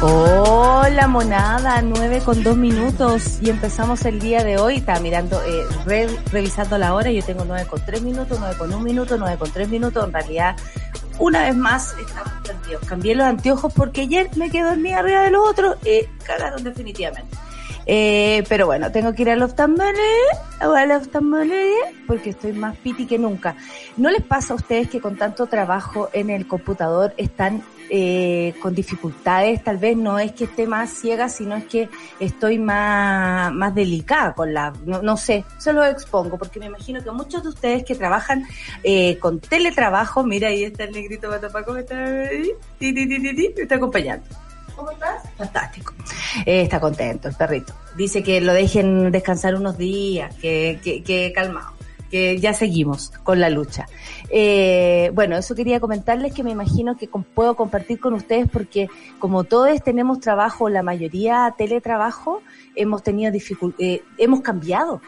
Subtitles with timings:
[0.00, 5.64] Hola monada, 9 con 2 minutos y empezamos el día de hoy, estaba mirando, eh,
[5.86, 9.36] re- revisando la hora, yo tengo 9 con 3 minutos, 9 con 1 minuto, 9
[9.38, 10.54] con 3 minutos, en realidad
[11.18, 12.84] una vez más estamos perdidos.
[12.86, 17.36] Cambié los anteojos porque ayer me quedé dormida arriba de los otros, eh, cagaron definitivamente.
[17.90, 19.90] Eh, pero bueno, tengo que ir al oftalmólogo,
[22.06, 23.56] porque estoy más piti que nunca.
[23.96, 28.74] ¿No les pasa a ustedes que con tanto trabajo en el computador están eh, con
[28.74, 29.62] dificultades?
[29.62, 31.88] Tal vez no es que esté más ciega, sino es que
[32.20, 37.02] estoy más, más delicada con la, no, no sé, se lo expongo, porque me imagino
[37.02, 38.44] que muchos de ustedes que trabajan
[38.82, 43.54] eh, con teletrabajo, mira ahí está el negrito Batapaco, me está, ahí, ti, ti, ti,
[43.56, 44.26] me está acompañando.
[44.76, 45.24] ¿Cómo estás?
[45.36, 45.92] Fantástico.
[46.46, 47.74] Eh, está contento el perrito.
[47.96, 51.72] Dice que lo dejen descansar unos días, que, que, que calmado,
[52.10, 53.86] que ya seguimos con la lucha.
[54.30, 59.44] Eh, bueno, eso quería comentarles que me imagino que puedo compartir con ustedes porque como
[59.44, 62.42] todos tenemos trabajo, la mayoría teletrabajo,
[62.74, 65.00] hemos tenido dificultades, hemos cambiado.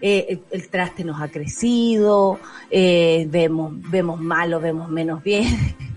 [0.00, 2.38] Eh, el, el traste nos ha crecido,
[2.70, 5.46] eh, vemos, vemos malo, vemos menos bien.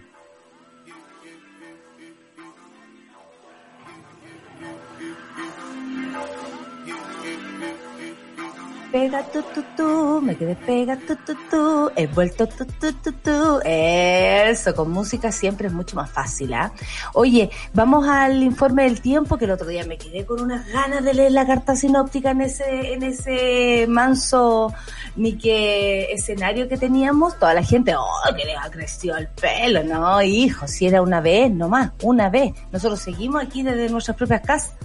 [8.94, 13.12] Pega tu tu tu, me quedé pega tu tu tu, he vuelto tu tu tu
[13.12, 13.60] tu.
[13.66, 16.72] Eso, con música siempre es mucho más fácil, ¿ah?
[17.16, 21.04] Oye, vamos al informe del tiempo, que el otro día me quedé con unas ganas
[21.04, 24.72] de leer la carta sinóptica en ese, en ese manso
[25.16, 27.40] ni escenario que teníamos.
[27.40, 31.20] Toda la gente, oh, que les ha crecido el pelo, no, hijo, si era una
[31.20, 32.54] vez nomás, una vez.
[32.72, 34.76] Nosotros seguimos aquí desde nuestras propias casas.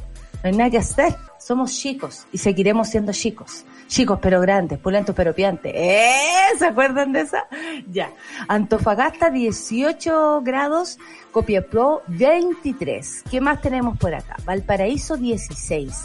[0.43, 1.28] No hay nada que hacer.
[1.49, 3.65] Somos chicos y seguiremos siendo chicos.
[3.87, 5.73] Chicos pero grandes, pulentos pero piantes.
[5.75, 6.11] ¿Eh?
[6.59, 7.47] ¿Se acuerdan de esa?
[7.91, 8.13] Ya.
[8.49, 10.99] Antofagasta 18 grados,
[11.33, 13.25] Copiapó 23.
[13.31, 14.37] ¿Qué más tenemos por acá?
[14.45, 16.05] Valparaíso 16.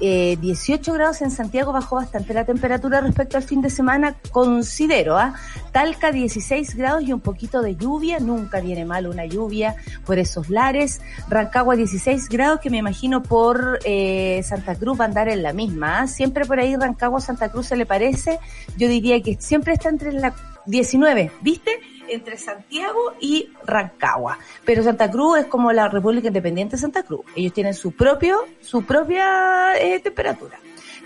[0.00, 5.16] Eh, 18 grados en Santiago bajó bastante la temperatura respecto al fin de semana, considero,
[5.16, 5.34] ¿ah?
[5.72, 10.50] Talca 16 grados y un poquito de lluvia, nunca viene mal una lluvia por esos
[10.50, 11.00] lares.
[11.28, 15.52] Rancagua 16 grados, que me imagino por eh, Santa Cruz va a andar en la
[15.52, 16.00] misma.
[16.00, 16.06] ¿ah?
[16.06, 18.38] Siempre por ahí Rancagua Santa Cruz se le parece.
[18.76, 20.34] Yo diría que siempre está entre la
[20.66, 21.78] 19, ¿viste?
[22.08, 24.38] Entre Santiago y Rancagua.
[24.64, 27.22] Pero Santa Cruz es como la República Independiente de Santa Cruz.
[27.36, 30.58] Ellos tienen su propio, su propia eh, temperatura.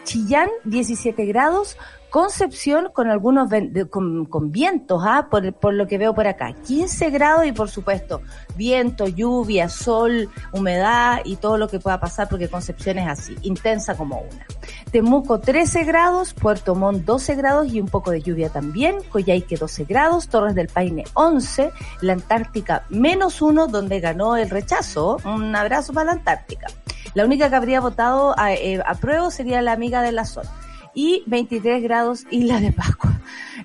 [0.05, 1.77] Chillán 17 grados,
[2.13, 3.49] Concepción con algunos
[3.89, 5.29] con, con vientos, ¿ah?
[5.31, 6.53] por, por lo que veo por acá.
[6.67, 8.21] 15 grados y por supuesto
[8.55, 13.97] viento, lluvia, sol, humedad y todo lo que pueda pasar porque Concepción es así, intensa
[13.97, 14.45] como una.
[14.91, 19.85] Temuco 13 grados, Puerto Montt 12 grados y un poco de lluvia también, Coyhaique 12
[19.85, 21.71] grados, Torres del Paine 11,
[22.03, 25.17] la Antártica menos uno donde ganó el rechazo.
[25.25, 26.67] Un abrazo para la Antártica.
[27.15, 30.51] La única que habría votado a, eh, a prueba sería la amiga de la zona
[30.95, 33.21] y 23 grados Isla de Pascua.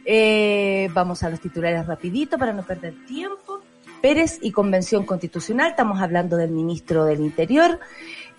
[0.06, 3.60] Eh, vamos a los titulares rapidito para no perder tiempo.
[4.02, 7.80] Pérez y Convención Constitucional, estamos hablando del ministro del Interior.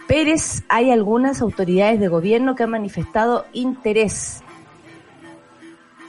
[0.06, 4.42] Pérez, hay algunas autoridades de gobierno que han manifestado interés.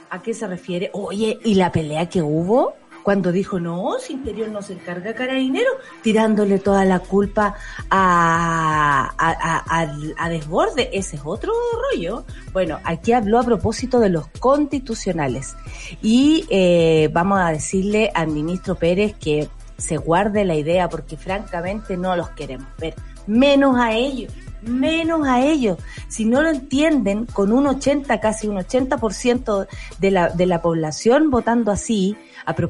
[0.08, 0.90] ¿A qué se refiere?
[0.92, 2.74] Oye, ¿y la pelea que hubo?
[3.02, 5.70] Cuando dijo, no, si Interior no se encarga carabinero,
[6.02, 7.54] tirándole toda la culpa
[7.88, 10.90] a, a, a, a- a Desborde.
[10.92, 11.52] Ese es otro
[11.92, 12.24] rollo.
[12.52, 15.56] Bueno, aquí habló a propósito de los constitucionales.
[16.02, 21.96] Y eh, vamos a decirle al ministro Pérez que se guarde la idea porque francamente
[21.96, 22.94] no los queremos ver.
[23.26, 24.32] Menos a ellos
[24.62, 25.78] menos a ellos.
[26.08, 29.66] Si no lo entienden, con un 80, casi un 80%
[29.98, 32.14] de la, de la población votando así,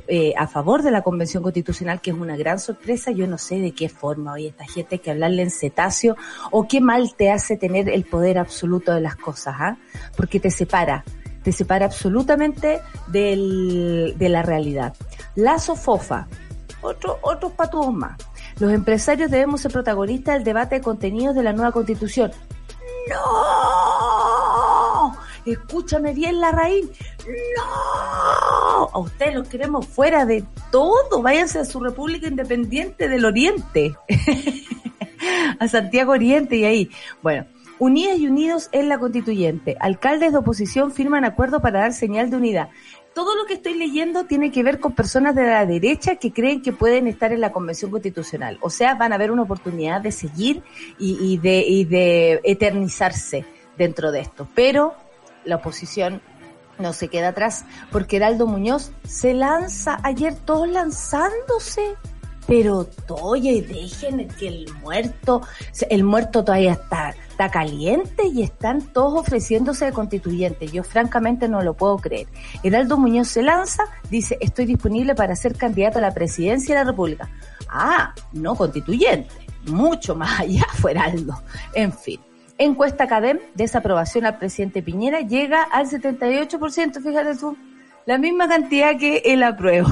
[0.09, 3.57] eh, a favor de la Convención Constitucional, que es una gran sorpresa, yo no sé
[3.57, 6.17] de qué forma hoy esta gente hay que hablarle en cetáceo
[6.51, 9.77] o qué mal te hace tener el poder absoluto de las cosas, ¿ah?
[10.17, 11.05] Porque te separa
[11.43, 14.95] te separa absolutamente del, de la realidad.
[15.35, 16.29] La sofofa,
[16.83, 18.19] otro, otros patuos más.
[18.59, 22.31] Los empresarios debemos ser protagonistas del debate de contenidos de la nueva constitución.
[23.09, 24.21] ¡No!
[25.47, 26.87] Escúchame bien, la raíz.
[27.57, 27.63] ¡No!
[28.93, 31.23] A ustedes los queremos fuera de todo.
[31.23, 33.97] Váyanse a su República Independiente del Oriente.
[35.59, 36.91] a Santiago Oriente y ahí.
[37.23, 37.47] Bueno,
[37.81, 39.75] Unidas y unidos en la constituyente.
[39.81, 42.69] Alcaldes de oposición firman acuerdo para dar señal de unidad.
[43.15, 46.63] Todo lo que estoy leyendo tiene que ver con personas de la derecha que creen
[46.63, 48.59] que pueden estar en la convención constitucional.
[48.61, 50.63] O sea, van a haber una oportunidad de seguir
[50.99, 53.45] y, de, y de eternizarse
[53.77, 54.49] dentro de esto.
[54.55, 54.95] Pero
[55.45, 56.23] la oposición
[56.79, 61.97] no se queda atrás porque Heraldo Muñoz se lanza ayer todos lanzándose
[62.51, 65.41] pero oye, dejen que el muerto,
[65.89, 70.67] el muerto todavía está, está caliente y están todos ofreciéndose de constituyente.
[70.67, 72.27] Yo francamente no lo puedo creer.
[72.65, 76.91] Heraldo Muñoz se lanza, dice, estoy disponible para ser candidato a la presidencia de la
[76.91, 77.31] República.
[77.69, 79.33] Ah, no constituyente,
[79.69, 81.41] mucho más allá fue Heraldo.
[81.73, 82.19] En fin.
[82.59, 87.57] Encuesta CADEM, desaprobación al presidente Piñera, llega al 78%, fíjate tú,
[88.07, 89.89] la misma cantidad que el apruebo.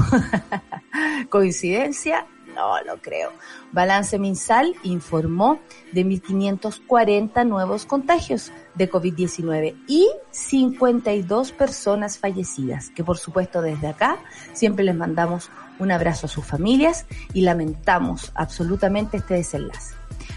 [1.29, 2.25] ¿Coincidencia?
[2.59, 3.31] No lo creo.
[3.71, 5.59] Balance Minsal informó
[5.93, 14.17] de 1.540 nuevos contagios de COVID-19 y 52 personas fallecidas, que por supuesto desde acá
[14.51, 19.95] siempre les mandamos un abrazo a sus familias y lamentamos absolutamente este desenlace.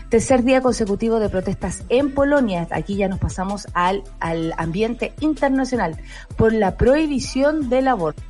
[0.08, 2.68] Tercer día consecutivo de protestas en Polonia.
[2.70, 5.98] Aquí ya nos pasamos al, al ambiente internacional
[6.36, 8.22] por la prohibición del aborto.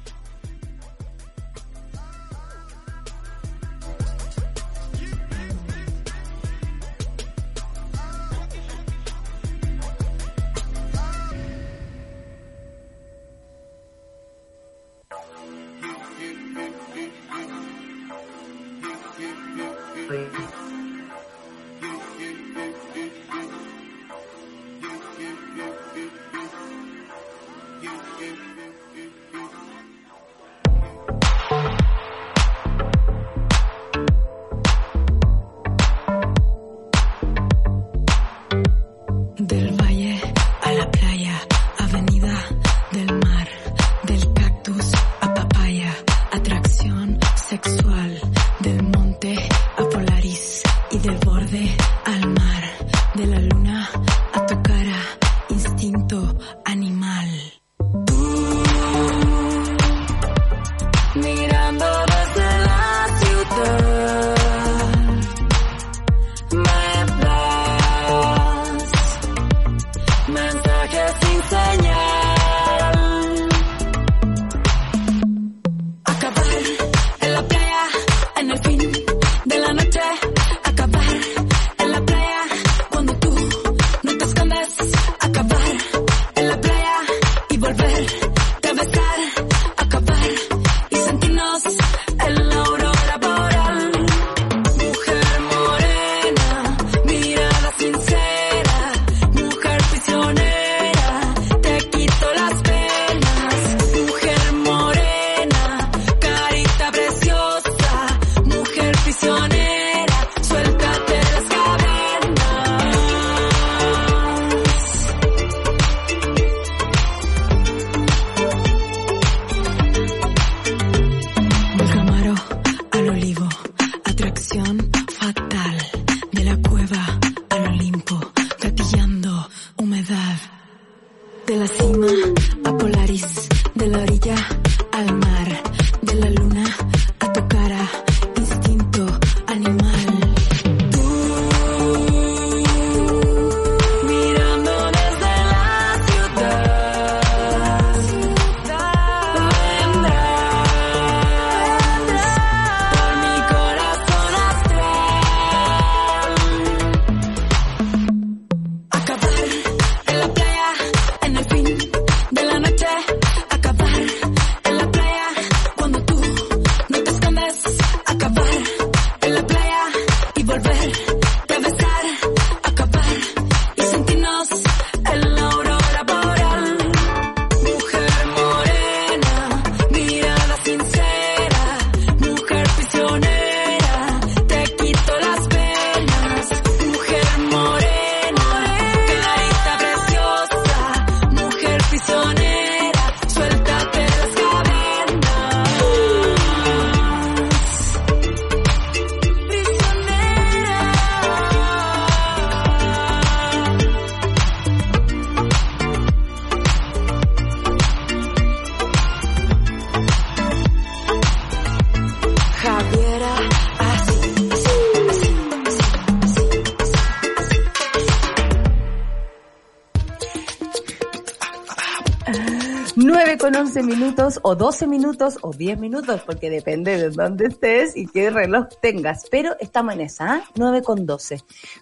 [224.03, 228.67] Minutos o 12 minutos o 10 minutos, porque depende de dónde estés y qué reloj
[228.81, 229.29] tengas.
[229.31, 230.43] Pero estamos en esa, ¿eh?
[230.57, 231.41] 9 con 12.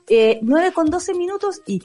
[0.08, 1.82] Eh, 9 con 12 minutos y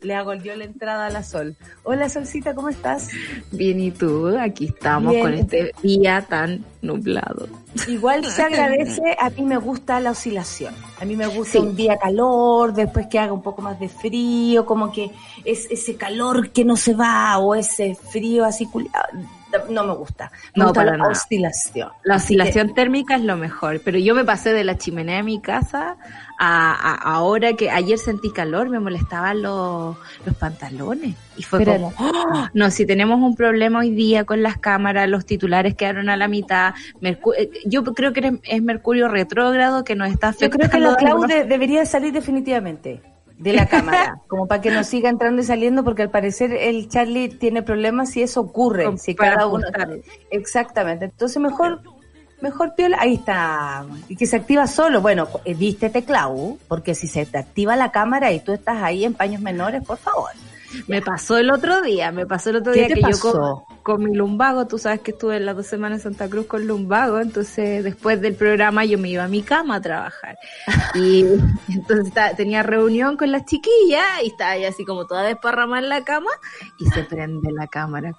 [0.00, 1.56] le hago yo la entrada a la sol.
[1.84, 3.10] Hola Solcita, ¿cómo estás?
[3.52, 4.28] Bien, ¿y tú?
[4.38, 7.45] Aquí estamos con este día tan nublado.
[7.88, 10.74] Igual se agradece, a mí me gusta la oscilación.
[11.00, 14.64] A mí me gusta un día calor, después que haga un poco más de frío,
[14.64, 15.10] como que
[15.44, 19.35] es ese calor que no se va o ese frío así culiado.
[19.68, 20.30] No me gusta.
[20.54, 21.90] Me no, gusta para la oscilación.
[22.04, 25.40] La oscilación térmica es lo mejor, pero yo me pasé de la chimenea de mi
[25.40, 25.96] casa
[26.38, 31.14] a, a ahora que ayer sentí calor, me molestaban los, los pantalones.
[31.36, 32.48] Y fue Pero- como, ¡oh!
[32.54, 36.28] no, si tenemos un problema hoy día con las cámaras, los titulares quedaron a la
[36.28, 36.74] mitad.
[37.00, 40.68] Mercu- eh, yo creo que es Mercurio retrógrado que nos está Yo afectando.
[40.68, 43.02] creo que la Clau de- debería salir definitivamente
[43.38, 46.88] de la cámara, como para que no siga entrando y saliendo, porque al parecer el
[46.88, 48.86] Charlie tiene problemas y eso ocurre.
[48.98, 49.98] Si cada uno, ajustar.
[50.30, 51.06] exactamente.
[51.06, 51.82] Entonces mejor,
[52.40, 55.00] mejor piola, ahí está, y que se activa solo.
[55.00, 59.04] Bueno, eh, vístete Clau, porque si se te activa la cámara y tú estás ahí
[59.04, 60.30] en paños menores, por favor.
[60.88, 63.64] Me pasó el otro día, me pasó el otro ¿Qué día te que pasó?
[63.68, 66.46] yo con, con mi lumbago, tú sabes que estuve las dos semanas en Santa Cruz
[66.46, 70.36] con lumbago, entonces después del programa yo me iba a mi cama a trabajar.
[70.94, 71.24] Y
[71.72, 76.04] entonces tenía reunión con las chiquillas y estaba ahí así como toda desparramada en la
[76.04, 76.30] cama
[76.80, 78.12] y se prende la cámara.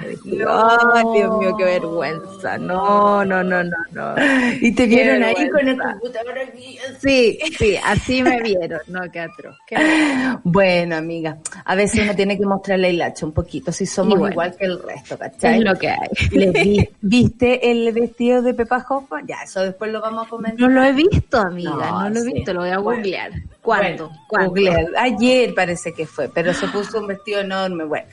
[0.00, 0.92] Me dije, No.
[0.94, 2.58] Ay, Dios mío, qué vergüenza.
[2.58, 4.14] No, no, no, no, no.
[4.60, 6.78] Y te vieron ahí con con el computador aquí.
[7.00, 8.80] Sí, sí, así me vieron.
[8.86, 9.56] No, qué atroz.
[10.44, 14.54] Bueno, amiga, a veces uno tiene que mostrarle el hacha un poquito, si somos igual
[14.58, 15.58] que el resto, ¿cachai?
[15.58, 16.08] Es lo que hay.
[16.30, 19.26] Vi- ¿Viste el vestido de Pepa Hoffman?
[19.26, 20.60] Ya, eso después lo vamos a comentar.
[20.60, 22.32] No lo he visto, amiga, No, no, lo he sí.
[22.34, 22.98] visto, lo voy a Bueno.
[23.00, 23.30] googlear.
[23.62, 24.08] ¿Cuándo?
[24.08, 24.50] Bueno, ¿Cuándo?
[24.50, 24.86] googlear.
[24.98, 27.84] Ayer parece que fue, pero se puso un vestido enorme.
[27.84, 28.06] Bueno,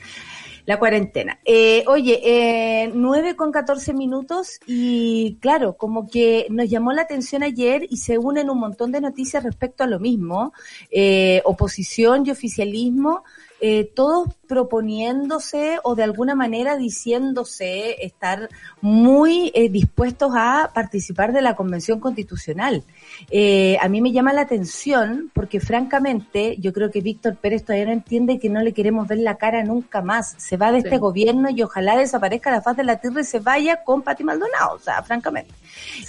[0.66, 1.38] la cuarentena.
[1.44, 7.44] Eh, oye, eh, 9 con 14 minutos y claro, como que nos llamó la atención
[7.44, 10.52] ayer y se unen un montón de noticias respecto a lo mismo.
[10.90, 13.22] Eh, oposición y oficialismo,
[13.60, 18.48] eh, todos proponiéndose o de alguna manera diciéndose estar
[18.80, 22.84] muy eh, dispuestos a participar de la Convención Constitucional.
[23.30, 27.86] Eh, a mí me llama la atención porque francamente yo creo que Víctor Pérez todavía
[27.86, 30.34] no entiende que no le queremos ver la cara nunca más.
[30.38, 33.40] Se va de este gobierno y ojalá desaparezca la faz de la tierra y se
[33.40, 35.54] vaya con Pati Maldonado, o sea, francamente.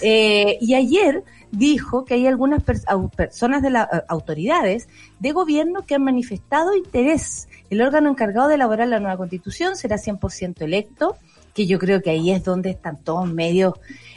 [0.00, 4.88] Eh, y ayer dijo que hay algunas pers- personas de las autoridades
[5.18, 7.48] de gobierno que han manifestado interés.
[7.70, 11.16] El órgano encargado de elaborar la nueva constitución será 100% electo,
[11.54, 13.74] que yo creo que ahí es donde están todos medios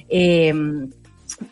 [0.09, 0.53] eh,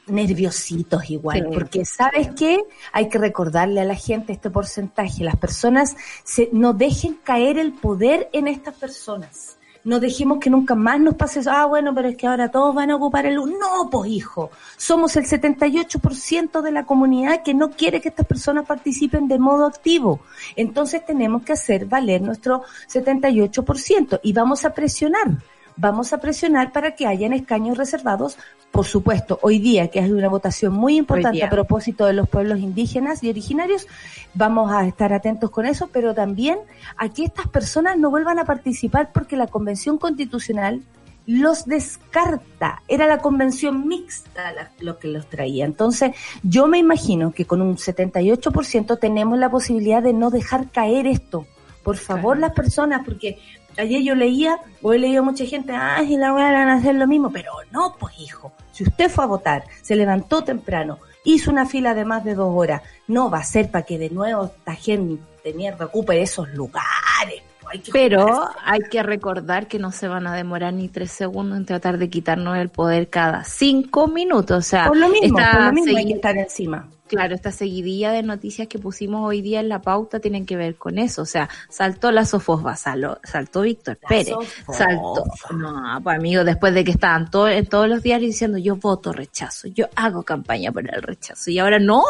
[0.08, 1.54] nerviositos igual, Sí.
[1.54, 2.60] porque sabes qué,
[2.92, 7.74] hay que recordarle a la gente este porcentaje, las personas se, no dejen caer el
[7.74, 9.58] poder en estas personas.
[9.84, 11.52] No dejemos que nunca más nos pase eso.
[11.52, 13.36] Ah, bueno, pero es que ahora todos van a ocupar el...
[13.36, 14.52] No, pues hijo.
[14.78, 19.66] Somos el 78% de la comunidad que no quiere que estas personas participen de modo
[19.66, 20.20] activo.
[20.56, 25.38] Entonces tenemos que hacer valer nuestro 78% y vamos a presionar.
[25.80, 28.38] Vamos a presionar para que hayan escaños reservados.
[28.70, 32.60] Por supuesto, hoy día, que es una votación muy importante a propósito de los pueblos
[32.60, 33.88] indígenas y originarios,
[34.34, 36.60] vamos a estar atentos con eso, pero también
[36.98, 40.82] a que estas personas no vuelvan a participar porque la Convención Constitucional
[41.26, 42.82] los descarta.
[42.88, 45.64] Era la convención mixta la- lo que los traía.
[45.64, 46.12] Entonces,
[46.44, 51.46] yo me imagino que con un 78% tenemos la posibilidad de no dejar caer esto.
[51.84, 52.48] Por favor, Claro.
[52.48, 53.38] las personas, porque
[53.78, 57.08] ayer yo leía, o he leído mucha gente, ah, y la van a hacer lo
[57.08, 61.66] mismo, pero no, pues hijo, si usted fue a votar, se levantó temprano, hizo una
[61.66, 64.76] fila de más de dos horas, no va a ser para que de nuevo esta
[64.76, 67.42] gente de mierda ocupe esos lugares.
[67.70, 68.60] hay Pero jugarse.
[68.66, 72.10] hay que recordar que no se van a demorar ni tres segundos en tratar de
[72.10, 74.58] quitarnos el poder cada cinco minutos.
[74.58, 76.88] O sea, por lo mismo, por lo mismo hay que estar encima.
[77.10, 80.76] Claro, esta seguidilla de noticias que pusimos hoy día en la pauta tienen que ver
[80.76, 81.24] con eso.
[81.24, 84.74] O sea, saltó la Sofosba, saló- saltó Víctor Pérez, Sofosba.
[84.74, 85.24] saltó.
[85.58, 89.12] No, pues amigo, después de que estaban todo, en todos los diarios diciendo yo voto
[89.12, 91.50] rechazo, yo hago campaña por el rechazo.
[91.50, 92.04] Y ahora no,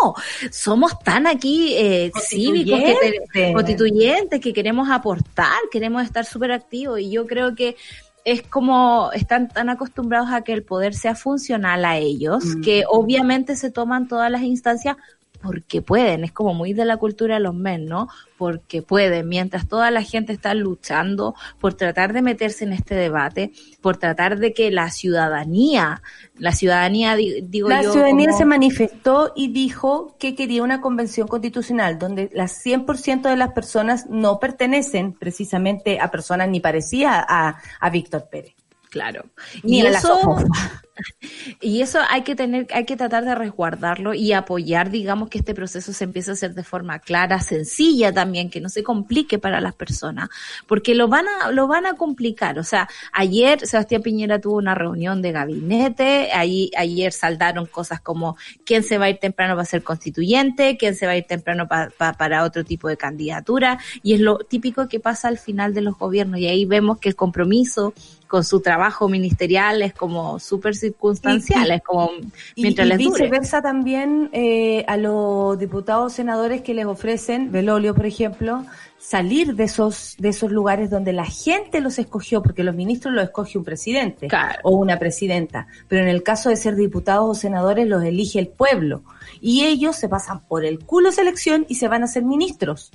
[0.51, 2.86] somos tan aquí eh, cívicos, que
[3.34, 3.53] te- Constituyentes.
[3.53, 7.00] constituyentes, que queremos aportar, queremos estar súper activos.
[7.00, 7.75] Y yo creo que
[8.25, 12.61] es como están tan acostumbrados a que el poder sea funcional a ellos, Mm.
[12.61, 14.97] que obviamente se toman todas las instancias
[15.41, 18.08] porque pueden, es como muy de la cultura de los men, ¿no?
[18.38, 23.51] Porque pueden, mientras toda la gente está luchando por tratar de meterse en este debate,
[23.81, 26.01] por tratar de que la ciudadanía,
[26.36, 32.29] la ciudadanía, digo la ciudadanía se manifestó y dijo que quería una convención constitucional donde
[32.34, 38.27] las 100% de las personas no pertenecen precisamente a personas ni parecidas a, a Víctor
[38.29, 38.55] Pérez.
[38.89, 39.25] Claro.
[39.63, 40.38] Ni y eso,
[41.62, 45.53] y eso hay que tener, hay que tratar de resguardarlo y apoyar, digamos, que este
[45.53, 49.62] proceso se empiece a hacer de forma clara, sencilla también, que no se complique para
[49.62, 50.29] las personas,
[50.68, 52.60] porque lo van a, lo van a complicar.
[52.60, 58.38] O sea, ayer Sebastián Piñera tuvo una reunión de gabinete, ahí, ayer saldaron cosas como
[58.65, 61.68] quién se va a ir temprano para ser constituyente, quién se va a ir temprano
[61.68, 65.98] para otro tipo de candidatura, y es lo típico que pasa al final de los
[65.98, 67.94] gobiernos, y ahí vemos que el compromiso
[68.29, 72.12] con su trabajo ministerial es como súper circunstancial, es como
[72.55, 78.05] mientras y, y viceversa también eh, a los diputados senadores que les ofrecen, Belolio por
[78.05, 78.65] ejemplo,
[78.98, 83.24] salir de esos de esos lugares donde la gente los escogió, porque los ministros los
[83.24, 84.27] escoge un presidente
[84.63, 88.48] o una presidenta, pero en el caso de ser diputados o senadores los elige el
[88.48, 89.03] pueblo
[89.41, 92.91] y ellos se pasan por el culo selección y se van a ser ministros.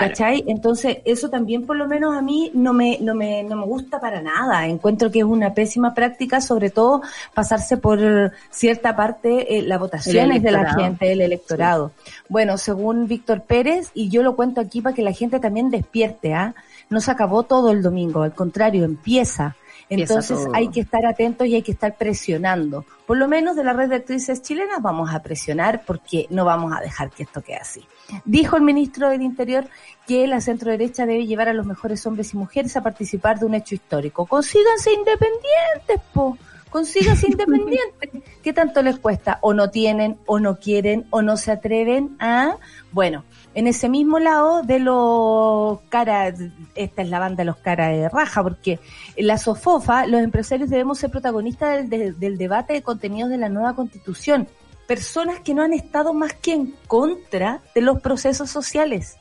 [0.00, 0.44] ¿Cachai?
[0.46, 3.98] Entonces, eso también por lo menos a mí no me, no me, no me gusta
[3.98, 4.66] para nada.
[4.66, 7.02] Encuentro que es una pésima práctica, sobre todo
[7.34, 11.92] pasarse por cierta parte eh, las votaciones de la gente, el electorado.
[12.28, 16.34] Bueno, según Víctor Pérez, y yo lo cuento aquí para que la gente también despierte,
[16.34, 16.54] ¿ah?
[16.88, 19.56] No se acabó todo el domingo, al contrario, empieza.
[19.88, 22.84] Entonces hay que estar atentos y hay que estar presionando.
[23.06, 26.72] Por lo menos de la red de actrices chilenas vamos a presionar porque no vamos
[26.76, 27.84] a dejar que esto quede así.
[28.24, 29.68] Dijo el ministro del Interior
[30.06, 33.46] que la centro derecha debe llevar a los mejores hombres y mujeres a participar de
[33.46, 34.26] un hecho histórico.
[34.26, 36.38] Consíganse independientes, po.
[36.70, 38.10] Consíganse independientes.
[38.42, 39.38] ¿Qué tanto les cuesta?
[39.40, 42.56] O no tienen, o no quieren, o no se atreven a...
[42.92, 46.34] Bueno, en ese mismo lado de los caras,
[46.74, 48.78] esta es la banda de los caras de raja, porque
[49.16, 53.48] en la SOFOFA los empresarios debemos ser protagonistas del, del debate de contenidos de la
[53.48, 54.46] nueva constitución.
[54.86, 59.16] Personas que no han estado más que en contra de los procesos sociales.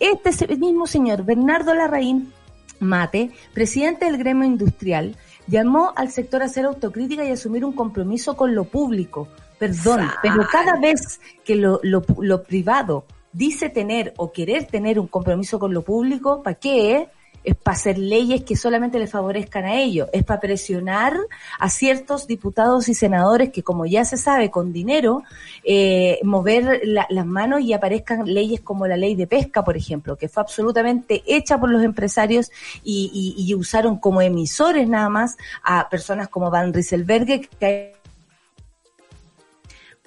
[0.00, 2.32] Este mismo señor, Bernardo Larraín
[2.80, 8.36] Mate, presidente del gremio industrial, llamó al sector a hacer autocrítica y asumir un compromiso
[8.36, 9.28] con lo público.
[9.58, 15.08] Perdón, pero cada vez que lo, lo, lo privado dice tener o querer tener un
[15.08, 17.08] compromiso con lo público, ¿para qué?
[17.44, 21.16] Es para hacer leyes que solamente le favorezcan a ellos, es para presionar
[21.58, 25.22] a ciertos diputados y senadores que, como ya se sabe, con dinero,
[25.64, 30.28] eh, mover las manos y aparezcan leyes como la ley de pesca, por ejemplo, que
[30.28, 32.50] fue absolutamente hecha por los empresarios
[32.84, 37.97] y, y, y usaron como emisores nada más a personas como Van Rieselberg, que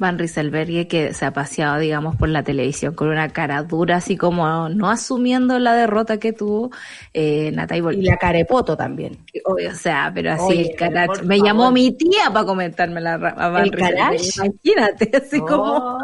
[0.01, 4.17] Van Rieselberg que se ha paseado, digamos, por la televisión con una cara dura, así
[4.17, 6.71] como no asumiendo la derrota que tuvo
[7.13, 7.53] eh,
[7.93, 9.19] Y la carepoto también.
[9.45, 11.21] O sea, pero así el carach.
[11.21, 15.99] Me llamó mi tía para comentarme la a Van Imagínate, así como...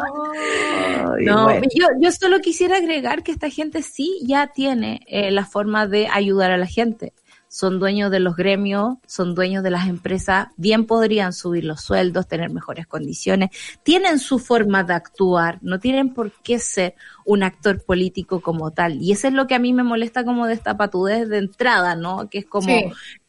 [1.20, 5.88] no, yo, yo solo quisiera agregar que esta gente sí ya tiene eh, la forma
[5.88, 7.12] de ayudar a la gente
[7.48, 12.28] son dueños de los gremios, son dueños de las empresas, bien podrían subir los sueldos,
[12.28, 13.50] tener mejores condiciones,
[13.82, 19.02] tienen su forma de actuar, no tienen por qué ser un actor político como tal.
[19.02, 21.96] Y eso es lo que a mí me molesta como de esta patudez de entrada,
[21.96, 22.28] ¿no?
[22.28, 22.72] Que es como,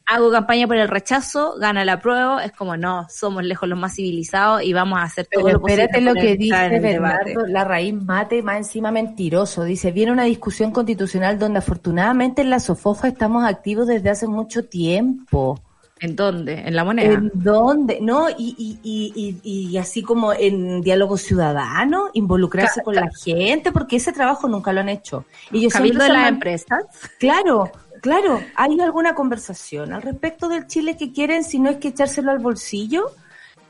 [0.09, 3.95] hago campaña por el rechazo, gana la prueba, es como no, somos lejos los más
[3.95, 5.83] civilizados y vamos a hacer todo lo posible.
[5.83, 9.63] Espérate lo que dice Bernardo, la raíz mate, más encima mentiroso.
[9.63, 14.65] Dice, viene una discusión constitucional donde afortunadamente en la SOFOFA estamos activos desde hace mucho
[14.65, 15.61] tiempo.
[15.99, 16.53] ¿En dónde?
[16.65, 17.13] ¿En la moneda?
[17.13, 17.99] ¿En dónde?
[18.01, 23.97] No, y, y, y, y, así como en diálogo ciudadano, involucrarse con la gente, porque
[23.97, 25.25] ese trabajo nunca lo han hecho.
[25.51, 26.85] Y yo de las empresas?
[27.19, 27.69] Claro,
[28.01, 32.31] Claro, ¿hay alguna conversación al respecto del Chile que quieren si no es que echárselo
[32.31, 33.11] al bolsillo?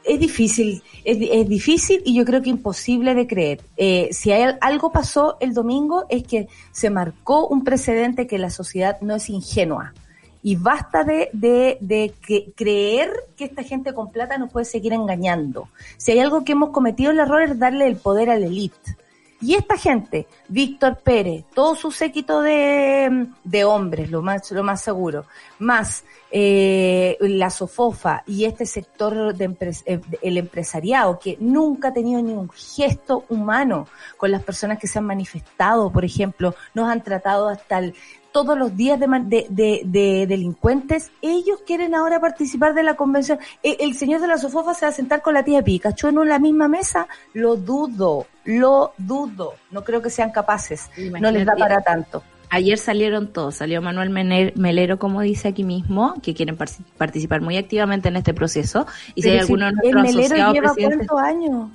[0.04, 3.62] Es difícil, es, difícil y yo creo que imposible de creer.
[3.76, 8.50] Eh, si hay, algo pasó el domingo es que se marcó un precedente que la
[8.50, 9.94] sociedad no es ingenua.
[10.42, 14.94] Y basta de, de, de que, creer que esta gente con plata nos puede seguir
[14.94, 15.68] engañando.
[15.98, 18.96] Si hay algo que hemos cometido el error es darle el poder a la élite
[19.42, 24.82] y esta gente, Víctor Pérez, todo su séquito de, de hombres, lo más, lo más
[24.82, 25.26] seguro,
[25.60, 32.22] más eh, la Sofofa y este sector de eh, el empresariado que nunca ha tenido
[32.22, 37.02] ni un gesto humano con las personas que se han manifestado, por ejemplo, nos han
[37.02, 37.96] tratado hasta el
[38.44, 43.38] todos los días de, de, delincuentes, ellos quieren ahora participar de la convención.
[43.62, 46.30] E, el, señor de la Sofofa se va a sentar con la tía Pikachu en
[46.30, 49.56] la misma mesa, lo dudo, lo dudo.
[49.72, 52.24] No creo que sean capaces, no les da para tanto.
[52.50, 54.10] Ayer salieron todos, salió Manuel
[54.56, 56.58] Melero, como dice aquí mismo, que quieren
[56.98, 58.88] participar muy activamente en este proceso.
[59.16, 61.70] Y si hay alguno de nuestros asociados lleva ¿cuántos años?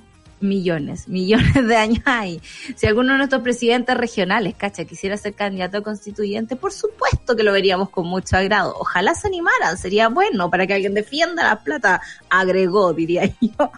[0.45, 2.41] Millones, millones de años hay.
[2.75, 7.43] Si alguno de nuestros presidentes regionales, cacha, quisiera ser candidato a constituyente, por supuesto que
[7.43, 8.75] lo veríamos con mucho agrado.
[8.79, 13.71] Ojalá se animaran, sería bueno para que alguien defienda la plata, agregó, diría yo.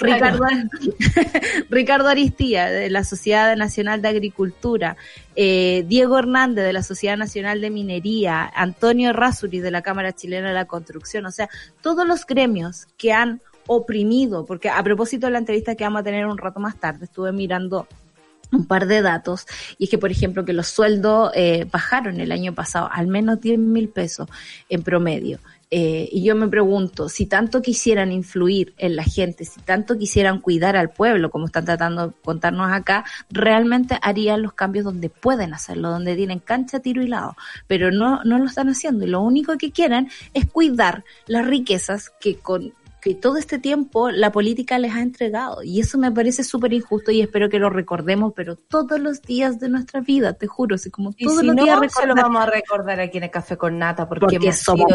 [0.00, 0.44] Ricardo,
[1.70, 4.96] Ricardo Aristía, de la Sociedad Nacional de Agricultura,
[5.36, 10.48] eh, Diego Hernández, de la Sociedad Nacional de Minería, Antonio Rasuri, de la Cámara Chilena
[10.48, 11.48] de la Construcción, o sea,
[11.80, 16.04] todos los gremios que han oprimido, porque a propósito de la entrevista que vamos a
[16.04, 17.86] tener un rato más tarde, estuve mirando
[18.52, 19.46] un par de datos
[19.78, 23.40] y es que por ejemplo que los sueldos eh, bajaron el año pasado al menos
[23.40, 24.28] 10 mil pesos
[24.68, 25.38] en promedio.
[25.70, 30.40] Eh, y yo me pregunto si tanto quisieran influir en la gente si tanto quisieran
[30.40, 35.54] cuidar al pueblo como están tratando de contarnos acá realmente harían los cambios donde pueden
[35.54, 37.34] hacerlo donde tienen cancha tiro y lado
[37.66, 42.10] pero no no lo están haciendo y lo único que quieren es cuidar las riquezas
[42.20, 42.74] que con
[43.04, 45.62] que todo este tiempo la política les ha entregado.
[45.62, 49.60] Y eso me parece súper injusto y espero que lo recordemos, pero todos los días
[49.60, 53.00] de nuestra vida, te juro, así como todos los días se lo vamos a recordar
[53.00, 54.86] aquí en el Café con Nata, porque, somos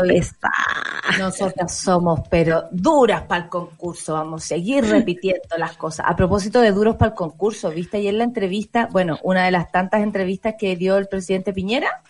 [1.19, 6.07] Nosotras somos, pero duras para el concurso, vamos a seguir repitiendo las cosas.
[6.09, 8.89] A propósito de duros para el concurso, ¿viste ayer la entrevista?
[8.91, 12.01] Bueno, una de las tantas entrevistas que dio el presidente Piñera.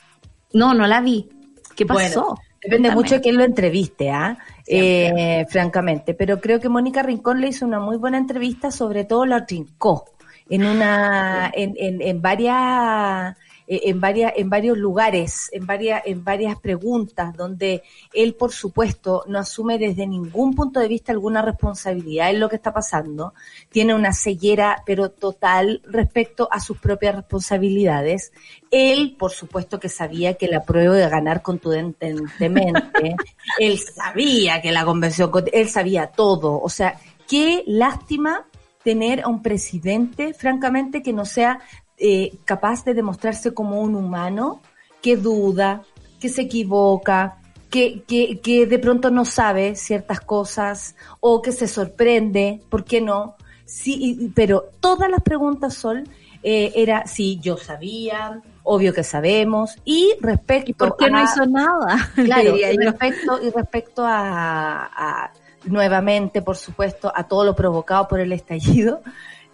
[0.53, 1.27] No, no la vi.
[1.75, 2.37] ¿Qué pasó?
[2.61, 4.37] Depende mucho de quién lo entreviste, ¿ah?
[4.67, 6.13] Eh, francamente.
[6.13, 10.05] Pero creo que Mónica Rincón le hizo una muy buena entrevista, sobre todo la trincó
[10.49, 13.35] en una, en, en, en varias
[13.71, 19.23] eh, en varias en varios lugares, en varias en varias preguntas donde él por supuesto
[19.27, 23.35] no asume desde ningún punto de vista alguna responsabilidad en lo que está pasando,
[23.69, 28.33] tiene una ceguera pero total respecto a sus propias responsabilidades.
[28.71, 33.15] Él, por supuesto que sabía que la prueba de ganar contundentemente,
[33.59, 38.47] él sabía que la convención, él sabía todo, o sea, qué lástima
[38.83, 41.59] tener a un presidente, francamente, que no sea
[41.99, 44.61] eh, capaz de demostrarse como un humano
[45.01, 45.83] que duda,
[46.19, 47.37] que se equivoca,
[47.69, 53.01] que, que, que de pronto no sabe ciertas cosas o que se sorprende, ¿por qué
[53.01, 53.35] no?
[53.65, 56.09] Sí, pero todas las preguntas son,
[56.41, 62.11] eh, era si yo sabía, obvio que sabemos, y respecto ¿Por qué no hizo nada?
[62.15, 65.31] Claro, y respecto, y respecto a, a,
[65.65, 69.01] nuevamente, por supuesto, a todo lo provocado por el estallido,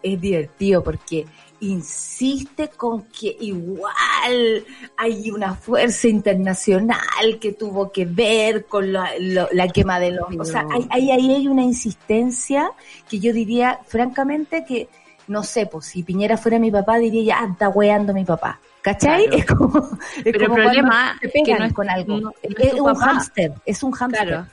[0.01, 1.25] es divertido porque
[1.59, 4.65] insiste con que igual
[4.97, 10.27] hay una fuerza internacional que tuvo que ver con la, la quema de los...
[10.37, 12.71] O sea, ahí hay, hay, una insistencia
[13.09, 14.89] que yo diría, francamente, que
[15.27, 18.59] no sé, pues si Piñera fuera mi papá, diría ya, ah, está weando mi papá.
[18.81, 19.27] ¿Cachai?
[19.31, 22.33] Es como, Pero el problema es que no es con algo.
[22.43, 24.45] es, un hámster, es un hámster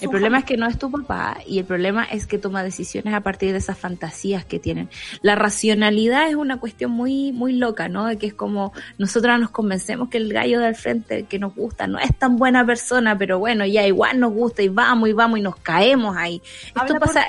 [0.00, 3.14] el problema es que no es tu papá y el problema es que toma decisiones
[3.14, 4.88] a partir de esas fantasías que tienen.
[5.22, 8.06] La racionalidad es una cuestión muy, muy loca, ¿no?
[8.06, 11.86] De que es como nosotras nos convencemos que el gallo del frente que nos gusta
[11.86, 15.38] no es tan buena persona, pero bueno, ya igual nos gusta y vamos y vamos
[15.38, 16.42] y nos caemos ahí.
[16.74, 17.24] Esto pasa,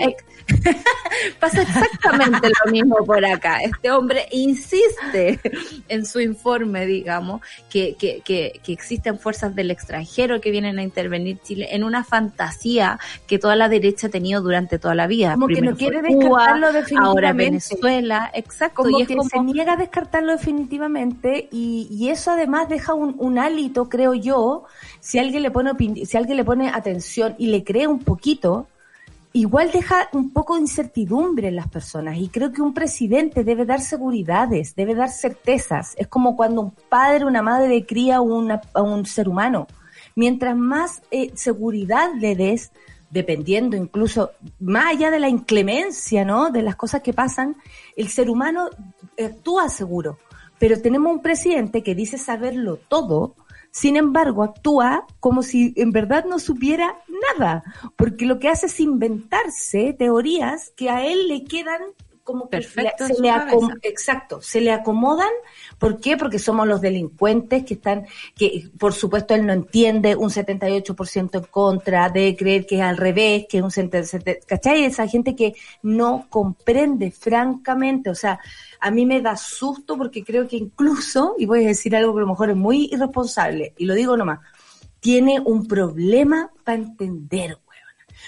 [1.40, 3.60] pasa exactamente lo mismo por acá.
[3.60, 5.40] Este hombre insiste
[5.88, 10.84] en su informe, digamos, que, que, que, que existen fuerzas del extranjero que vienen a
[10.84, 12.45] intervenir Chile en una fantasía
[13.28, 15.34] que toda la derecha ha tenido durante toda la vida.
[15.34, 17.08] Como que no quiere descartarlo definitivamente.
[17.08, 18.84] Ahora Venezuela, exacto.
[18.84, 23.40] Como y que se niega a descartarlo definitivamente y, y eso además deja un, un
[23.40, 24.64] hálito, creo yo,
[25.00, 25.72] si alguien le pone
[26.06, 28.68] si alguien le pone atención y le cree un poquito,
[29.34, 33.66] igual deja un poco de incertidumbre en las personas y creo que un presidente debe
[33.66, 35.94] dar seguridades, debe dar certezas.
[35.98, 39.68] Es como cuando un padre, una madre cría una, a un ser humano
[40.16, 42.72] mientras más eh, seguridad le des,
[43.10, 46.50] dependiendo incluso más allá de la inclemencia, ¿no?
[46.50, 47.56] De las cosas que pasan,
[47.96, 48.70] el ser humano
[49.24, 50.18] actúa seguro.
[50.58, 53.36] Pero tenemos un presidente que dice saberlo todo,
[53.72, 56.98] sin embargo actúa como si en verdad no supiera
[57.38, 57.64] nada,
[57.98, 61.82] porque lo que hace es inventarse teorías que a él le quedan
[62.26, 62.90] como que se le
[63.84, 65.32] exacto, se le acomodan.
[65.78, 66.18] ¿Por qué?
[66.18, 71.44] Porque somos los delincuentes que están, que por supuesto él no entiende un 78% en
[71.44, 74.86] contra de creer que es al revés, que es un 77%, ¿cachai?
[74.86, 78.40] Esa gente que no comprende francamente, o sea,
[78.80, 82.20] a mí me da susto porque creo que incluso, y voy a decir algo que
[82.20, 84.40] a lo mejor es muy irresponsable, y lo digo nomás,
[85.00, 87.58] tiene un problema para entender,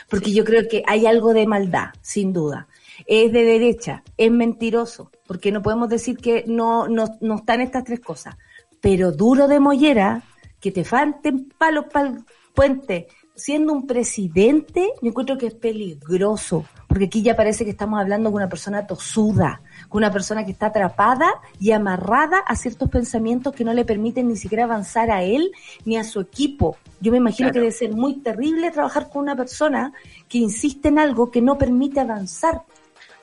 [0.10, 2.67] porque yo creo que hay algo de maldad, sin duda
[3.05, 7.83] es de derecha, es mentiroso, porque no podemos decir que no, no, no están estas
[7.83, 8.36] tres cosas.
[8.81, 10.23] Pero duro de mollera,
[10.60, 13.07] que te falten palos para el puente,
[13.38, 18.31] siendo un presidente, yo encuentro que es peligroso, porque aquí ya parece que estamos hablando
[18.31, 21.29] con una persona tosuda, con una persona que está atrapada
[21.60, 25.51] y amarrada a ciertos pensamientos que no le permiten ni siquiera avanzar a él
[25.86, 26.77] ni a su equipo.
[26.99, 29.93] Yo me imagino que debe ser muy terrible trabajar con una persona
[30.27, 32.63] que insiste en algo que no permite avanzar.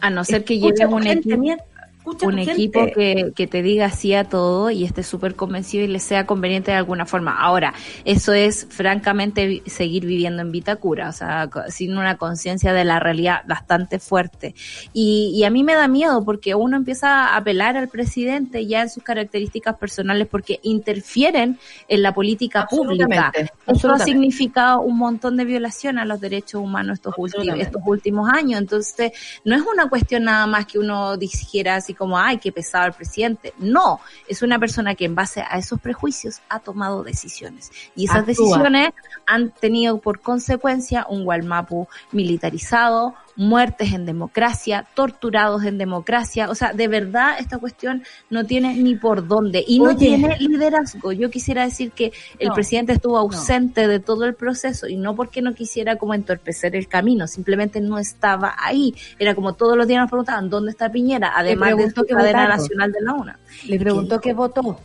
[0.04, 1.56] A no ser que lleves un equipo
[2.04, 5.98] un equipo que, que, te diga sí a todo y esté súper convencido y le
[5.98, 7.38] sea conveniente de alguna forma.
[7.40, 7.72] Ahora,
[8.04, 13.42] eso es francamente seguir viviendo en Vitacura, o sea, sin una conciencia de la realidad
[13.46, 14.54] bastante fuerte.
[14.92, 18.82] Y, y a mí me da miedo porque uno empieza a apelar al presidente ya
[18.82, 23.32] en sus características personales porque interfieren en la política pública.
[23.66, 28.28] Eso ha significado un montón de violación a los derechos humanos estos últimos, estos últimos
[28.30, 28.60] años.
[28.60, 29.12] Entonces,
[29.44, 32.92] no es una cuestión nada más que uno dijera así como, ay, qué pesado el
[32.92, 33.54] presidente.
[33.58, 37.70] No, es una persona que en base a esos prejuicios ha tomado decisiones.
[37.94, 38.90] Y esas decisiones
[39.26, 46.50] han tenido por consecuencia un Gualmapu militarizado, muertes en democracia, torturados en democracia.
[46.50, 51.12] O sea, de verdad esta cuestión no tiene ni por dónde y no tiene liderazgo.
[51.12, 55.42] Yo quisiera decir que el presidente estuvo ausente de todo el proceso y no porque
[55.42, 58.94] no quisiera como entorpecer el camino, simplemente no estaba ahí.
[59.18, 61.32] Era como todos los días nos preguntaban, ¿dónde está Piñera?
[61.36, 63.38] Además de su cadena nacional de la UNA.
[63.66, 64.78] Le preguntó qué votó.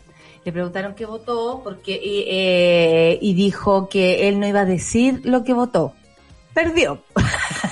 [0.45, 5.43] Le preguntaron qué votó porque eh, y dijo que él no iba a decir lo
[5.43, 5.93] que votó
[6.63, 7.03] perdió.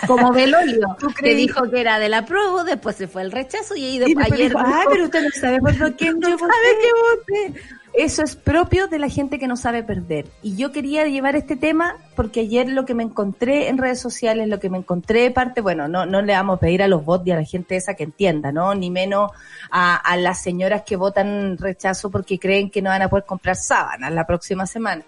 [0.05, 3.85] Como Belolio, que dijo que era de la prueba, después se fue el rechazo y
[3.85, 4.53] ahí después, ayer.
[4.57, 7.61] ah, pero usted no sabe por quién no sabe que voté.
[7.93, 10.27] Eso es propio de la gente que no sabe perder.
[10.43, 14.47] Y yo quería llevar este tema porque ayer lo que me encontré en redes sociales,
[14.47, 17.03] lo que me encontré de parte, bueno, no, no le vamos a pedir a los
[17.03, 18.75] bots y a la gente esa que entienda, ¿no?
[18.75, 19.31] Ni menos
[19.71, 23.55] a, a las señoras que votan rechazo porque creen que no van a poder comprar
[23.55, 25.03] sábanas la próxima semana.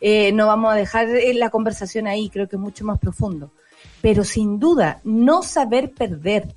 [0.00, 3.50] Eh, no vamos a dejar eh, la conversación ahí, creo que es mucho más profundo.
[4.00, 6.54] Pero sin duda, no saber perder,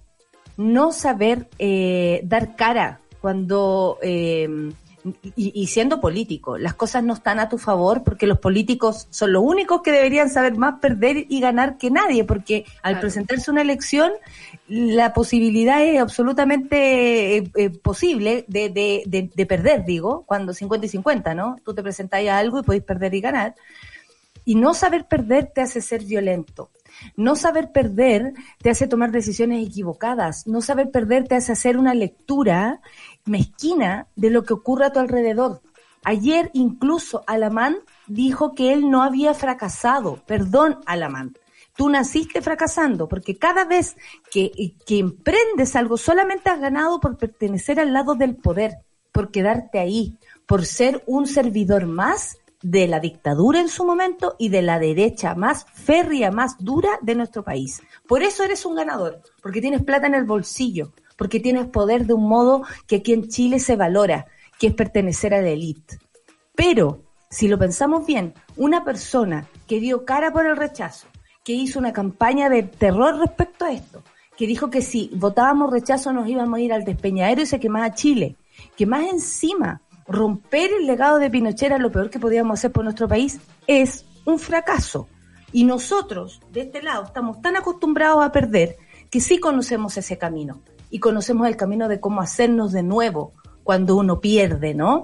[0.58, 3.98] no saber eh, dar cara cuando
[5.36, 9.44] y, siendo político, las cosas no están a tu favor porque los políticos son los
[9.44, 14.12] únicos que deberían saber más perder y ganar que nadie, porque al presentarse una elección,
[14.68, 20.90] la posibilidad es absolutamente eh, eh, posible de, de, de, perder, digo, cuando 50 y
[20.90, 21.56] 50, ¿no?
[21.64, 23.56] Tú te presentas a algo y podéis perder y ganar.
[24.44, 26.70] Y no saber perder te hace ser violento.
[27.16, 30.48] No saber perder te hace tomar decisiones equivocadas.
[30.48, 32.82] No saber perder te hace hacer una lectura
[33.26, 35.62] mezquina de lo que ocurre a tu alrededor.
[36.04, 37.78] Ayer incluso Alamán
[38.08, 40.22] dijo que él no había fracasado.
[40.26, 41.36] Perdón, Alamán.
[41.78, 43.96] Tú naciste fracasando porque cada vez
[44.32, 48.80] que, que emprendes algo solamente has ganado por pertenecer al lado del poder,
[49.12, 54.50] por quedarte ahí, por ser un servidor más de la dictadura en su momento y
[54.50, 57.82] de la derecha más férrea, más dura de nuestro país.
[58.08, 62.14] Por eso eres un ganador, porque tienes plata en el bolsillo, porque tienes poder de
[62.14, 64.26] un modo que aquí en Chile se valora,
[64.60, 66.00] que es pertenecer a la élite.
[66.56, 71.08] Pero, si lo pensamos bien, una persona que dio cara por el rechazo,
[71.48, 74.04] que hizo una campaña de terror respecto a esto,
[74.36, 77.94] que dijo que si votábamos rechazo nos íbamos a ir al despeñadero y se quemaba
[77.94, 78.36] Chile,
[78.76, 82.84] que más encima romper el legado de Pinochet era lo peor que podíamos hacer por
[82.84, 85.08] nuestro país, es un fracaso.
[85.54, 88.76] Y nosotros, de este lado, estamos tan acostumbrados a perder
[89.10, 90.60] que sí conocemos ese camino.
[90.90, 93.32] Y conocemos el camino de cómo hacernos de nuevo
[93.64, 95.04] cuando uno pierde, ¿no?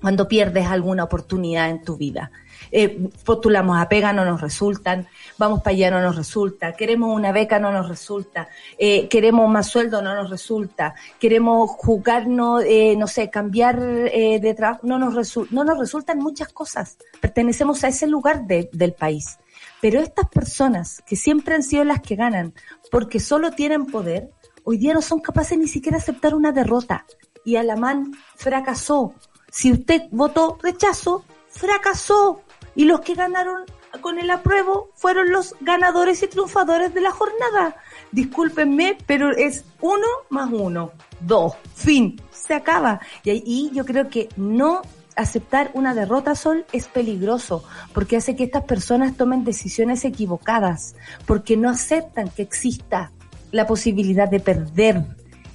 [0.00, 2.32] Cuando pierdes alguna oportunidad en tu vida
[2.70, 5.06] eh, postulamos a pega, no nos resultan,
[5.38, 9.68] vamos para allá, no nos resulta, queremos una beca, no nos resulta, eh, queremos más
[9.68, 15.14] sueldo, no nos resulta, queremos jugarnos, eh, no sé, cambiar eh, de trabajo, no nos,
[15.14, 16.96] resulta, no nos resultan muchas cosas.
[17.20, 19.38] Pertenecemos a ese lugar de, del país.
[19.80, 22.54] Pero estas personas que siempre han sido las que ganan
[22.90, 24.30] porque solo tienen poder,
[24.64, 27.06] hoy día no son capaces ni siquiera aceptar una derrota.
[27.44, 29.14] Y Alamán fracasó.
[29.50, 32.42] Si usted votó rechazo, fracasó.
[32.76, 33.64] Y los que ganaron
[34.00, 37.76] con el apruebo fueron los ganadores y triunfadores de la jornada.
[38.12, 43.00] Discúlpenme, pero es uno más uno, dos, fin, se acaba.
[43.24, 44.82] Y, y yo creo que no
[45.16, 51.56] aceptar una derrota, Sol, es peligroso, porque hace que estas personas tomen decisiones equivocadas, porque
[51.56, 53.10] no aceptan que exista
[53.50, 55.02] la posibilidad de perder.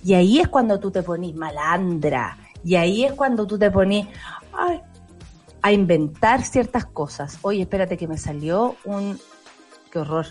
[0.03, 4.07] Y ahí es cuando tú te pones malandra, y ahí es cuando tú te pones
[5.61, 7.39] a inventar ciertas cosas.
[7.41, 9.19] Oye, espérate que me salió un...
[9.91, 10.27] ¡Qué horror!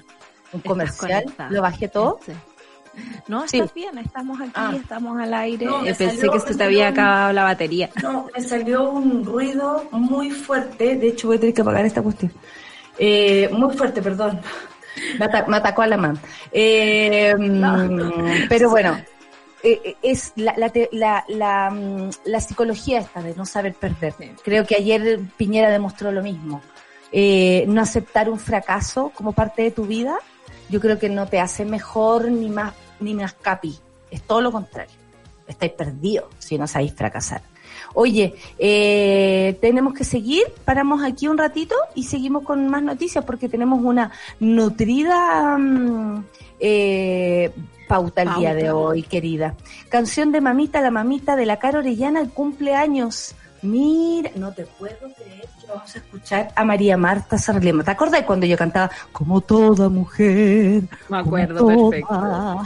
[0.53, 2.19] Un comercial, lo bajé todo.
[3.29, 4.73] No, estás bien, estamos aquí, ah.
[4.75, 5.67] estamos al aire.
[5.97, 7.89] Pensé que se te había acabado la batería.
[8.03, 10.97] No, me salió un ruido muy fuerte.
[10.97, 12.33] De hecho, voy a tener que apagar esta cuestión.
[12.99, 14.41] Eh, muy fuerte, perdón.
[15.19, 16.19] Me, atacó a la mano.
[16.51, 18.99] Eh, mm, pero bueno,
[19.63, 24.15] eh, es la, la, la, mm, la, psicología esta de no saber perder.
[24.43, 26.63] Creo que ayer Piñera demostró lo mismo.
[27.13, 30.19] no aceptar un fracaso como parte de tu vida
[30.71, 33.77] yo creo que no te hace mejor ni más, ni más capi.
[34.11, 34.95] Es todo lo contrario.
[35.47, 37.43] Estáis perdidos si no sabéis fracasar.
[37.95, 43.49] Oye, eh, tenemos que seguir, paramos aquí un ratito y seguimos con más noticias porque
[43.49, 46.25] tenemos una nutrida mm,
[46.61, 47.51] eh,
[47.91, 49.55] pauta el día de hoy, querida.
[49.89, 53.35] Canción de Mamita, la mamita de la cara orellana, el cumpleaños.
[53.63, 57.83] Mira, no te puedo creer que vamos a escuchar a María Marta Sarlema.
[57.83, 60.85] ¿Te acordás cuando yo cantaba como toda mujer?
[61.09, 62.63] Me acuerdo, perfecto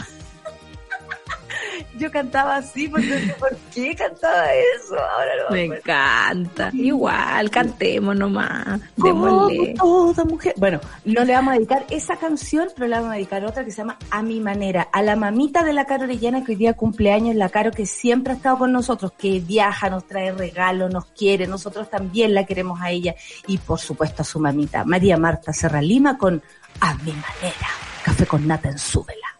[1.99, 4.97] yo cantaba así, porque no sé por qué cantaba eso.
[4.99, 6.71] Ahora lo Me encanta.
[6.73, 8.81] Igual, cantemos nomás.
[8.99, 10.55] Como toda mujer.
[10.57, 13.71] Bueno, no le vamos a dedicar esa canción, pero le vamos a dedicar otra que
[13.71, 14.89] se llama A mi manera.
[14.93, 18.33] A la mamita de la Caro Orellana que hoy día cumpleaños, la Caro que siempre
[18.33, 22.81] ha estado con nosotros, que viaja, nos trae regalos, nos quiere, nosotros también la queremos
[22.81, 23.15] a ella.
[23.47, 26.43] Y por supuesto a su mamita, María Marta Serra Lima con
[26.81, 27.69] A mi manera.
[28.03, 29.34] Café con nata en súbela.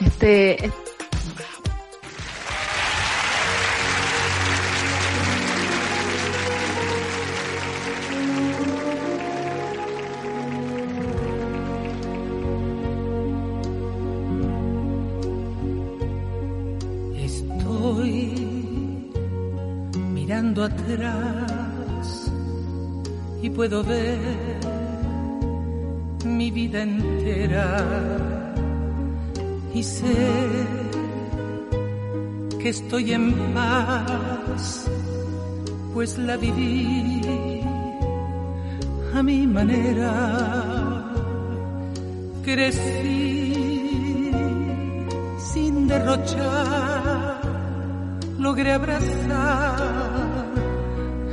[0.00, 0.70] Este,
[20.12, 22.32] mirando atrás
[23.42, 24.18] y puedo ver
[26.24, 28.43] mi vida entera
[29.74, 30.66] y sé
[32.60, 34.86] que estoy en paz,
[35.92, 37.60] pues la viví
[39.14, 41.10] a mi manera.
[42.44, 44.30] Crecí
[45.38, 47.40] sin derrochar,
[48.38, 49.74] logré abrazar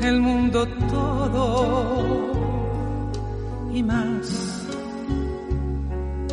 [0.02, 2.32] el mundo todo
[3.74, 4.52] y más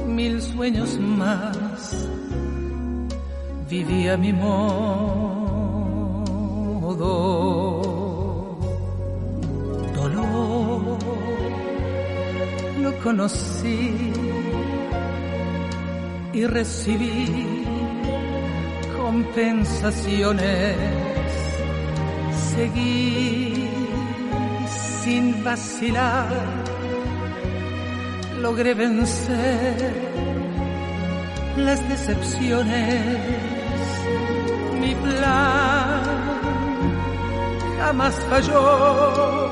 [0.06, 1.56] mil sueños más,
[3.68, 4.58] vivía mi modo.
[9.94, 10.98] Dolor,
[12.82, 14.12] lo conocí
[16.32, 17.64] y recibí
[18.96, 20.76] compensaciones.
[22.54, 23.68] Seguí
[25.02, 26.28] sin vacilar
[28.40, 30.07] logré vencer
[31.64, 33.06] las decepciones.
[34.80, 36.02] Mi plan
[37.78, 39.48] jamás falló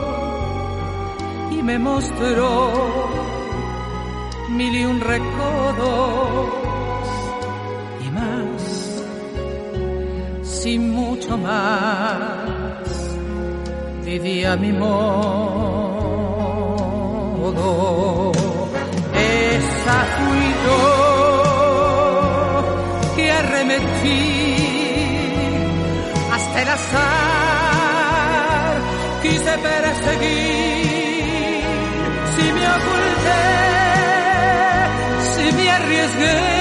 [1.51, 2.73] y me mostró
[4.51, 6.49] mil y un recodos
[8.05, 8.63] y más,
[10.43, 12.89] sin mucho más,
[14.05, 15.17] vivía mi modo.
[19.15, 21.06] Esa fui yo
[26.33, 27.97] hasta el azar.
[29.23, 30.87] Quise perseguir
[32.35, 33.43] si me oculté
[35.35, 36.56] si me arriesgué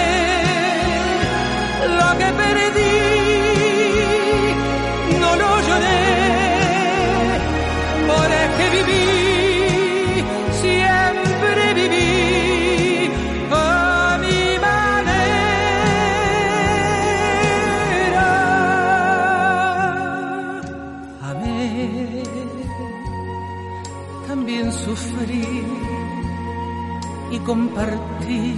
[27.46, 28.56] compartí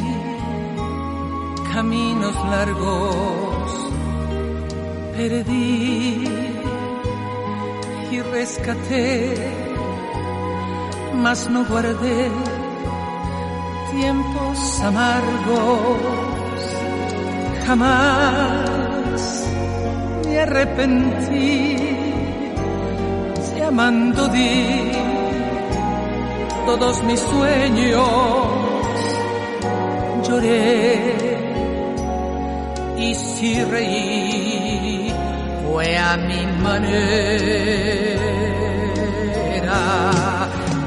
[1.73, 3.91] caminos largos,
[5.15, 6.23] perdí
[8.11, 9.67] y rescaté
[11.21, 12.29] mas no guardé
[13.91, 15.97] tiempos amargos.
[17.65, 19.21] Jamás
[20.25, 21.77] me arrepentí
[23.45, 24.91] si amando di
[26.65, 28.66] todos mis sueños.
[30.27, 31.37] Lloré
[32.97, 35.13] y si reí
[35.63, 36.97] fue a mi manera.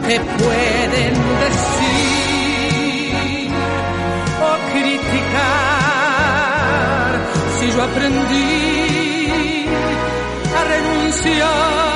[0.07, 1.15] ¿Qué pueden
[1.45, 2.31] decir
[4.43, 5.51] o criticar
[7.59, 9.65] si yo aprendí
[10.55, 11.90] a renunciar?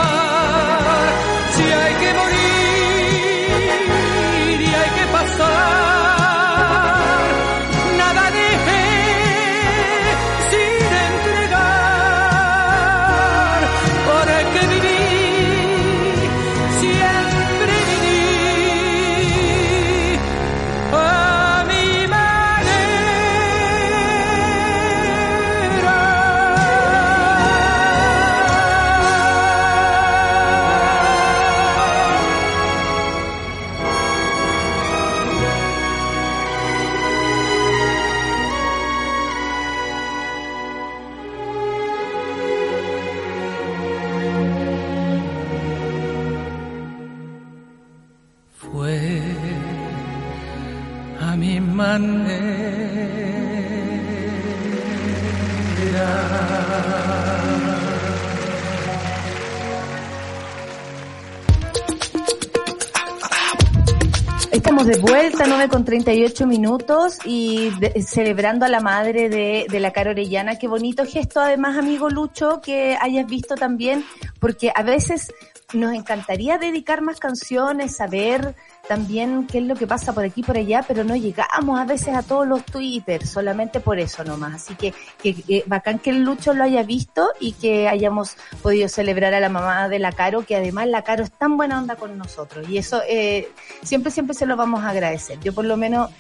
[65.95, 67.71] 38 minutos y
[68.05, 70.59] celebrando a la madre de, de la Cara Orellana.
[70.59, 74.05] Qué bonito gesto, además, amigo Lucho, que hayas visto también,
[74.41, 75.33] porque a veces
[75.73, 78.57] nos encantaría dedicar más canciones, saber
[78.89, 81.85] también qué es lo que pasa por aquí y por allá, pero no llegamos a
[81.85, 84.55] veces a todos los Twitter, solamente por eso nomás.
[84.55, 88.89] Así que, que, que bacán que el Lucho lo haya visto y que hayamos podido
[88.89, 91.97] celebrar a la mamá de la Caro, que además la Caro es tan buena onda
[91.97, 92.69] con nosotros.
[92.69, 93.49] Y eso eh,
[93.83, 95.39] siempre, siempre se lo vamos a agradecer.
[95.41, 96.11] Yo por lo menos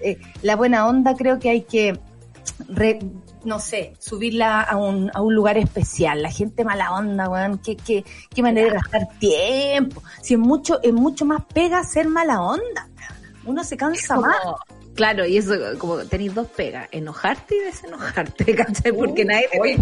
[0.00, 1.98] eh, la buena onda creo que hay que
[2.68, 2.98] re-
[3.44, 6.22] no sé, subirla a un, a un lugar especial.
[6.22, 10.02] La gente mala onda, weón, qué, qué, qué manera de gastar tiempo.
[10.22, 12.88] Si es mucho, es mucho más pega ser mala onda.
[13.44, 14.38] Uno se cansa Como- más.
[14.94, 18.90] Claro, y eso, como tenéis dos pegas, enojarte y desenojarte, ¿cachai?
[18.90, 19.76] Porque nadie te Oye.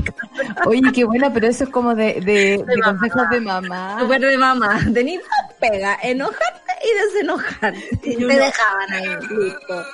[0.66, 3.96] Oye, qué buena, pero eso es como de, de, consejos de mamá.
[3.98, 7.90] Súper de mamá, tenéis dos pegas, enojarte y desenojarte.
[8.06, 9.84] Y te dejaban ahí, listo.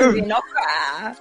[0.12, 1.14] Se enoja.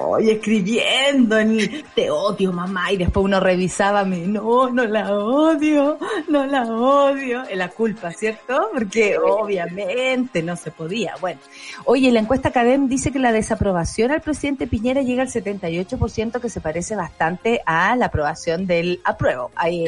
[0.00, 5.98] Oye, escribiendo en te odio mamá y después uno revisaba mi no, no la odio,
[6.28, 8.70] no la odio, es la culpa, ¿cierto?
[8.72, 11.14] Porque obviamente no se podía.
[11.20, 11.40] Bueno,
[11.84, 16.50] oye, la encuesta Cadem dice que la desaprobación al presidente Piñera llega al 78% que
[16.50, 19.84] se parece bastante a la aprobación del apruebo, ahí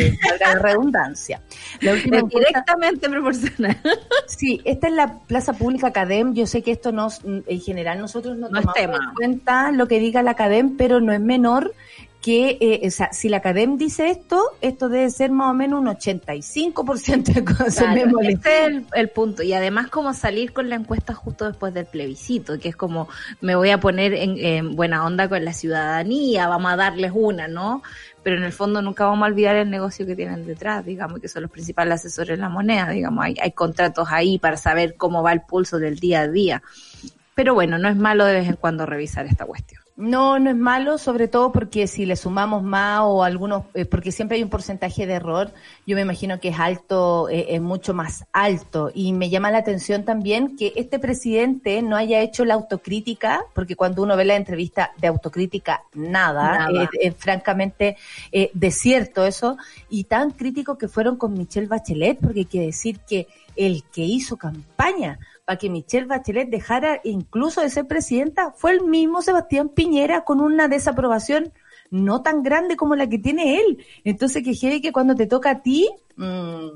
[0.61, 1.41] redundancia.
[1.81, 3.81] La última Es encuesta- directamente proporcional.
[4.27, 6.35] Sí, esta es la plaza pública Academ.
[6.35, 9.99] Yo sé que esto nos, en general nosotros no, No tomamos en cuenta lo que
[9.99, 11.73] diga la Academ, pero no es menor
[12.27, 15.81] que, eh, o sea, si la Academ dice esto, esto debe ser más o menos
[15.81, 17.75] un 85% de cosas.
[17.75, 19.45] Claro, ese es el, el punto.
[19.45, 23.09] Y además como salir con la encuesta justo después del plebiscito, que es como
[23.41, 27.47] me voy a poner en, en buena onda con la ciudadanía, vamos a darles una,
[27.47, 27.85] ¿no?
[28.27, 31.29] Pero en el fondo nunca vamos a olvidar el negocio que tienen detrás, digamos, que
[31.29, 35.23] son los principales asesores de la moneda, digamos, hay, hay contratos ahí para saber cómo
[35.23, 36.61] va el pulso del día a día.
[37.37, 39.81] Pero bueno, no es malo de vez en cuando revisar esta cuestión.
[39.97, 44.13] No, no es malo, sobre todo porque si le sumamos más o algunos, eh, porque
[44.13, 45.53] siempre hay un porcentaje de error,
[45.87, 48.91] yo me imagino que es alto, eh, es mucho más alto.
[48.95, 53.75] Y me llama la atención también que este presidente no haya hecho la autocrítica, porque
[53.75, 56.85] cuando uno ve la entrevista de autocrítica, nada, Nada.
[56.85, 57.97] eh, es francamente
[58.33, 59.57] eh, desierto eso,
[59.89, 64.03] y tan crítico que fueron con Michelle Bachelet, porque hay que decir que el que
[64.03, 69.71] hizo campaña para que Michelle Bachelet dejara incluso de ser presidenta fue el mismo Sebastián
[69.71, 71.53] Piñera con una desaprobación
[71.91, 73.79] no tan grande como la que tiene él.
[74.05, 76.67] Entonces que que cuando te toca a ti, mm,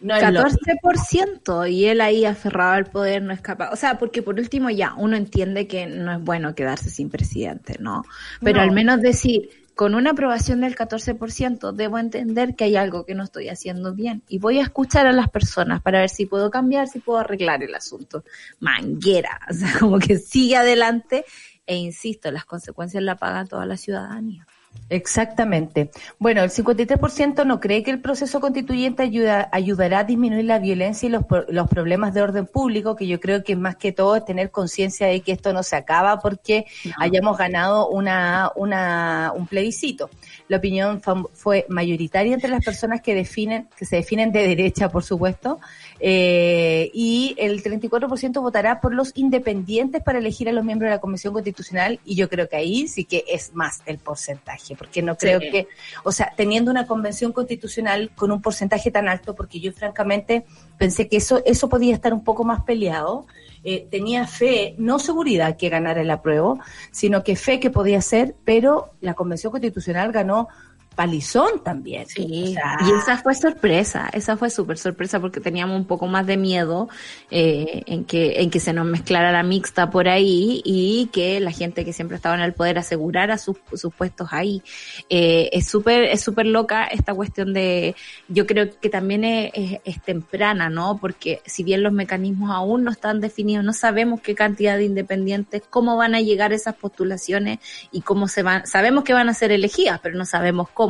[0.00, 3.70] no es lo- 14% y él ahí aferrado al poder no es capaz.
[3.72, 7.76] O sea, porque por último ya uno entiende que no es bueno quedarse sin presidente,
[7.80, 8.02] ¿no?
[8.42, 8.62] Pero No.
[8.62, 13.24] al menos decir, con una aprobación del 14%, debo entender que hay algo que no
[13.24, 16.88] estoy haciendo bien y voy a escuchar a las personas para ver si puedo cambiar,
[16.88, 18.24] si puedo arreglar el asunto.
[18.60, 21.24] Manguera, o sea, como que sigue adelante
[21.66, 24.46] e insisto, las consecuencias la paga toda la ciudadanía.
[24.90, 25.90] Exactamente.
[26.18, 31.06] Bueno, el 53% no cree que el proceso constituyente ayuda, ayudará a disminuir la violencia
[31.06, 34.24] y los, los problemas de orden público, que yo creo que más que todo es
[34.24, 36.66] tener conciencia de que esto no se acaba porque
[36.98, 40.10] hayamos ganado una, una, un plebiscito.
[40.48, 41.00] La opinión
[41.32, 45.60] fue mayoritaria entre las personas que definen, que se definen de derecha, por supuesto,
[46.06, 51.00] eh, y el 34% votará por los independientes para elegir a los miembros de la
[51.00, 55.16] Convención Constitucional, y yo creo que ahí sí que es más el porcentaje, porque no
[55.16, 55.50] creo Sí.
[55.50, 55.68] que,
[56.02, 60.44] o sea, teniendo una Convención Constitucional con un porcentaje tan alto, porque yo francamente
[60.76, 63.26] pensé que eso, eso podía estar un poco más peleado,
[63.64, 66.58] eh, tenía fe, no seguridad que ganara el apruebo,
[66.90, 70.48] sino que fe que podía ser, pero la Convención Constitucional ganó
[70.94, 72.06] palizón también.
[72.06, 76.06] Sí, O sea, y esa fue sorpresa, esa fue súper sorpresa porque teníamos un poco
[76.06, 76.88] más de miedo
[77.30, 81.50] eh, en que en que se nos mezclara la mixta por ahí y que la
[81.50, 84.62] gente que siempre estaba en el poder asegurara sus, sus puestos ahí.
[85.08, 87.94] Eh, es súper es súper loca esta cuestión de,
[88.28, 90.98] yo creo que también es, es- es temprana, ¿no?
[91.00, 95.62] Porque si bien los mecanismos aún no están definidos, no sabemos qué cantidad de independientes,
[95.68, 97.58] cómo van a llegar esas postulaciones
[97.90, 100.83] y cómo se van, sabemos que van a ser elegidas, pero no sabemos cómo.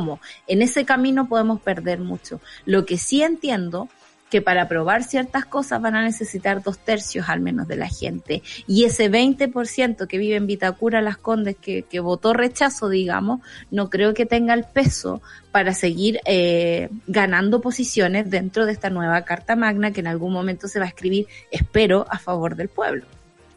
[0.47, 2.39] En ese camino podemos perder mucho.
[2.65, 3.89] Lo que sí entiendo
[4.29, 8.41] que para aprobar ciertas cosas van a necesitar dos tercios al menos de la gente.
[8.67, 13.41] Y ese 20% que vive en Vitacura, Las Condes, que, que votó rechazo, digamos,
[13.71, 15.21] no creo que tenga el peso
[15.51, 20.67] para seguir eh, ganando posiciones dentro de esta nueva Carta Magna que en algún momento
[20.67, 23.05] se va a escribir, espero, a favor del pueblo.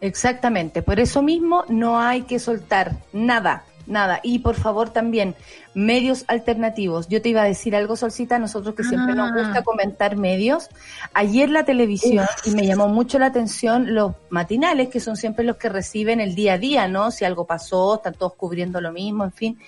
[0.01, 4.21] Exactamente, por eso mismo no hay que soltar nada, nada.
[4.23, 5.35] Y por favor también,
[5.75, 7.09] medios alternativos.
[7.09, 9.35] Yo te iba a decir algo, Solcita, a nosotros que siempre nos Ah.
[9.37, 10.69] gusta comentar medios.
[11.15, 15.57] Ayer la televisión, y me llamó mucho la atención los matinales, que son siempre los
[15.57, 17.11] que reciben el día a día, ¿no?
[17.11, 19.59] Si algo pasó, están todos cubriendo lo mismo, en fin.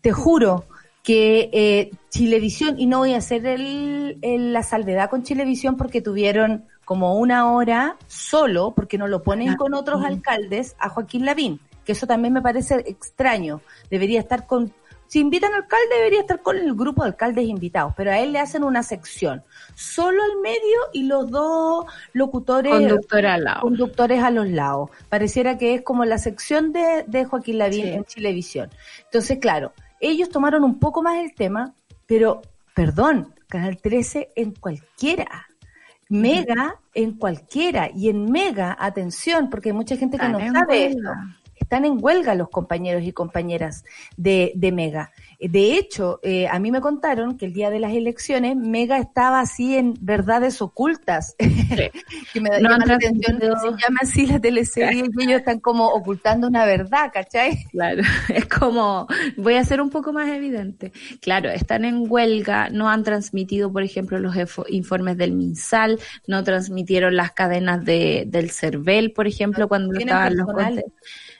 [0.00, 0.64] Te juro
[1.02, 6.00] que eh, Chilevisión, y no voy a hacer el, el- la salvedad con Chilevisión porque
[6.00, 11.60] tuvieron como una hora solo, porque no lo ponen con otros alcaldes, a Joaquín Lavín,
[11.86, 13.62] que eso también me parece extraño.
[13.90, 14.72] Debería estar con,
[15.06, 18.32] si invitan al alcalde, debería estar con el grupo de alcaldes invitados, pero a él
[18.32, 19.44] le hacen una sección,
[19.76, 23.60] solo al medio y los dos locutores Conductora al lado.
[23.62, 24.90] conductores a los lados.
[25.08, 27.88] Pareciera que es como la sección de, de Joaquín Lavín Sí.
[27.92, 28.70] en Chilevisión.
[29.04, 31.72] Entonces, claro, ellos tomaron un poco más el tema,
[32.06, 32.42] pero,
[32.74, 35.46] perdón, Canal 13 en cualquiera.
[36.08, 37.90] Mega en cualquiera.
[37.94, 41.00] Y en Mega, atención, porque hay mucha gente que Están no sabe esto.
[41.66, 43.84] Están en huelga los compañeros y compañeras
[44.16, 45.10] de, de Mega.
[45.40, 49.40] De hecho, eh, a mí me contaron que el día de las elecciones Mega estaba
[49.40, 51.34] así en verdades ocultas.
[52.32, 55.40] que me No llama han la atención que se llama así la teleserie y ellos
[55.40, 57.64] están como ocultando una verdad, ¿cachai?
[57.72, 60.92] Claro, es como, voy a ser un poco más evidente.
[61.20, 64.36] Claro, están en huelga, no han transmitido, por ejemplo, los
[64.68, 65.98] informes del MinSal,
[66.28, 70.46] no transmitieron las cadenas de, del CERVEL, por ejemplo, No cuando estaban los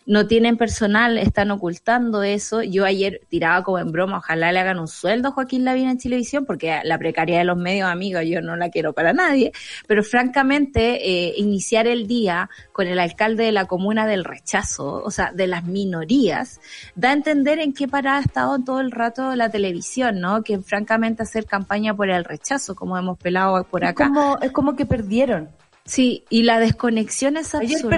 [0.06, 2.62] no tienen personal, están ocultando eso.
[2.62, 5.98] Yo ayer tiraba como en broma, ojalá le hagan un sueldo a Joaquín Lavín en
[5.98, 9.52] Televisión, porque la precariedad de los medios, amigos, yo no la quiero para nadie.
[9.86, 15.10] Pero francamente, eh, iniciar el día con el alcalde de la comuna del rechazo, o
[15.10, 16.60] sea, de las minorías,
[16.94, 20.42] da a entender en qué parada ha estado todo el rato la televisión, ¿no?
[20.42, 24.06] Que francamente hacer campaña por el rechazo, como hemos pelado por acá.
[24.06, 25.48] como, es como que perdieron.
[25.86, 27.96] Sí, y la desconexión es absoluta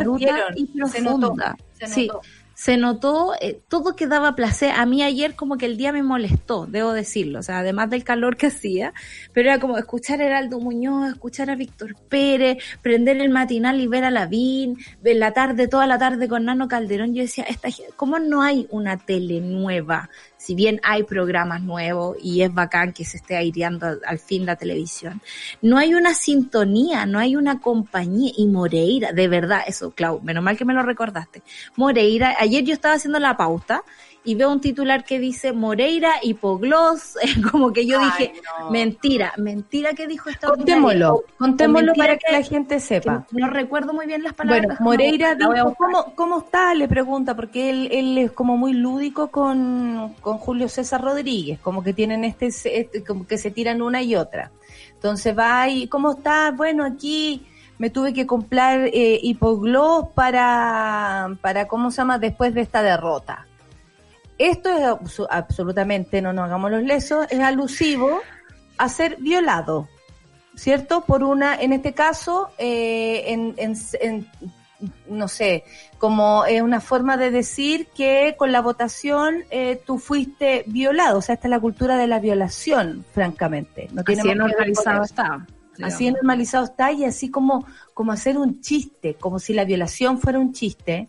[0.54, 1.56] y se notó, profunda.
[1.78, 2.20] se sí, notó.
[2.54, 4.72] se notó, eh, todo quedaba placer.
[4.76, 8.04] A mí ayer como que el día me molestó, debo decirlo, o sea, además del
[8.04, 8.92] calor que hacía,
[9.32, 13.86] pero era como escuchar a Heraldo Muñoz, escuchar a Víctor Pérez, prender el matinal y
[13.86, 17.14] ver a Lavín, ver la tarde, toda la tarde con Nano Calderón.
[17.14, 20.10] Yo decía, esta, ¿cómo no hay una tele nueva?
[20.48, 24.46] Si bien hay programas nuevos y es bacán que se esté aireando al, al fin
[24.46, 25.20] la televisión,
[25.60, 28.32] no hay una sintonía, no hay una compañía.
[28.34, 31.42] Y Moreira, de verdad, eso, Clau, menos mal que me lo recordaste.
[31.76, 33.84] Moreira, ayer yo estaba haciendo la pauta
[34.28, 37.16] y veo un titular que dice Moreira hipogloss,
[37.50, 38.70] como que yo Ay, dije, no.
[38.70, 41.14] mentira, mentira que dijo esta Contémoslo.
[41.14, 43.26] O- contémoslo para que la gente sepa.
[43.32, 44.66] No recuerdo muy bien las palabras.
[44.66, 45.74] Bueno, Moreira dijo.
[45.78, 46.74] ¿cómo, ¿cómo está?
[46.74, 51.82] Le pregunta, porque él, él es como muy lúdico con, con Julio César Rodríguez, como
[51.82, 54.50] que tienen este, este- como que se tiran una y otra.
[54.92, 56.50] Entonces va y, ¿cómo está?
[56.50, 57.46] Bueno, aquí
[57.78, 62.18] me tuve que comprar eh, hipogloss para, para, ¿cómo se llama?
[62.18, 63.46] Después de esta derrota.
[64.38, 68.20] Esto es absolutamente, no nos hagamos los lesos, es alusivo
[68.78, 69.88] a ser violado.
[70.54, 71.02] ¿cierto?
[71.04, 74.26] Por una, en este caso, eh, en, en- en
[75.08, 75.62] no sé,
[75.98, 81.18] como es una forma de decir que con la votación eh, tú fuiste violado.
[81.18, 83.88] O sea, esta es la cultura de la violación, francamente.
[83.92, 85.46] No tiene Así normalizado está.
[85.82, 87.64] Así normalizado está y así como,
[87.94, 91.08] como hacer un chiste, como si la violación fuera un chiste,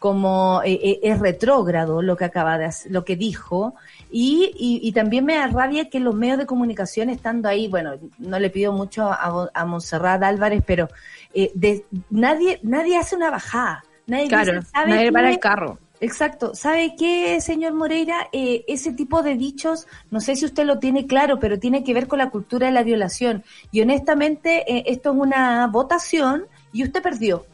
[0.00, 3.74] como eh, eh, es retrógrado lo que acaba de hacer, lo que dijo,
[4.10, 7.96] y, y, y también me da rabia que los medios de comunicación estando ahí, bueno,
[8.18, 10.88] no le pido mucho a, a Montserrat Álvarez, pero
[11.34, 13.84] eh, de, nadie, nadie hace una bajada.
[14.06, 15.78] Nadie Claro, dice, ¿sabe nadie para el carro.
[16.00, 16.54] Exacto.
[16.54, 18.28] ¿Sabe qué, señor Moreira?
[18.32, 21.92] Eh, ese tipo de dichos, no sé si usted lo tiene claro, pero tiene que
[21.92, 23.44] ver con la cultura de la violación.
[23.70, 27.44] Y honestamente, eh, esto es una votación y usted perdió.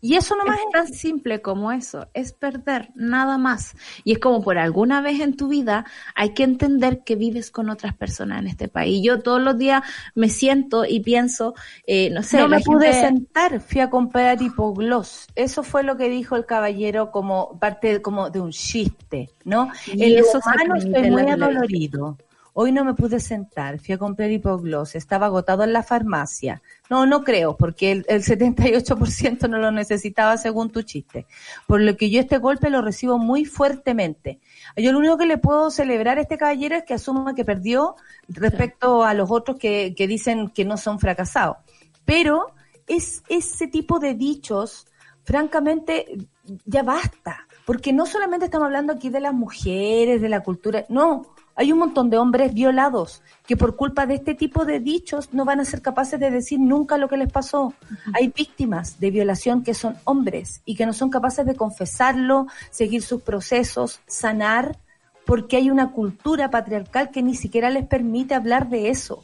[0.00, 3.74] Y eso nomás Es tan simple como eso, es perder, nada más.
[4.04, 5.84] Y es como por alguna vez en tu vida
[6.14, 9.02] hay que entender que vives con otras personas en este país.
[9.04, 9.82] Yo todos los días
[10.14, 11.54] me siento y pienso,
[11.86, 15.26] eh, no sé, no me pude sentar, fui a comprar hipogloss.
[15.34, 19.70] Eso fue lo que dijo el caballero como parte como de un chiste, ¿no?
[19.86, 22.16] Y eso se humano estoy muy la adolorido.
[22.62, 26.60] Hoy no me pude sentar, fui a comprar hipogloss, estaba agotado en la farmacia.
[26.90, 31.24] No, no creo, porque el, el 78% no lo necesitaba según tu chiste.
[31.66, 34.40] Por lo que yo este golpe lo recibo muy fuertemente.
[34.76, 37.96] Yo lo único que le puedo celebrar a este caballero es que asuma que perdió
[38.28, 41.56] respecto a los otros que, que dicen que no son fracasados.
[42.04, 42.52] Pero
[42.86, 44.86] es ese tipo de dichos,
[45.24, 46.28] francamente,
[46.66, 47.46] ya basta.
[47.64, 51.78] Porque no solamente estamos hablando aquí de las mujeres, de la cultura, no, hay un
[51.78, 55.64] montón de hombres violados que por culpa de este tipo de dichos no van a
[55.64, 57.74] ser capaces de decir nunca lo que les pasó.
[58.14, 63.02] Hay víctimas de violación que son hombres y que no son capaces de confesarlo, seguir
[63.02, 64.78] sus procesos, sanar,
[65.26, 69.22] porque hay una cultura patriarcal que ni siquiera les permite hablar de eso.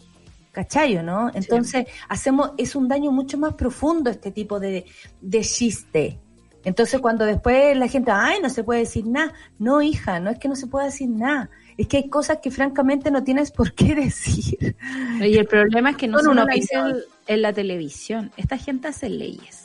[0.52, 1.30] ¿Cachayo, no?
[1.34, 4.86] Entonces, hacemos, es un daño mucho más profundo este tipo de,
[5.20, 6.18] de chiste.
[6.64, 9.32] Entonces, cuando después la gente, ay, no se puede decir nada.
[9.58, 11.48] No, hija, no es que no se pueda decir nada.
[11.76, 14.76] Es que hay cosas que francamente no tienes por qué decir.
[15.20, 16.96] Y el problema es que no solo una lo dice opinión.
[16.98, 17.04] el-
[17.34, 18.30] en la televisión.
[18.36, 19.62] Esta gente hace leyes.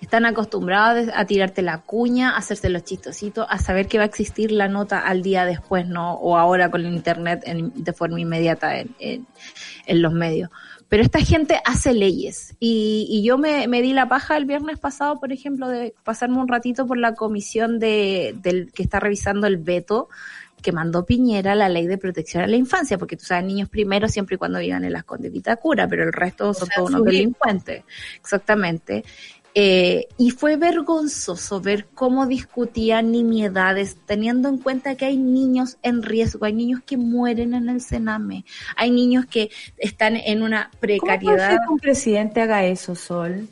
[0.00, 4.06] Están acostumbrados a tirarte la cuña, a hacerse los chistositos, a saber que va a
[4.06, 6.14] existir la nota al día después, ¿no?
[6.14, 9.26] O ahora con el internet en- de forma inmediata en, en-
[9.86, 10.50] en los medios.
[10.88, 12.56] Pero esta gente hace leyes.
[12.58, 16.38] Y, y yo me, me di la paja el viernes pasado, por ejemplo, de pasarme
[16.38, 20.08] un ratito por la comisión de, del que está revisando el veto
[20.60, 24.08] que mandó Piñera la ley de protección a la infancia, porque tú sabes, niños primero
[24.08, 27.04] siempre y cuando vivan en las Condes Vitacura, pero el resto son sea, todos unos
[27.04, 27.84] delincuentes.
[28.16, 29.04] Exactamente.
[29.52, 36.04] Eh, y fue vergonzoso ver cómo discutían nimiedades, teniendo en cuenta que hay niños en
[36.04, 38.44] riesgo, hay niños que mueren en el Sename,
[38.76, 41.50] hay niños que están en una ¿Cómo precariedad.
[41.50, 43.48] ser que un presidente haga eso, Sol?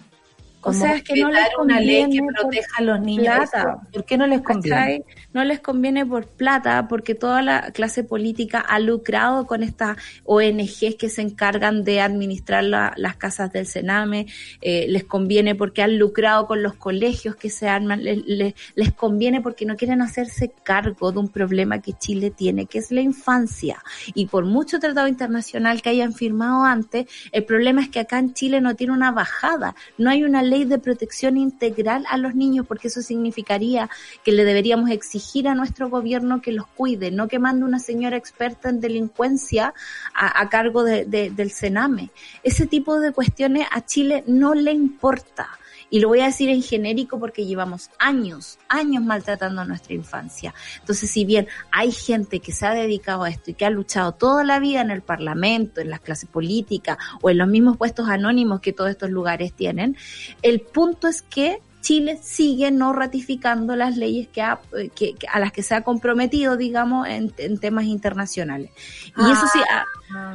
[0.63, 3.35] O sea, es que no les vetar una ley que conviene proteja a los niños.
[3.37, 3.79] plata.
[3.93, 5.05] ¿Por qué no les conviene?
[5.39, 10.97] No les conviene por plata porque toda la clase política ha lucrado con estas ONGs
[10.99, 14.27] que se encargan de administrar la- las casas del Sename,
[14.61, 19.41] eh, les conviene porque han lucrado con los colegios que se arman, les, les- conviene
[19.41, 23.81] porque no quieren hacerse cargo de un problema que Chile tiene, que es la infancia.
[24.15, 28.35] Y por mucho tratado internacional que hayan firmado antes, el problema es que acá en
[28.35, 32.67] Chile no tiene una bajada, no hay una ley de protección integral a los niños,
[32.67, 33.89] porque eso significaría
[34.25, 34.91] que le deberíamos
[35.29, 39.75] exigir a nuestro gobierno que los cuide, no que mande una señora experta en delincuencia
[40.15, 42.11] a, cargo de- de- del Sename.
[42.43, 45.49] Ese tipo de cuestiones a Chile no le importa.
[45.91, 50.55] Y lo voy a decir en genérico porque llevamos años, años maltratando a nuestra infancia.
[50.81, 54.13] Entonces, si bien hay gente que se ha dedicado a esto y que ha luchado
[54.13, 58.09] toda la vida en el Parlamento, en las clases políticas o en los mismos puestos
[58.09, 59.97] anónimos que todos estos lugares tienen,
[60.43, 65.27] el punto es que Chile sigue no ratificando las leyes que ha- eh, que- que-
[65.29, 68.71] a las que se ha comprometido, digamos, en, en temas internacionales.
[69.17, 70.35] Y eso sí, ah, Ah,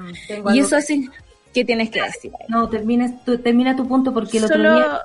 [0.53, 1.09] y eso así,
[1.53, 2.31] ¿qué tienes que decir?
[2.47, 4.99] No, termina tu, termina tu punto porque otro solo,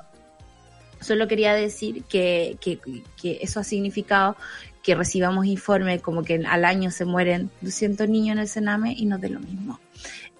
[1.01, 2.79] solo quería decir que, que,
[3.21, 4.35] que eso ha significado
[4.83, 9.05] que recibamos informe como que al año se mueren 200 niños en el Sename y
[9.05, 9.79] no de lo mismo.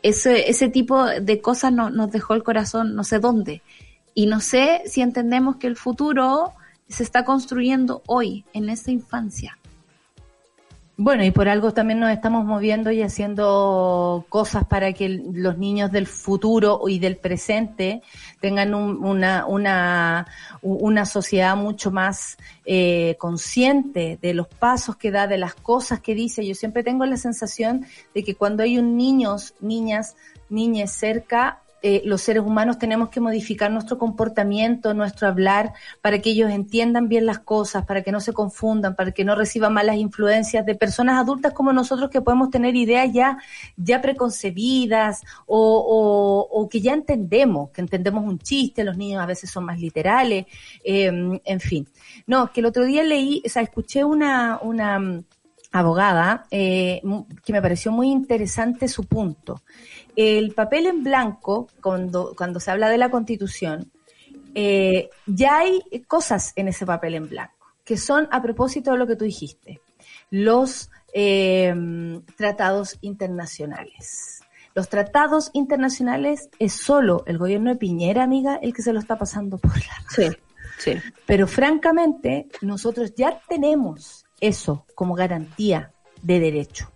[0.01, 3.61] Ese, ese tipo de cosas no, nos dejó el corazón no sé dónde.
[4.19, 6.51] Y no sé si entendemos que el futuro
[6.89, 9.57] se está construyendo hoy, en esa infancia.
[10.97, 15.93] Bueno, y por algo también nos estamos moviendo y haciendo cosas para que los niños
[15.93, 18.01] del futuro y del presente
[18.41, 20.27] tengan un- una, una,
[20.61, 26.13] una sociedad mucho más eh, consciente de los pasos que da, de las cosas que
[26.13, 26.45] dice.
[26.45, 30.17] Yo siempre tengo la sensación de que cuando hay un niños, niñas,
[30.49, 36.31] niñas cerca, eh, los seres humanos tenemos que modificar nuestro comportamiento, nuestro hablar, para que
[36.31, 39.97] ellos entiendan bien las cosas, para que no se confundan, para que no reciban malas
[39.97, 43.37] influencias de personas adultas como nosotros que podemos tener ideas ya,
[43.77, 49.49] ya preconcebidas o, o, que ya entendemos, que entendemos un chiste, los niños a veces
[49.49, 50.45] son más literales,
[50.83, 51.87] eh, en fin.
[52.27, 55.23] No, que el otro día leí, o sea, escuché una, una mm,
[55.71, 57.01] abogada eh,
[57.43, 59.61] que me pareció muy interesante su punto.
[60.21, 63.89] El papel en blanco, cuando, cuando se habla de la constitución,
[64.53, 69.07] eh, ya hay cosas en ese papel en blanco, que son a propósito de lo
[69.07, 69.79] que tú dijiste,
[70.29, 71.73] los eh,
[72.35, 74.41] tratados internacionales.
[74.75, 79.17] Los tratados internacionales es solo el gobierno de Piñera, amiga, el que se lo está
[79.17, 80.27] pasando por la Sí,
[80.79, 80.95] sí.
[81.25, 86.91] pero francamente, nosotros ya tenemos eso como garantía de derecho.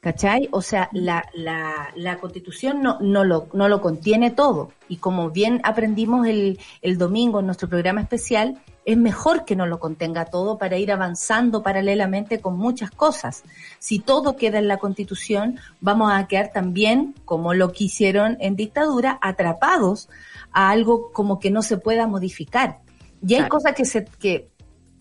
[0.00, 0.48] ¿Cachai?
[0.50, 4.72] O sea, la, la, la constitución no, no, lo, no lo contiene todo.
[4.88, 9.66] Y como bien aprendimos el, el domingo en nuestro programa especial, es mejor que no
[9.66, 13.44] lo contenga todo para ir avanzando paralelamente con muchas cosas.
[13.78, 18.56] Si todo queda en la constitución, vamos a quedar también, como lo que hicieron en
[18.56, 20.08] dictadura, atrapados
[20.50, 22.78] a algo como que no se pueda modificar.
[23.22, 23.50] Y hay Claro.
[23.50, 24.48] cosas que se, que,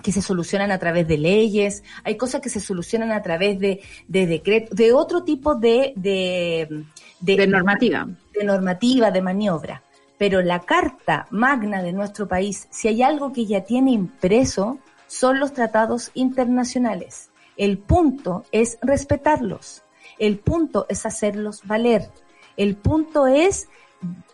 [0.02, 3.82] que se solucionan a través de leyes, hay cosas que se solucionan a través de,
[4.08, 6.86] de decretos, de otro tipo de, de,
[7.20, 8.08] De normativa.
[8.34, 9.84] de normativa, de maniobra.
[10.18, 15.40] Pero la carta magna de nuestro país, si hay algo que ya tiene impreso, son
[15.40, 17.30] los tratados internacionales.
[17.58, 19.84] El punto es respetarlos.
[20.18, 22.10] El punto es hacerlos valer.
[22.58, 23.70] El punto es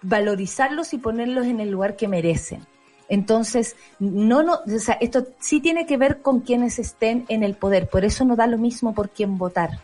[0.02, 2.66] valorizarlos y ponerlos en el lugar que merecen.
[3.08, 7.56] Entonces, no, no, o sea, esto sí tiene que ver con quienes estén en el
[7.56, 7.88] poder.
[7.88, 9.80] Por eso no da lo mismo por quién votar.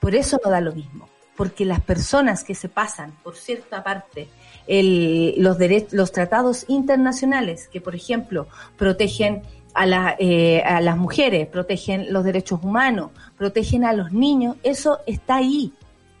[0.00, 1.08] Por eso no da lo mismo.
[1.36, 4.28] Porque las personas que se pasan, por cierta parte,
[4.66, 5.58] el, los,
[5.90, 8.46] los tratados internacionales que, por ejemplo,
[8.76, 9.42] protegen
[9.74, 15.00] a, la, eh, a las mujeres, protegen los derechos humanos, protegen a los niños, eso
[15.06, 15.72] está ahí.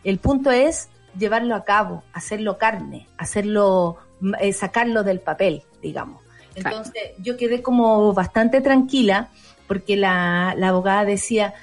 [0.02, 3.98] El punto es llevarlo a cabo, hacerlo carne, hacerlo,
[4.40, 6.23] eh, sacarlo del papel, digamos.
[6.54, 9.28] Entonces yo quedé como bastante tranquila
[9.66, 11.54] porque la, la abogada decía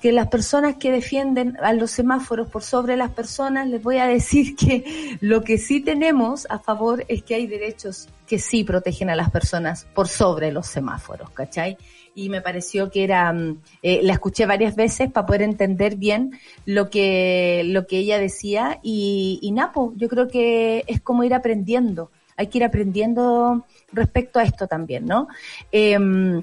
[0.00, 4.06] que las personas que defienden a los semáforos por sobre las personas, les voy a
[4.06, 9.10] decir que lo que sí tenemos a favor es que hay derechos que sí protegen
[9.10, 11.76] a las personas por sobre los semáforos, ¿cachai?
[12.14, 13.32] Y me pareció que era,
[13.82, 16.32] eh, la escuché varias veces para poder entender bien
[16.66, 21.34] lo que, lo que ella decía y, y Napo, yo creo que es como ir
[21.34, 22.10] aprendiendo,
[22.40, 25.28] hay que ir aprendiendo respecto a esto también, ¿no?
[25.70, 26.42] Eh,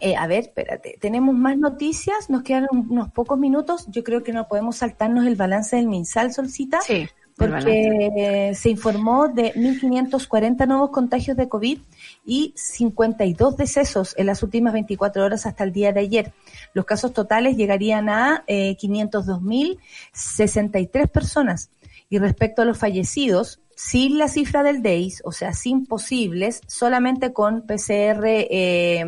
[0.00, 4.32] eh, a ver, espérate, tenemos más noticias, nos quedan unos pocos minutos, yo creo que
[4.32, 7.06] no podemos saltarnos el balance del MinSal, Solcita, Sí.
[7.36, 11.78] porque se informó de 1.540 nuevos contagios de COVID
[12.24, 16.32] y 52 decesos en las últimas 24 horas hasta el día de ayer.
[16.72, 21.70] Los casos totales llegarían a eh, 502.063 personas.
[22.10, 27.32] Y respecto a los fallecidos, sin la cifra del DEIS, o sea, sin posibles, solamente
[27.32, 29.06] con PCR eh,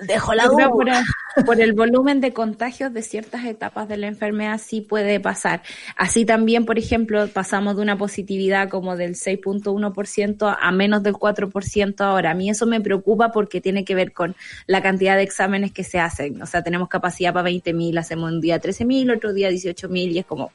[0.00, 0.70] Dejo la duda.
[0.70, 0.94] por, el,
[1.46, 5.62] por el volumen de contagios de ciertas etapas de la enfermedad sí puede pasar.
[5.96, 12.00] Así también, por ejemplo, pasamos de una positividad como del 6.1% a menos del 4%
[12.00, 12.32] ahora.
[12.32, 14.34] A mí eso me preocupa porque tiene que ver con
[14.66, 16.42] la cantidad de exámenes que se hacen.
[16.42, 20.26] O sea, tenemos capacidad para 20.000, hacemos un día 13.000, otro día 18.000 y es
[20.26, 20.50] como,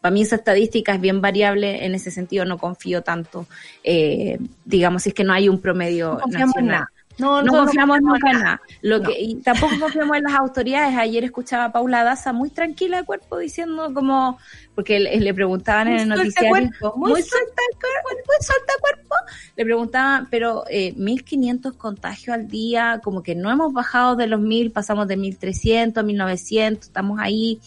[0.00, 1.86] para mí esa estadística es bien variable.
[1.86, 3.46] En ese sentido no confío tanto,
[3.82, 6.80] eh, digamos, si es que no hay un promedio No confiamos en nacional.
[6.80, 6.95] nada.
[7.18, 8.60] No, No confiamos confiamos nunca en nada.
[8.82, 9.08] Lo No.
[9.08, 10.96] que, y tampoco confiamos en las autoridades.
[10.96, 14.38] Ayer escuchaba a Paula Daza muy tranquila de cuerpo diciendo como,
[14.74, 16.50] porque le, le preguntaban Muy en el noticiario.
[16.50, 19.14] cuerpo, muy muy suelta el cuerpo, muy suelta cuerpo.
[19.56, 24.40] Le preguntaban, pero eh, 1500 contagios al día, como que no hemos bajado de los
[24.40, 27.60] 1000, pasamos de 1300 a 1900, estamos ahí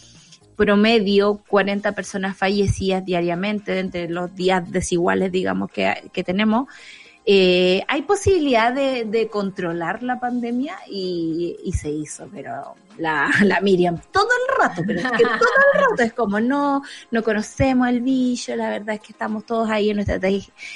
[0.56, 6.68] promedio 40 personas fallecidas diariamente entre los días desiguales, digamos, que, que tenemos.
[7.32, 13.60] Eh, hay posibilidad de, de, controlar la pandemia y, y, se hizo, pero la, la
[13.60, 17.88] Miriam todo el tú, pero es que todo el rato es como, no, no conocemos
[17.88, 20.18] el bicho, la verdad es que estamos todos ahí en nuestra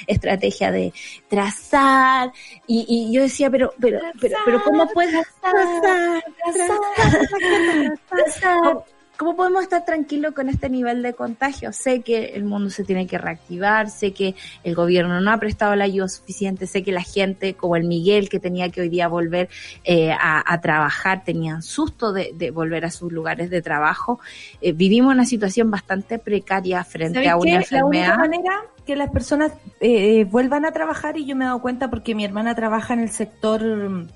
[0.07, 0.93] estrategia, de
[1.27, 2.31] trazar,
[2.65, 8.85] y, y yo decía, pero, pero, pero, pero, ¿cómo puedes trazar, trazar, trazar,
[9.17, 11.71] ¿Cómo podemos estar tranquilos con este nivel de contagio?
[11.71, 15.75] Sé que el mundo se tiene que reactivar, sé que el gobierno no ha prestado
[15.75, 19.07] la ayuda suficiente, sé que la gente, como el Miguel, que tenía que hoy día
[19.07, 19.49] volver
[19.83, 24.19] eh, a, a, trabajar, tenían susto de, de, volver a sus lugares de trabajo.
[24.61, 27.55] Eh, vivimos una situación bastante precaria frente a una qué?
[27.57, 28.07] enfermedad.
[28.07, 31.61] La única manera que las personas eh, vuelvan a trabajar, y yo me he dado
[31.61, 34.07] cuenta porque mi hermana trabaja en el sector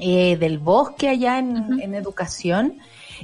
[0.00, 1.82] eh, del bosque allá en, uh -huh.
[1.82, 2.78] en educación,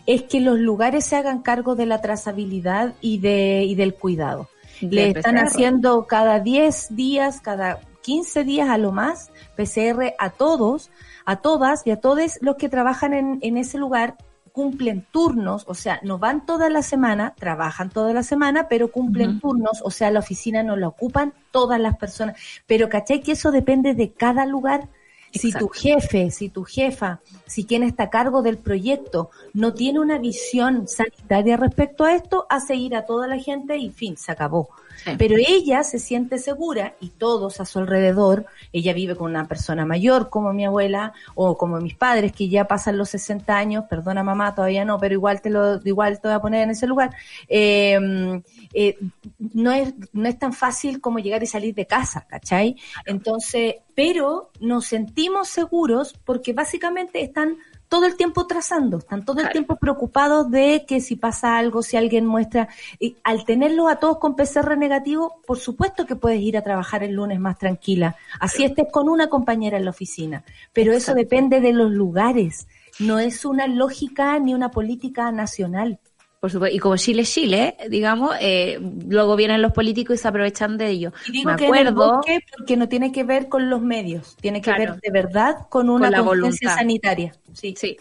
[0.07, 4.49] es que los lugares se hagan cargo de la trazabilidad y, de, y del cuidado.
[4.80, 5.45] Le están PCR.
[5.45, 10.91] haciendo cada 10 días, cada 15 días a lo más, PCR a todos,
[11.26, 14.16] a todas y a todos los que trabajan en, en ese lugar
[14.53, 19.30] cumplen turnos, o sea, no van toda la semana, trabajan toda la semana, pero cumplen
[19.30, 19.41] uh -huh.
[19.41, 22.36] turnos, o sea, la oficina no la ocupan todas las personas.
[22.66, 24.88] Pero ¿cachai que eso depende de cada lugar?
[25.32, 30.00] Si tu jefe, si tu jefa, si quien está a cargo del proyecto no tiene
[30.00, 34.32] una visión sanitaria respecto a esto, hace ir a toda la gente y fin, se
[34.32, 34.70] acabó.
[35.05, 35.12] Sí.
[35.18, 39.86] Pero ella se siente segura y todos a su alrededor, ella vive con una persona
[39.86, 44.22] mayor como mi abuela o como mis padres que ya pasan los 60 años, perdona
[44.22, 47.14] mamá, todavía no, pero igual te lo, igual te voy a poner en ese lugar.
[47.48, 48.42] Eh,
[48.72, 48.98] eh,
[49.38, 52.76] no es, no es tan fácil como llegar y salir de casa, ¿cachai?
[53.05, 57.59] Entonces, pero nos sentimos seguros porque básicamente están
[57.91, 59.53] todo el tiempo trazando, están todo el claro.
[59.53, 62.68] tiempo preocupados de que si pasa algo, si alguien muestra,
[63.01, 67.03] y al tenerlos a todos con PCR negativo, por supuesto que puedes ir a trabajar
[67.03, 71.18] el lunes más tranquila, así estés con una compañera en la oficina, pero Exacto.
[71.18, 72.68] eso depende de los lugares,
[73.01, 75.99] no es una lógica ni una política nacional.
[76.41, 80.26] Por supuesto, y como Chile es Chile, digamos, eh, luego vienen los políticos y se
[80.26, 81.12] aprovechan de ello.
[81.28, 82.22] Y digo Me que acuerdo,
[82.57, 85.91] porque no tiene que ver con los medios, tiene que claro, ver de verdad con
[85.91, 87.34] una con conciencia sanitaria.
[87.53, 87.99] Sí, sí.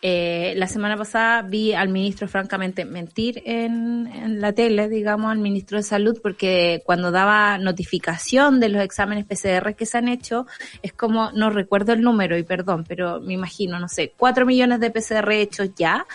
[0.00, 5.38] Eh, la semana pasada vi al ministro francamente mentir en, en, la tele, digamos, al
[5.38, 10.46] ministro de Salud, porque cuando daba notificación de los exámenes PCR que se han hecho,
[10.82, 14.80] es como, no recuerdo el número y perdón, pero me imagino, no sé, cuatro millones
[14.80, 16.06] de PCR hechos ya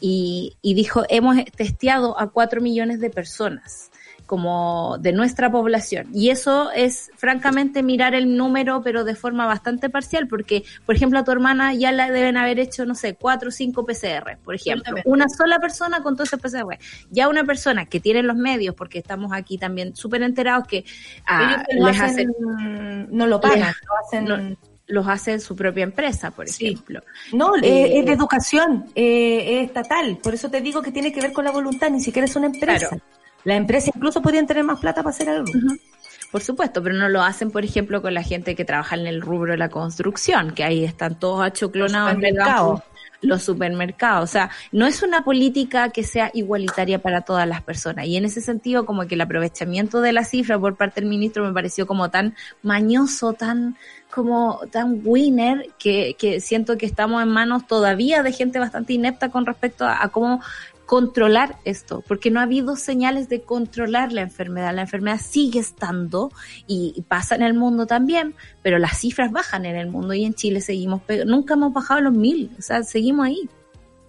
[0.00, 3.90] y, y dijo, hemos testeado a cuatro millones de personas
[4.28, 6.08] como de nuestra población.
[6.12, 11.18] Y eso es, francamente, mirar el número, pero de forma bastante parcial, porque, por ejemplo,
[11.18, 14.54] a tu hermana ya la deben haber hecho, no sé, cuatro o cinco PCR, por
[14.54, 14.96] ejemplo.
[15.06, 16.78] Una sola persona con todos esos PCR.
[17.10, 20.84] Ya una persona que tiene los medios, porque estamos aquí también súper enterados que
[21.26, 24.24] ah, les hacen, hacen, no lo pagan, lo hacen...
[24.26, 27.00] No, los hace en su propia empresa, por ejemplo.
[27.32, 30.18] No, eh, es de educación, eh, es estatal.
[30.22, 32.46] Por eso te digo que tiene que ver con la voluntad, ni siquiera es una
[32.46, 32.88] empresa.
[32.88, 33.04] Claro.
[33.44, 35.50] La empresa incluso podrían tener más plata para hacer algo.
[35.54, 35.80] Uh -huh.
[36.32, 39.22] Por supuesto, pero no lo hacen, por ejemplo, con la gente que trabaja en el
[39.22, 42.82] rubro de la construcción, que ahí están todos achoclonados en mercado
[43.20, 44.24] los supermercados.
[44.24, 48.06] O sea, no es una política que sea igualitaria para todas las personas.
[48.06, 51.44] Y en ese sentido, como que el aprovechamiento de la cifra por parte del ministro
[51.44, 53.76] me pareció como tan mañoso, tan
[54.10, 59.28] como tan winner, que, que siento que estamos en manos todavía de gente bastante inepta
[59.28, 60.40] con respecto a, a cómo
[60.88, 64.74] controlar esto, porque no ha habido señales de controlar la enfermedad.
[64.74, 66.32] La enfermedad sigue estando
[66.66, 70.32] y, pasa en el mundo también, pero las cifras bajan en el mundo y en
[70.32, 73.50] Chile seguimos, nunca hemos bajado los mil, o sea, seguimos ahí.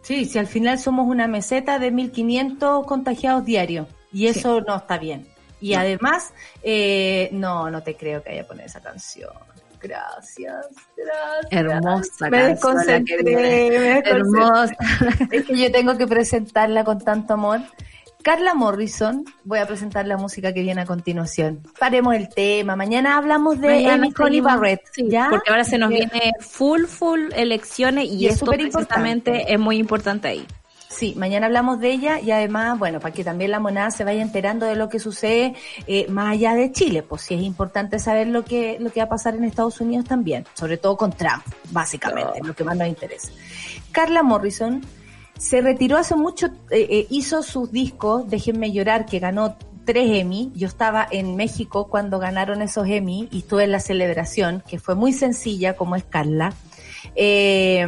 [0.03, 4.65] Sí, si al final somos una meseta de 1.500 contagiados diarios y eso sí.
[4.65, 5.27] no está bien.
[5.59, 5.79] Y no.
[5.79, 9.33] además, eh, no, no te creo que haya poner esa canción.
[9.81, 11.51] Gracias, gracias.
[11.51, 12.29] Hermosa.
[12.29, 14.09] Me desconcentré, me desconcentré.
[14.09, 14.75] Hermosa.
[15.31, 17.61] Es que yo tengo que presentarla con tanto amor.
[18.21, 21.63] Carla Morrison, voy a presentar la música que viene a continuación.
[21.79, 22.75] Paremos el tema.
[22.75, 24.81] Mañana hablamos de Amy Coney Barrett.
[24.91, 25.27] Sí, ¿ya?
[25.29, 30.27] Porque ahora se nos viene full, full elecciones y, y esto precisamente es muy importante
[30.27, 30.45] ahí.
[30.89, 34.23] Sí, mañana hablamos de ella y además, bueno, para que también la monada se vaya
[34.23, 35.53] enterando de lo que sucede
[35.85, 39.05] eh, más allá de Chile, pues sí es importante saber lo que, lo que va
[39.05, 42.47] a pasar en Estados Unidos también, sobre todo con Trump, básicamente, oh.
[42.47, 43.31] lo que más nos interesa.
[43.91, 44.81] Carla Morrison
[45.37, 50.51] se retiró hace mucho, eh, eh, hizo sus discos, Déjenme llorar, que ganó tres Emmy.
[50.55, 54.95] Yo estaba en México cuando ganaron esos Emmy y estuve en la celebración, que fue
[54.95, 56.51] muy sencilla, como es Carla.
[57.15, 57.85] Eh,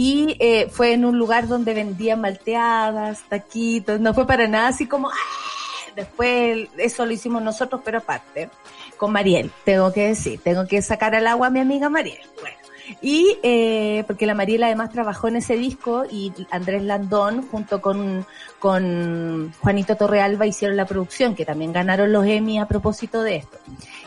[0.00, 4.86] y eh, fue en un lugar donde vendían malteadas, taquitos, no fue para nada así
[4.86, 5.92] como, ¡ah!
[5.96, 8.48] después eso lo hicimos nosotros, pero aparte,
[8.96, 12.20] con Mariel, tengo que decir, tengo que sacar al agua a mi amiga Mariel.
[12.40, 12.56] Bueno,
[13.00, 18.24] Y eh, porque la Mariela además trabajó en ese disco y Andrés Landón junto con,
[18.60, 23.58] con Juanito Torrealba hicieron la producción, que también ganaron los Emmy a propósito de esto.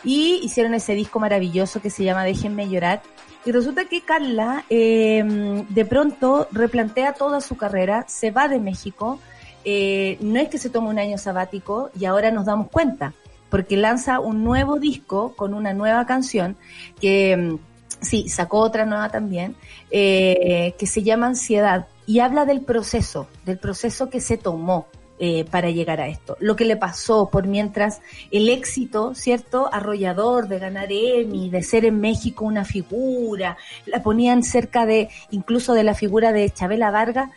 [0.06, 3.02] Y hicieron ese disco maravilloso que se llama Déjenme llorar.
[3.44, 9.20] Y resulta que Carla eh, de pronto replantea toda su carrera, se va de México,
[9.64, 13.14] eh, no es que se tome un año sabático y ahora nos damos cuenta,
[13.50, 16.56] porque lanza un nuevo disco con una nueva canción
[17.00, 17.60] que mm,
[18.00, 19.56] sí, sacó otra nueva también,
[19.90, 24.88] eh, que se llama Ansiedad y habla del proceso, del proceso que se tomó
[25.24, 26.36] eh, para llegar a esto.
[26.40, 28.02] Lo que le pasó por mientras
[28.32, 29.70] el éxito, ¿cierto?
[29.72, 33.56] Arrollador de ganar Emmy, de ser en México una figura,
[33.86, 37.30] la ponían cerca de, incluso de la figura de Chabela Vargas,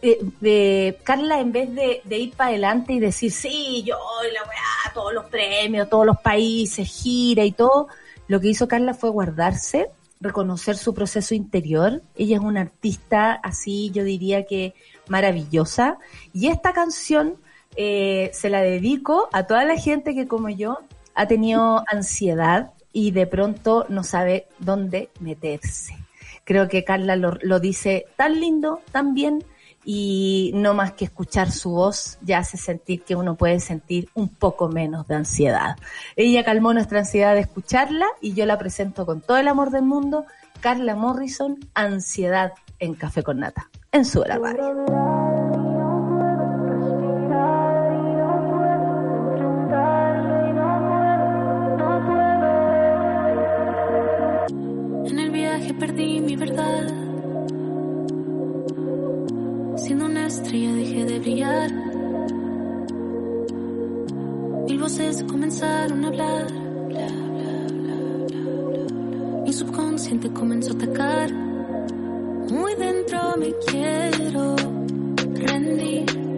[0.00, 3.98] eh, Carla en vez de, de ir para adelante y decir, sí, yo
[4.32, 7.88] la weá, todos los premios, todos los países, gira y todo,
[8.28, 9.90] lo que hizo Carla fue guardarse,
[10.22, 12.02] reconocer su proceso interior.
[12.16, 14.72] Ella es una artista así, yo diría que
[15.10, 15.98] maravillosa.
[16.32, 17.36] Y esta canción
[17.76, 20.78] eh, se la dedico a toda la gente que como yo
[21.14, 25.94] ha tenido ansiedad y de pronto no sabe dónde meterse.
[26.44, 29.44] Creo que Carla lo, lo dice tan lindo, tan bien,
[29.84, 34.28] y no más que escuchar su voz ya hace sentir que uno puede sentir un
[34.28, 35.76] poco menos de ansiedad.
[36.16, 39.82] Ella calmó nuestra ansiedad de escucharla y yo la presento con todo el amor del
[39.82, 40.26] mundo,
[40.60, 44.86] Carla Morrison, Ansiedad en Café con Nata, en su hora radio.
[55.06, 56.86] En el viaje perdí mi verdad.
[59.76, 61.70] Siendo una estrella dejé de brillar.
[64.66, 66.46] Mil voces comenzaron a hablar.
[66.88, 67.94] Bla, bla, bla, bla,
[68.28, 69.42] bla, bla.
[69.42, 71.49] Mi subconsciente comenzó a atacar.
[72.50, 74.56] Muy dentro me quiero
[75.34, 76.29] rendir.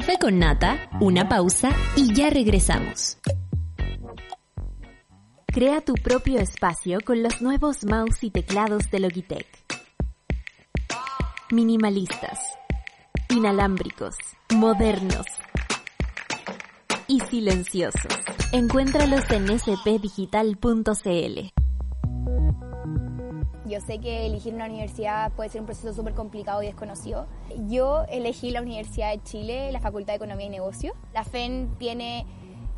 [0.00, 3.18] Café con Nata, una pausa y ya regresamos.
[5.44, 9.46] Crea tu propio espacio con los nuevos mouse y teclados de Logitech.
[11.50, 12.40] Minimalistas,
[13.28, 14.14] inalámbricos,
[14.54, 15.26] modernos
[17.06, 18.14] y silenciosos.
[18.52, 21.59] Encuéntralos en spdigital.cl.
[23.70, 27.28] Yo sé que elegir una universidad puede ser un proceso súper complicado y desconocido.
[27.68, 30.92] Yo elegí la Universidad de Chile, la Facultad de Economía y Negocios.
[31.14, 32.26] La FEN tiene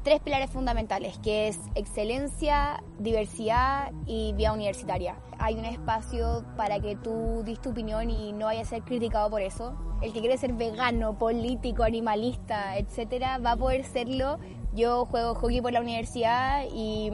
[0.03, 5.17] tres pilares fundamentales, que es excelencia, diversidad y vía universitaria.
[5.39, 9.31] Hay un espacio para que tú dis tu opinión y no vayas a ser criticado
[9.31, 9.75] por eso.
[10.03, 14.39] El que quiere ser vegano, político, animalista, etcétera, va a poder serlo.
[14.75, 17.11] Yo juego hockey por la universidad y,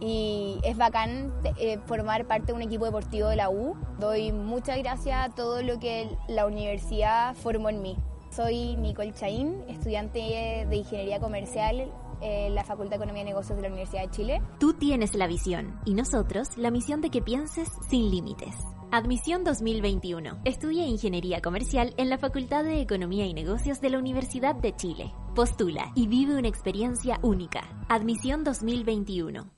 [0.00, 3.76] y es bacán eh, formar parte de un equipo deportivo de la U.
[3.98, 7.96] Doy muchas gracias a todo lo que la universidad formó en mí.
[8.30, 11.90] Soy Nicole Chaín, estudiante de Ingeniería Comercial
[12.20, 14.42] en la Facultad de Economía y Negocios de la Universidad de Chile.
[14.58, 18.54] Tú tienes la visión y nosotros la misión de que pienses sin límites.
[18.90, 20.40] Admisión 2021.
[20.44, 25.12] Estudia Ingeniería Comercial en la Facultad de Economía y Negocios de la Universidad de Chile.
[25.34, 27.62] Postula y vive una experiencia única.
[27.88, 29.57] Admisión 2021.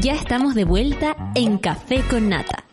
[0.00, 2.64] Ya estamos de vuelta en Café con Nata.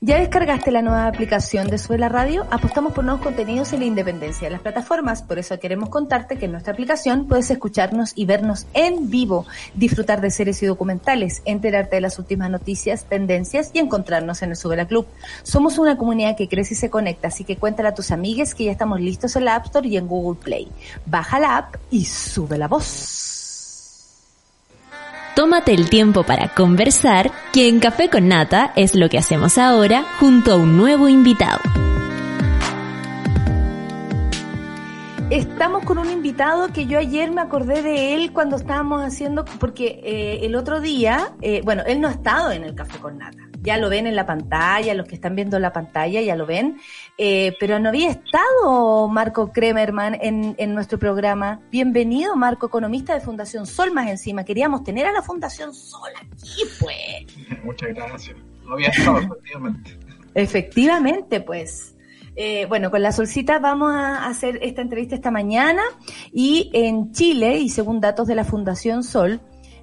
[0.00, 2.46] ¿Ya descargaste la nueva aplicación de Suela Radio?
[2.50, 6.46] Apostamos por nuevos contenidos en la independencia de las plataformas, por eso queremos contarte que
[6.46, 11.96] en nuestra aplicación puedes escucharnos y vernos en vivo, disfrutar de series y documentales, enterarte
[11.96, 15.06] de las últimas noticias, tendencias y encontrarnos en el Subela Club.
[15.42, 18.64] Somos una comunidad que crece y se conecta, así que cuéntale a tus amigues que
[18.64, 20.68] ya estamos listos en la App Store y en Google Play.
[21.04, 23.31] Baja la app y sube la voz.
[25.34, 30.04] Tómate el tiempo para conversar, que en Café con Nata es lo que hacemos ahora
[30.20, 31.58] junto a un nuevo invitado.
[35.30, 40.02] Estamos con un invitado que yo ayer me acordé de él cuando estábamos haciendo, porque
[40.04, 43.51] eh, el otro día, eh, bueno, él no ha estado en el Café con Nata.
[43.62, 46.80] Ya lo ven en la pantalla, los que están viendo la pantalla ya lo ven,
[47.16, 51.60] eh, pero no había estado Marco Kremerman en, en nuestro programa.
[51.70, 54.44] Bienvenido, Marco, economista de Fundación Sol más encima.
[54.44, 57.62] Queríamos tener a la Fundación Sol aquí, pues.
[57.64, 58.36] Muchas gracias.
[58.64, 59.98] No había estado, efectivamente.
[60.34, 61.94] Efectivamente, pues.
[62.34, 65.82] Eh, bueno, con la Solcita vamos a hacer esta entrevista esta mañana
[66.32, 69.40] y en Chile, y según datos de la Fundación Sol,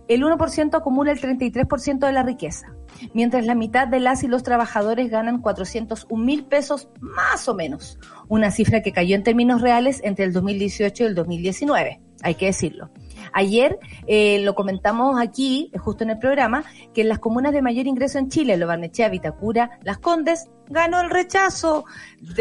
[0.10, 2.74] el 1% acumula el 33% de la riqueza,
[3.14, 8.00] mientras la mitad de las y los trabajadores ganan 401 mil pesos más o menos,
[8.28, 12.48] una cifra que cayó en términos reales entre el 2018 y el 2019, hay que
[12.48, 12.90] decirlo.
[13.34, 17.86] Ayer eh, lo comentamos aquí, justo en el programa, que en las comunas de mayor
[17.86, 21.86] ingreso en Chile, Lobarnechea, Vitacura, Las Condes, ganó el rechazo.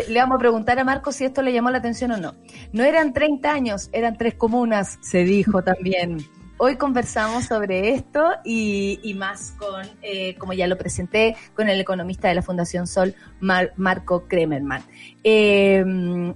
[0.08, 2.34] Le vamos a preguntar a Marco si esto le llamó la atención o no.
[2.72, 6.18] No eran 30 años, eran tres comunas, se dijo también.
[6.60, 12.26] Hoy conversamos sobre esto y, más con, eh, como ya lo presenté, con el economista
[12.26, 14.82] de la Fundación Sol, Mar- Marco Kremerman.
[15.22, 15.84] Eh,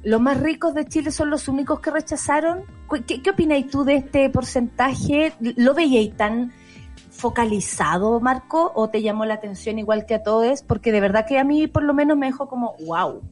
[0.05, 2.63] los más ricos de Chile son los únicos que rechazaron.
[3.05, 3.33] ¿Qué, qué
[3.69, 5.33] tú de este porcentaje?
[5.41, 6.53] ¿Lo veíais tan
[7.11, 10.63] focalizado, Marco, o te llamó la atención igual que a todos?
[10.63, 13.23] Porque de verdad que a mí por lo menos me dejó como, wow.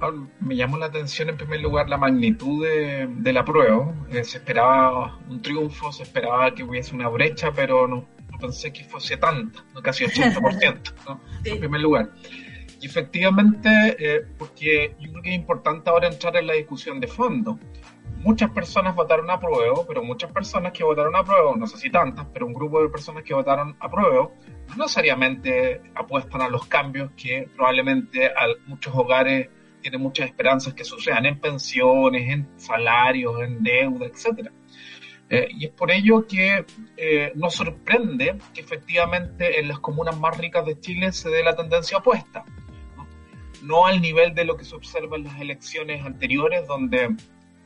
[0.00, 3.94] Ahora, Me llamó la atención en primer lugar la magnitud de, de la prueba.
[4.10, 8.72] Eh, se esperaba un triunfo, se esperaba que hubiese una brecha, pero no, no pensé
[8.72, 11.20] que fuese tanta, casi 80%, ¿no?
[11.44, 12.10] en primer lugar.
[12.80, 17.06] Y efectivamente, eh, porque yo creo que es importante ahora entrar en la discusión de
[17.06, 17.58] fondo.
[18.18, 21.90] Muchas personas votaron a prueba, pero muchas personas que votaron a prueba, no sé si
[21.90, 24.30] tantas, pero un grupo de personas que votaron a prueba,
[24.68, 29.48] no necesariamente apuestan a los cambios que probablemente a muchos hogares
[29.86, 34.50] tienen muchas esperanzas que sucedan en pensiones, en salarios, en deuda, etc.
[35.48, 40.66] y es por ello que eh, nos sorprende que efectivamente en las comunas más ricas
[40.66, 42.44] de Chile se dé la tendencia opuesta.
[42.96, 43.06] ¿no?
[43.62, 47.14] No al nivel de lo que se observa en las elecciones anteriores, donde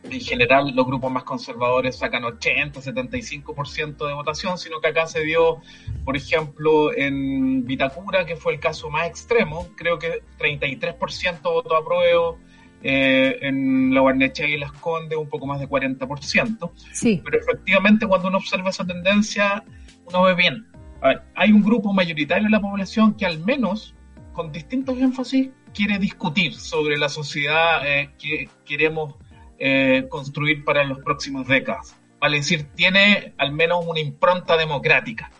[0.03, 5.21] en general los grupos más conservadores sacan 80, 75% de votación, sino que acá se
[5.21, 5.61] dio,
[6.05, 11.85] por ejemplo, en Vitacura, que fue el caso más extremo, creo que 33% votó a
[11.85, 12.37] prueba,
[12.83, 16.73] eh, en la Barnechea y Las Condes un poco más de 40%.
[16.93, 17.21] Sí.
[17.23, 19.63] Pero efectivamente cuando uno observa esa tendencia,
[20.07, 20.67] uno ve bien.
[21.03, 23.95] A ver, hay un grupo mayoritario de la población que al menos,
[24.33, 29.15] con distintos énfasis, quiere discutir sobre la sociedad eh, que queremos
[29.61, 31.97] eh, construir para las próximas décadas.
[32.19, 35.31] Vale decir, tiene al menos una impronta democrática.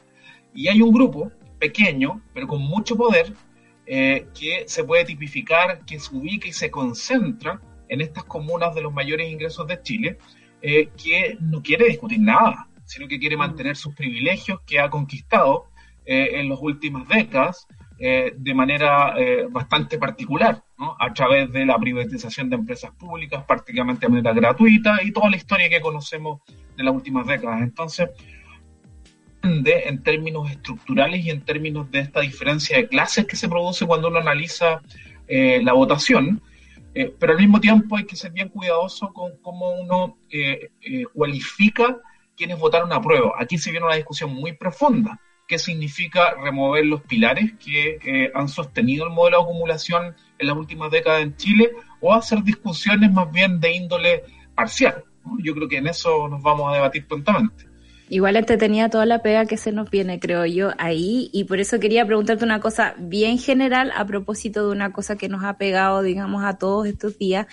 [0.55, 3.33] Y hay un grupo pequeño, pero con mucho poder,
[3.87, 8.83] eh, que se puede tipificar, que se ubica y se concentra en estas comunas de
[8.83, 10.19] los mayores ingresos de Chile,
[10.63, 15.71] eh, que no quiere discutir nada, sino que quiere mantener sus privilegios que ha conquistado
[16.07, 17.67] eh, en las últimas décadas
[18.01, 20.97] eh, de manera eh, bastante particular, ¿no?
[20.99, 25.37] a través de la privatización de empresas públicas prácticamente de manera gratuita y toda la
[25.37, 26.41] historia que conocemos
[26.77, 27.61] de las últimas décadas.
[27.61, 28.09] Entonces,
[29.43, 33.87] de, en términos estructurales y en términos de esta diferencia de clases que se produce
[33.87, 34.81] cuando uno analiza
[35.29, 36.43] eh, la votación,
[36.95, 41.05] eh, pero al mismo tiempo hay que ser bien cuidadoso con cómo uno eh, eh,
[41.13, 41.99] cualifica
[42.37, 43.35] quienes votaron a prueba.
[43.39, 45.21] Aquí se viene una discusión muy profunda.
[45.51, 50.57] ¿Qué significa remover los pilares que eh, han sostenido el modelo de acumulación en las
[50.57, 54.23] últimas décadas en Chile o hacer discusiones más bien de índole
[54.55, 55.03] parcial?
[55.43, 57.67] Yo creo que en eso nos vamos a debatir prontamente.
[58.09, 61.31] Igual entretenía toda la pega que se nos viene, creo yo, ahí.
[61.33, 65.29] Y por eso quería preguntarte una cosa bien general a propósito de una cosa que
[65.29, 67.49] nos ha pegado, digamos, a todos estos días.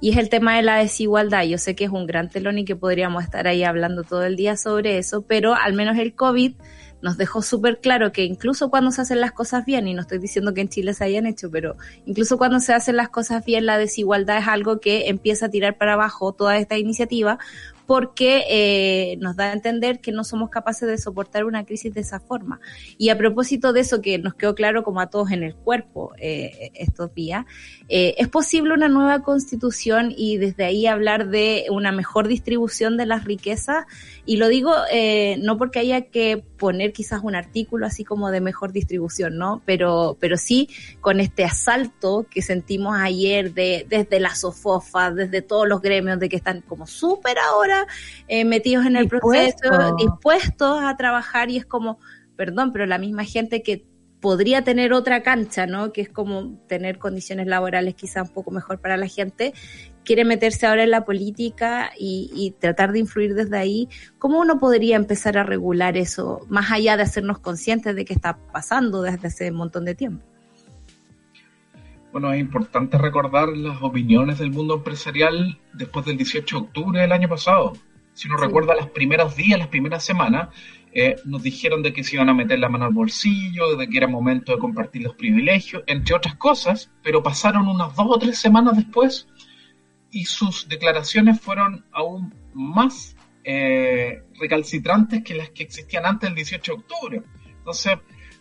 [0.00, 1.42] Y es el tema de la desigualdad.
[1.42, 4.36] Yo sé que es un gran telón y que podríamos estar ahí hablando todo el
[4.36, 6.54] día sobre eso, pero al menos el COVID
[7.02, 10.18] nos dejó súper claro que incluso cuando se hacen las cosas bien, y no estoy
[10.18, 11.76] diciendo que en Chile se hayan hecho, pero
[12.06, 15.76] incluso cuando se hacen las cosas bien, la desigualdad es algo que empieza a tirar
[15.76, 17.38] para abajo toda esta iniciativa,
[17.86, 22.00] porque eh, nos da a entender que no somos capaces de soportar una crisis de
[22.00, 22.60] esa forma.
[22.96, 26.12] Y a propósito de eso que nos quedó claro como a todos en el cuerpo
[26.18, 27.44] eh, estos días,
[27.88, 33.06] eh, es posible una nueva constitución y desde ahí hablar de una mejor distribución de
[33.06, 33.84] las riquezas.
[34.24, 34.72] Y lo digo
[35.38, 39.62] no porque haya que poner quizás un artículo así como de mejor distribución, ¿no?
[39.66, 40.68] Pero, pero sí
[41.00, 46.28] con este asalto que sentimos ayer de, desde la SOFOFA, desde todos los gremios de
[46.28, 47.88] que están como súper ahora
[48.28, 49.70] eh, metidos en el Dispuesto.
[49.70, 51.98] proceso, dispuestos a trabajar y es como,
[52.36, 53.84] perdón, pero la misma gente que
[54.20, 55.92] podría tener otra cancha, ¿no?
[55.92, 59.52] Que es como tener condiciones laborales quizá un poco mejor para la gente,
[60.04, 63.88] quiere meterse ahora en la política y, y, tratar de influir desde ahí.
[64.18, 68.36] ¿Cómo uno podría empezar a regular eso, más allá de hacernos conscientes de que está
[68.52, 70.24] pasando desde hace un montón de tiempo?
[72.12, 77.12] Bueno, es importante recordar las opiniones del mundo empresarial después del 18 de octubre del
[77.12, 77.72] año pasado.
[78.12, 78.44] Si uno sí.
[78.44, 80.50] recuerda los primeros días, las primeras semanas,
[80.92, 83.96] eh, nos dijeron de que se iban a meter la mano al bolsillo, de que
[83.96, 88.38] era momento de compartir los privilegios, entre otras cosas, pero pasaron unas dos o tres
[88.38, 89.26] semanas después
[90.12, 96.72] y sus declaraciones fueron aún más eh, recalcitrantes que las que existían antes del 18
[96.72, 97.22] de octubre.
[97.58, 97.94] Entonces,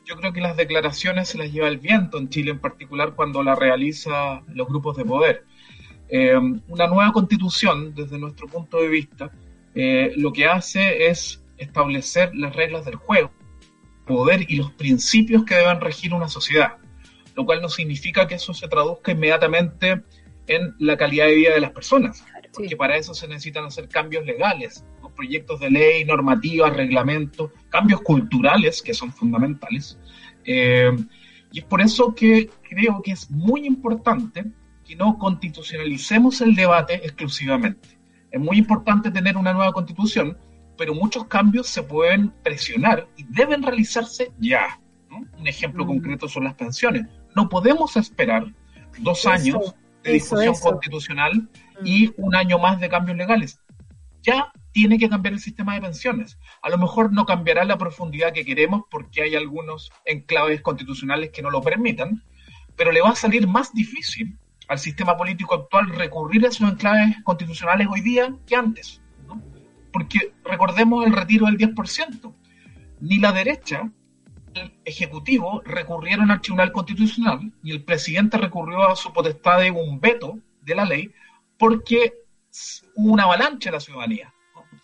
[0.05, 3.41] yo creo que las declaraciones se las lleva el viento en Chile en particular cuando
[3.41, 5.45] la realiza los grupos de poder.
[6.09, 6.35] Eh,
[6.67, 9.31] una nueva constitución, desde nuestro punto de vista,
[9.73, 13.31] eh, lo que hace es establecer las reglas del juego,
[14.05, 16.75] poder y los principios que deben regir una sociedad,
[17.35, 20.03] lo cual no significa que eso se traduzca inmediatamente
[20.47, 22.23] en la calidad de vida de las personas,
[22.53, 22.75] porque sí.
[22.75, 24.83] para eso se necesitan hacer cambios legales,
[25.15, 29.97] proyectos de ley, normativas, reglamentos, cambios culturales que son fundamentales.
[30.45, 30.91] Eh,
[31.51, 34.45] y es por eso que creo que es muy importante
[34.85, 37.99] que no constitucionalicemos el debate exclusivamente.
[38.31, 40.37] Es muy importante tener una nueva constitución,
[40.77, 44.79] pero muchos cambios se pueden presionar y deben realizarse ya.
[45.09, 45.25] ¿no?
[45.37, 45.87] Un ejemplo mm.
[45.87, 47.05] concreto son las pensiones.
[47.35, 48.45] No podemos esperar
[48.99, 51.49] dos años de discusión eso, constitucional
[51.81, 51.85] mm.
[51.85, 53.59] y un año más de cambios legales.
[54.21, 56.37] Ya tiene que cambiar el sistema de pensiones.
[56.61, 61.41] A lo mejor no cambiará la profundidad que queremos porque hay algunos enclaves constitucionales que
[61.41, 62.23] no lo permitan,
[62.75, 64.37] pero le va a salir más difícil
[64.67, 69.01] al sistema político actual recurrir a esos enclaves constitucionales hoy día que antes.
[69.27, 69.41] ¿no?
[69.91, 72.33] Porque recordemos el retiro del 10%.
[73.01, 73.91] Ni la derecha,
[74.85, 80.39] Ejecutivo recurrieron al Tribunal Constitucional y el presidente recurrió a su potestad de un veto
[80.61, 81.11] de la ley
[81.57, 82.13] porque
[82.95, 84.33] hubo una avalancha de la ciudadanía.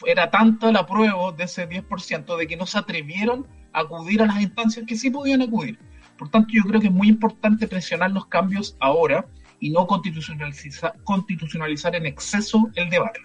[0.06, 4.26] Era tanto el apruebo de ese 10% de que no se atrevieron a acudir a
[4.28, 5.80] las instancias que sí podían acudir.
[6.18, 9.26] Por tanto, yo creo que es muy importante presionar los cambios ahora
[9.60, 13.20] y no constitucionalizar, constitucionalizar en exceso el debate.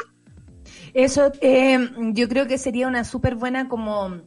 [0.95, 1.79] Eso eh,
[2.13, 4.23] yo creo que sería una súper buena como...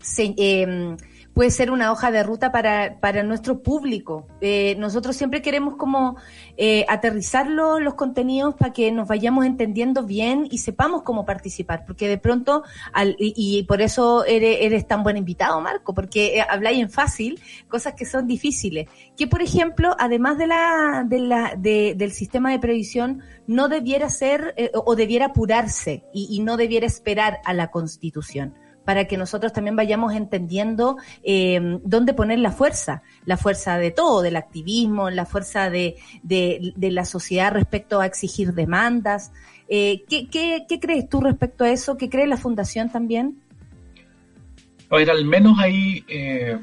[0.00, 0.96] se- eh,
[1.36, 4.26] puede ser una hoja de ruta para, para nuestro público.
[4.40, 6.16] Eh, nosotros siempre queremos como
[6.56, 11.84] eh, aterrizar lo- los contenidos para que nos vayamos entendiendo bien y sepamos cómo participar,
[11.84, 12.62] porque de pronto,
[12.94, 17.38] al, y, por eso eres, eres tan buen invitado, Marco, porque eh, habláis en fácil
[17.68, 18.88] cosas que son difíciles.
[19.14, 24.08] Que, por ejemplo, además de la, de la, de- del sistema de previsión, no debiera
[24.08, 28.54] ser eh, o debiera apurarse y, y no debiera esperar a la Constitución
[28.86, 34.22] para que nosotros también vayamos entendiendo eh, dónde poner la fuerza, la fuerza de todo,
[34.22, 39.32] del activismo, la fuerza de, de, de la sociedad respecto a exigir demandas.
[39.68, 41.98] Eh, ¿qué, qué, qué crees tú respecto a eso?
[41.98, 43.36] ¿Qué cree la Fundación también?
[44.88, 46.56] A ver, al menos hay eh,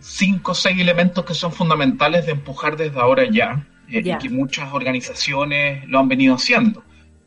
[0.00, 4.16] cinco o seis elementos que son fundamentales de empujar desde ahora ya, Ya.
[4.16, 6.82] y que muchas organizaciones lo han venido haciendo.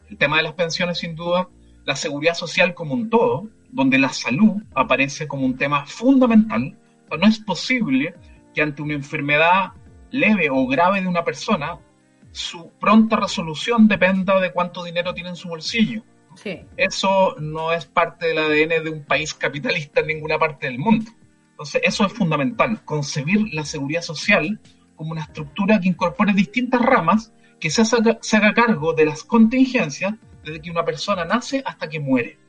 [0.10, 1.48] El tema de las pensiones, sin duda,
[1.86, 6.78] la seguridad social como un todo, donde la salud aparece como un tema fundamental.
[7.10, 8.16] No es posible
[8.54, 9.74] que ante una enfermedad
[10.12, 11.78] leve o grave de una persona,
[12.32, 16.04] su pronta resolución dependa de cuánto dinero tiene en su bolsillo.
[16.36, 16.62] Sí.
[16.78, 21.12] Eso no es parte del ADN de un país capitalista en ninguna parte del mundo.
[21.52, 24.60] Entonces, eso es fundamental, concebir la seguridad social
[24.96, 29.24] como una estructura que incorpore distintas ramas, que se haga, se haga cargo de las
[29.24, 30.14] contingencias
[30.44, 32.40] desde que una persona nace hasta que muere.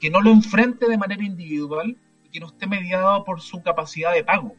[0.00, 4.12] Que no lo enfrente de manera individual y que no esté mediado por su capacidad
[4.12, 4.54] de pago,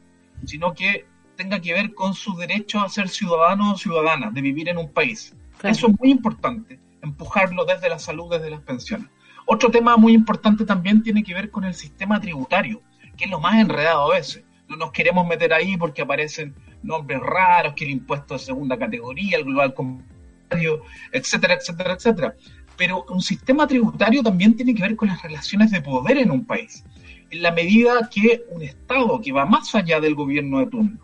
[0.45, 1.05] sino que
[1.35, 4.91] tenga que ver con su derecho a ser ciudadano o ciudadana, de vivir en un
[4.91, 5.35] país.
[5.59, 5.75] Claro.
[5.75, 9.09] Eso es muy importante, empujarlo desde la salud, desde las pensiones.
[9.45, 12.81] Otro tema muy importante también tiene que ver con el sistema tributario,
[13.15, 14.43] que es lo más enredado a veces.
[14.67, 16.53] No nos queremos meter ahí porque aparecen
[16.83, 20.81] nombres raros, que el impuesto de segunda categoría, el global comunitario,
[21.13, 22.35] etcétera, etcétera, etcétera.
[22.77, 26.45] Pero un sistema tributario también tiene que ver con las relaciones de poder en un
[26.45, 26.83] país,
[27.29, 30.99] en la medida que un Estado que va más allá del gobierno de turno,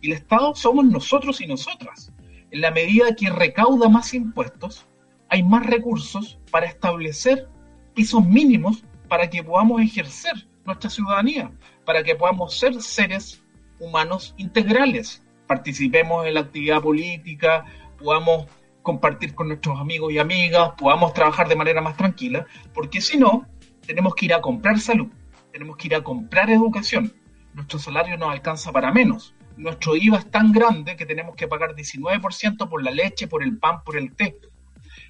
[0.00, 2.12] y el Estado somos nosotros y nosotras,
[2.50, 4.86] en la medida que recauda más impuestos,
[5.28, 7.48] hay más recursos para establecer
[7.94, 11.50] pisos mínimos para que podamos ejercer nuestra ciudadanía,
[11.84, 13.42] para que podamos ser seres
[13.78, 17.64] humanos integrales, participemos en la actividad política,
[17.98, 18.46] podamos
[18.84, 23.48] compartir con nuestros amigos y amigas, podamos trabajar de manera más tranquila, porque si no,
[23.84, 25.08] tenemos que ir a comprar salud,
[25.50, 27.12] tenemos que ir a comprar educación,
[27.54, 31.74] nuestro salario no alcanza para menos, nuestro IVA es tan grande que tenemos que pagar
[31.74, 34.36] 19% por la leche, por el pan, por el té.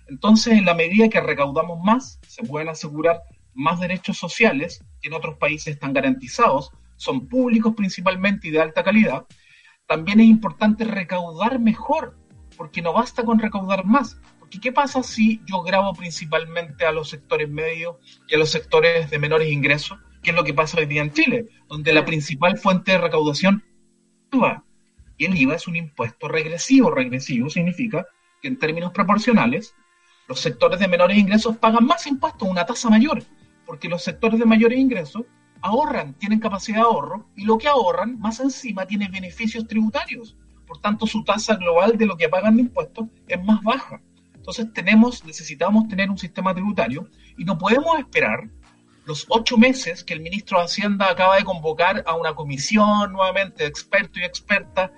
[0.07, 3.23] Entonces, en la medida que recaudamos más, se pueden asegurar
[3.55, 8.85] más derechos sociales que en otros países están garantizados, son públicos principalmente y de alta
[8.85, 9.27] calidad.
[9.87, 12.17] También es importante recaudar mejor,
[12.57, 14.21] porque no basta con recaudar más.
[14.39, 17.97] Porque ¿qué pasa si yo grabo principalmente a los sectores medios
[18.29, 19.99] y a los sectores de menores ingresos?
[20.23, 21.49] ¿Qué es lo que pasa hoy día en Chile?
[21.69, 23.65] Donde la principal fuente de recaudación
[24.31, 24.65] es IVA.
[25.17, 26.91] Y el IVA es un impuesto regresivo.
[26.91, 28.07] Regresivo significa
[28.41, 29.75] que en términos proporcionales
[30.27, 33.23] los sectores de menores ingresos pagan más impuestos, una tasa mayor,
[33.67, 35.25] porque los sectores de mayores ingresos
[35.61, 40.37] ahorran, tienen capacidad de ahorro, y lo que ahorran, más encima, tiene beneficios tributarios.
[40.75, 44.01] Por tanto, su tasa global de lo que pagan de impuestos es más baja.
[44.35, 48.49] Entonces, tenemos, necesitamos tener un sistema tributario y no podemos esperar
[49.07, 53.63] los ocho meses que el ministro de Hacienda acaba de convocar a una comisión nuevamente
[53.63, 54.91] de expertos y expertas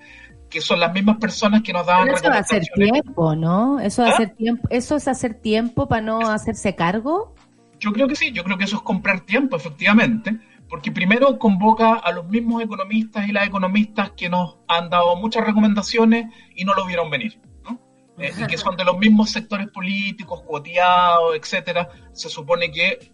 [0.49, 3.79] que son las mismas personas que nos daban Pero eso va a hacer tiempo, ¿no?
[3.79, 4.15] Eso, va a ¿Ah?
[4.15, 7.35] hacer tiempo, eso es hacer tiempo para no hacerse cargo.
[7.81, 11.95] Yo creo que sí, yo creo que eso es comprar tiempo, efectivamente, porque primero convoca
[11.95, 16.75] a los mismos economistas y las economistas que nos han dado muchas recomendaciones y no
[16.75, 17.81] lo vieron venir, ¿no?
[18.19, 21.89] Eh, y que son de los mismos sectores políticos, cuoteados, etcétera.
[22.13, 23.11] Se supone que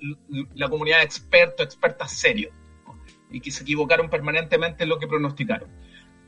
[0.55, 2.53] la comunidad de expertos, expertas serios,
[2.87, 2.99] ¿no?
[3.31, 5.69] y que se equivocaron permanentemente en lo que pronosticaron.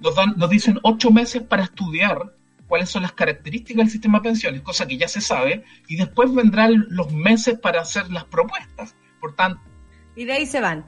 [0.01, 2.34] Nos, dan, nos dicen ocho meses para estudiar
[2.66, 6.34] cuáles son las características del sistema de pensiones, cosa que ya se sabe, y después
[6.34, 8.96] vendrán los meses para hacer las propuestas.
[9.20, 9.60] Por tanto,
[10.16, 10.84] Y de ahí se van.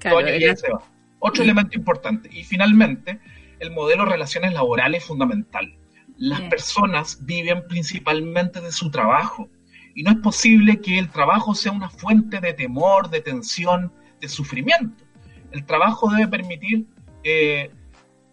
[0.00, 0.82] Claro, Toño, ya se va.
[1.20, 2.28] Otro elemento importante.
[2.32, 3.20] Y finalmente,
[3.60, 5.76] el modelo de relaciones laborales es fundamental.
[6.16, 6.50] Las Bien.
[6.50, 9.48] personas viven principalmente de su trabajo.
[9.94, 14.28] Y no es posible que el trabajo sea una fuente de temor, de tensión, de
[14.28, 15.04] sufrimiento.
[15.52, 16.86] El trabajo debe permitir
[17.24, 17.70] eh,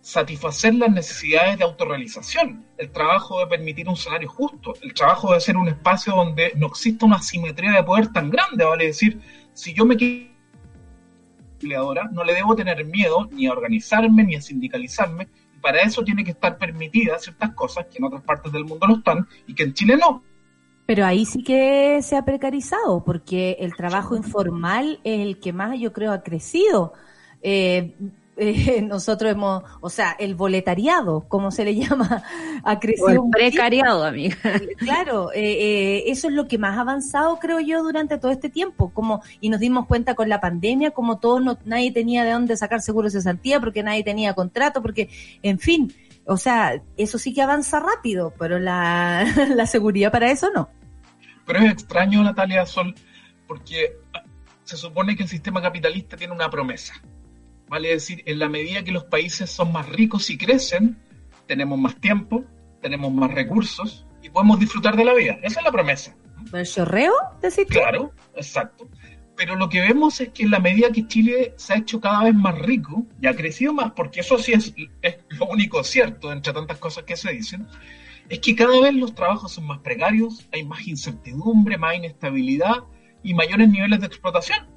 [0.02, 2.66] satisfacer las necesidades de autorrealización.
[2.78, 4.74] El trabajo debe permitir un salario justo.
[4.82, 8.64] El trabajo debe ser un espacio donde no exista una asimetría de poder tan grande.
[8.64, 9.20] Vale decir,
[9.54, 10.37] si yo me quiero
[11.58, 15.28] empleadora, no le debo tener miedo ni a organizarme ni a sindicalizarme
[15.62, 18.96] para eso tiene que estar permitidas ciertas cosas que en otras partes del mundo no
[18.98, 20.24] están y que en Chile no.
[20.86, 25.78] Pero ahí sí que se ha precarizado, porque el trabajo informal es el que más
[25.78, 26.94] yo creo ha crecido.
[27.42, 27.96] Eh,
[28.38, 32.24] eh, nosotros hemos, o sea, el boletariado, como se le llama,
[32.64, 33.08] ha crecido.
[33.08, 34.38] O el precariado, amiga.
[34.78, 38.50] Claro, eh, eh, eso es lo que más ha avanzado, creo yo, durante todo este
[38.50, 38.92] tiempo.
[38.94, 42.56] Como, y nos dimos cuenta con la pandemia, como todos no, nadie tenía de dónde
[42.56, 45.10] sacar seguros de cesantía, porque nadie tenía contrato, porque,
[45.42, 45.94] en fin,
[46.26, 50.70] o sea, eso sí que avanza rápido, pero la, la seguridad para eso no.
[51.46, 52.94] Pero es extraño, Natalia Sol,
[53.48, 53.98] porque
[54.64, 56.94] se supone que el sistema capitalista tiene una promesa.
[57.70, 60.98] Vale decir, en la medida que los países son más ricos y crecen,
[61.48, 62.46] tenemos más tiempo,
[62.82, 65.40] tenemos más recursos y podemos disfrutar de la vida.
[65.44, 66.16] Esa es la promesa.
[66.54, 67.14] ¿El chorreo?
[67.42, 67.66] Decís?
[67.70, 68.88] Claro, exacto.
[69.36, 72.24] Pero lo que vemos es que en la medida que Chile se ha hecho cada
[72.24, 76.32] vez más rico y ha crecido más, porque eso sí es, es lo único cierto
[76.32, 77.68] entre tantas cosas que se dicen,
[78.30, 82.84] es que cada vez los trabajos son más precarios, hay más incertidumbre, más inestabilidad
[83.24, 84.77] y mayores niveles de explotación.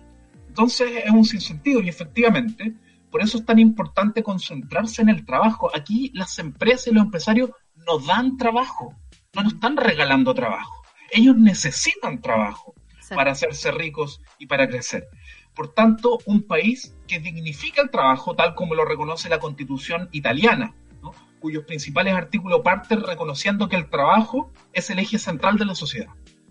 [0.60, 2.74] Entonces es un sinsentido y efectivamente,
[3.10, 5.70] por eso es tan importante concentrarse en el trabajo.
[5.74, 7.48] Aquí las empresas y los empresarios
[7.86, 8.94] nos dan trabajo,
[9.34, 10.82] no nos están regalando trabajo.
[11.12, 12.74] Ellos necesitan trabajo
[13.08, 15.08] para hacerse ricos y para crecer.
[15.54, 20.74] Por tanto, un país que dignifica el trabajo, tal como lo reconoce la constitución italiana,
[21.02, 21.14] ¿no?
[21.40, 26.10] cuyos principales artículos parten reconociendo que el trabajo es el eje central de la sociedad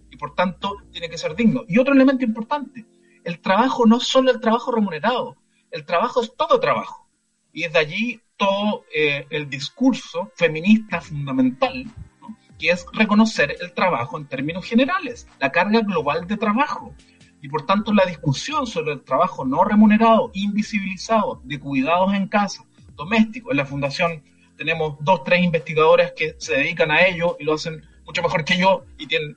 [0.09, 1.63] y por tanto tiene que ser digno.
[1.67, 2.87] Y otro elemento importante,
[3.29, 5.37] el trabajo no es solo el trabajo remunerado,
[5.69, 7.07] el trabajo es todo trabajo.
[7.53, 11.85] Y es de allí todo eh, el discurso feminista fundamental,
[12.19, 12.35] ¿no?
[12.57, 16.91] que es reconocer el trabajo en términos generales, la carga global de trabajo.
[17.41, 22.65] Y por tanto la discusión sobre el trabajo no remunerado, invisibilizado, de cuidados en casa,
[22.95, 24.23] doméstico, en la fundación
[24.57, 28.57] tenemos dos, tres investigadoras que se dedican a ello y lo hacen mucho mejor que
[28.57, 29.35] yo y tienen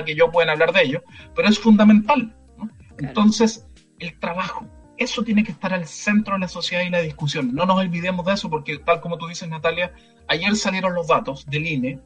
[0.00, 1.02] que yo pueden hablar de ello,
[1.34, 2.34] pero es fundamental.
[2.98, 3.66] Entonces,
[3.98, 4.66] el trabajo,
[4.98, 7.54] eso tiene que estar al centro de la sociedad y la discusión.
[7.54, 9.92] No nos olvidemos de eso porque, tal como tú dices, Natalia,
[10.28, 12.00] ayer salieron los datos del INE,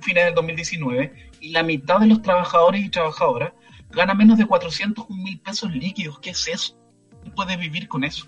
[0.00, 3.52] fines del 2019, y la mitad de los trabajadores y trabajadoras
[3.90, 6.18] gana menos de 401 mil pesos líquidos.
[6.20, 6.78] ¿Qué es eso?
[7.22, 8.26] ¿Quién puede vivir con eso?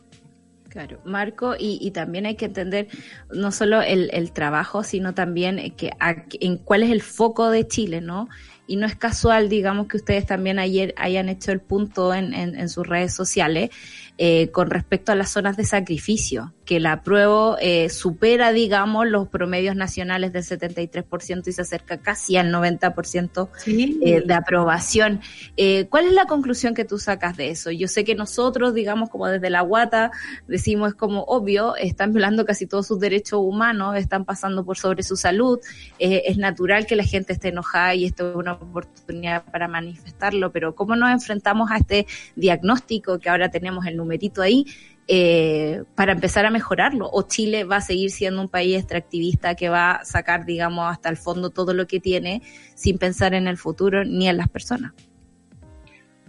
[0.68, 2.88] Claro, Marco, y, y, también hay que entender
[3.30, 7.68] no solo el, el trabajo, sino también que a, en cuál es el foco de
[7.68, 8.26] Chile, ¿no?
[8.66, 12.58] Y no es casual, digamos, que ustedes también ayer hayan hecho el punto en, en,
[12.58, 13.70] en sus redes sociales
[14.18, 19.28] eh, con respecto a las zonas de sacrificio, que la apruebo eh, supera, digamos, los
[19.28, 23.98] promedios nacionales del 73% y se acerca casi al 90% sí.
[24.02, 25.20] eh, de aprobación.
[25.56, 27.70] Eh, ¿Cuál es la conclusión que tú sacas de eso?
[27.70, 30.12] Yo sé que nosotros, digamos, como desde la guata,
[30.46, 35.02] decimos es como obvio, están violando casi todos sus derechos humanos, están pasando por sobre
[35.02, 35.58] su salud,
[35.98, 40.52] eh, es natural que la gente esté enojada y esto es una oportunidad para manifestarlo,
[40.52, 42.06] pero ¿cómo nos enfrentamos a este
[42.36, 44.66] diagnóstico que ahora tenemos el numerito ahí
[45.08, 47.08] eh, para empezar a mejorarlo?
[47.12, 51.08] ¿O Chile va a seguir siendo un país extractivista que va a sacar, digamos, hasta
[51.08, 52.42] el fondo todo lo que tiene
[52.74, 54.92] sin pensar en el futuro ni en las personas?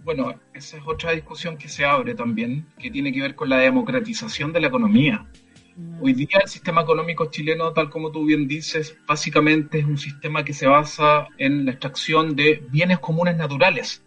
[0.02, 3.58] Bueno, esa es otra discusión que se abre también, que tiene que ver con la
[3.58, 5.26] democratización de la economía.
[6.00, 10.44] Hoy día el sistema económico chileno, tal como tú bien dices, básicamente es un sistema
[10.44, 14.02] que se basa en la extracción de bienes comunes naturales.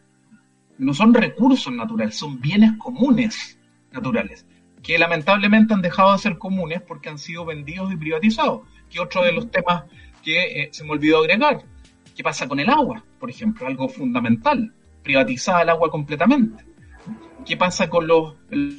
[0.77, 3.56] No son recursos naturales, son bienes comunes
[3.97, 4.45] naturales,
[4.81, 9.23] que lamentablemente han dejado de ser comunes porque han sido vendidos y privatizados, que otro
[9.23, 9.83] de los temas
[10.23, 11.63] que eh, se me olvidó agregar.
[12.15, 13.67] ¿Qué pasa con el agua, por ejemplo?
[13.67, 16.63] Algo fundamental, privatizada el agua completamente.
[17.45, 18.77] ¿Qué pasa con los, el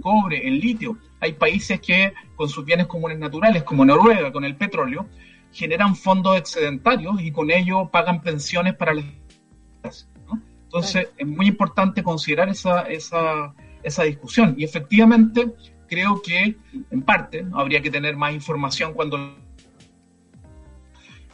[0.00, 0.98] cobre, el litio?
[1.20, 5.06] hay países que con sus bienes comunes naturales, como Noruega con el petróleo,
[5.52, 10.08] generan fondos excedentarios y con ello pagan pensiones para las...
[10.26, 10.40] ¿no?
[10.64, 11.16] Entonces claro.
[11.16, 14.54] es muy importante considerar esa, esa, esa discusión.
[14.58, 15.52] Y efectivamente
[15.88, 16.56] creo que
[16.90, 19.36] en parte habría que tener más información cuando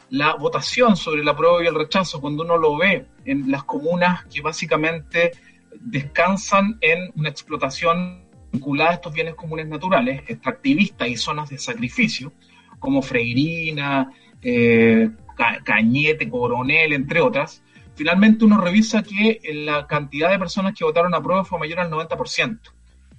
[0.09, 4.25] la votación sobre el apruebo y el rechazo, cuando uno lo ve en las comunas
[4.25, 5.31] que básicamente
[5.79, 12.31] descansan en una explotación vinculada a estos bienes comunes naturales, extractivistas y zonas de sacrificio,
[12.79, 14.11] como Freirina,
[14.41, 17.61] eh, Ca Cañete, Coronel, entre otras,
[17.95, 21.91] finalmente uno revisa que la cantidad de personas que votaron a prueba fue mayor al
[21.91, 22.59] 90%.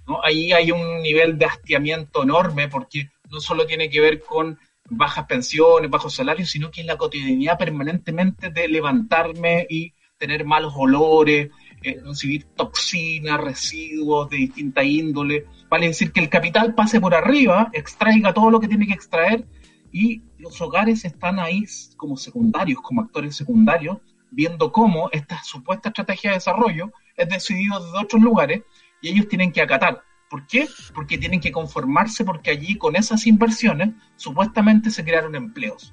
[0.06, 0.20] ¿no?
[0.22, 4.58] Ahí hay un nivel de hastiamiento enorme porque no solo tiene que ver con
[4.88, 10.72] bajas pensiones, bajos salarios, sino que es la cotidianidad permanentemente de levantarme y tener malos
[10.76, 11.50] olores,
[11.82, 15.46] eh, recibir toxinas, residuos de distinta índole.
[15.68, 19.44] Vale decir que el capital pase por arriba, extraiga todo lo que tiene que extraer
[19.92, 21.64] y los hogares están ahí
[21.96, 23.98] como secundarios, como actores secundarios,
[24.30, 28.62] viendo cómo esta supuesta estrategia de desarrollo es decidida desde otros lugares
[29.00, 30.02] y ellos tienen que acatar.
[30.28, 30.66] ¿Por qué?
[30.94, 35.92] Porque tienen que conformarse porque allí con esas inversiones supuestamente se crearon empleos.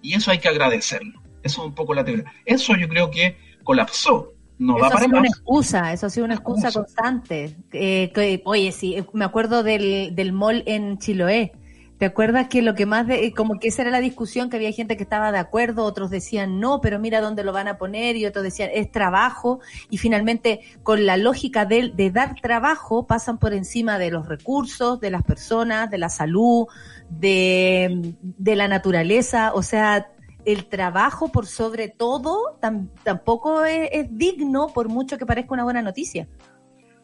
[0.00, 1.20] Y eso hay que agradecerlo.
[1.42, 2.24] Eso es un poco la teoría.
[2.44, 4.32] Eso yo creo que colapsó.
[4.58, 6.80] No eso va ha sido una excusa, eso ha sido una excusa, Excusa.
[6.80, 7.56] constante.
[7.72, 11.52] Eh, que, oye, sí, me acuerdo del, del mall en Chiloé.
[11.98, 14.70] ¿Te acuerdas que lo que más, de, como que esa era la discusión, que había
[14.72, 18.16] gente que estaba de acuerdo, otros decían no, pero mira dónde lo van a poner,
[18.16, 23.38] y otros decían es trabajo, y finalmente con la lógica de, de dar trabajo pasan
[23.38, 26.66] por encima de los recursos, de las personas, de la salud,
[27.08, 30.10] de, de la naturaleza, o sea,
[30.44, 35.80] el trabajo por sobre todo tam- tampoco es, digno por mucho que parezca una buena
[35.82, 36.28] noticia.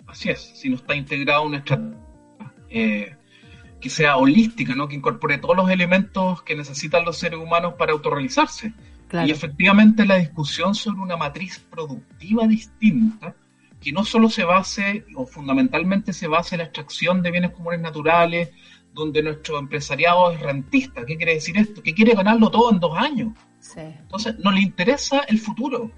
[0.07, 1.99] Así es, si no está integrado estrategia
[2.69, 3.17] eh,
[3.83, 4.89] que sea holística, ¿no?
[4.89, 8.73] que incorpore todos los elementos que necesitan los seres humanos para autorrealizarse.
[9.09, 9.29] Claro.
[9.29, 13.35] Y efectivamente la discusión sobre una matriz productiva distinta,
[13.79, 17.81] que no solo se base, o fundamentalmente se base en la extracción de bienes comunes
[17.81, 18.51] naturales,
[18.95, 21.05] donde nuestro empresariado es rentista.
[21.05, 21.83] ¿Qué quiere decir esto?
[21.83, 23.35] Que quiere ganarlo todo en dos años.
[23.59, 23.81] Sí.
[23.81, 25.91] Entonces, no le interesa el futuro.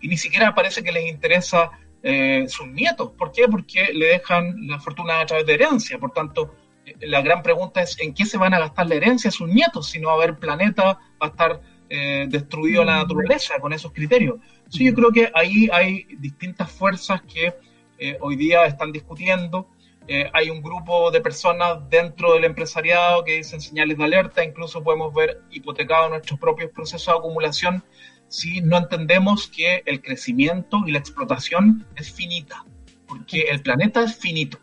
[0.00, 1.70] Y ni siquiera parece que les interesa
[2.02, 3.12] eh, sus nietos.
[3.18, 3.48] ¿Por qué?
[3.48, 5.98] Porque le dejan la fortuna a través de herencia.
[5.98, 6.54] Por tanto,
[7.00, 10.00] la gran pregunta es en qué se van a gastar la herencia sus nietos si
[10.00, 14.36] no va a haber planeta, va a estar eh, destruido la naturaleza con esos criterios.
[14.68, 17.54] Sí, yo creo que ahí hay distintas fuerzas que
[17.98, 19.68] eh, hoy día están discutiendo.
[20.06, 24.82] Eh, hay un grupo de personas dentro del empresariado que dicen señales de alerta, incluso
[24.82, 27.84] podemos ver hipotecados nuestros propios procesos de acumulación
[28.28, 32.64] si no entendemos que el crecimiento y la explotación es finita,
[33.06, 34.58] porque el planeta es finito.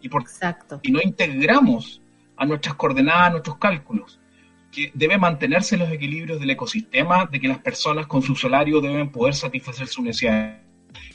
[0.00, 0.80] Y por Exacto.
[0.82, 2.02] y no integramos
[2.36, 4.20] a nuestras coordenadas, a nuestros cálculos,
[4.70, 9.10] que debe mantenerse los equilibrios del ecosistema, de que las personas con su salario deben
[9.10, 10.66] poder satisfacer sus necesidades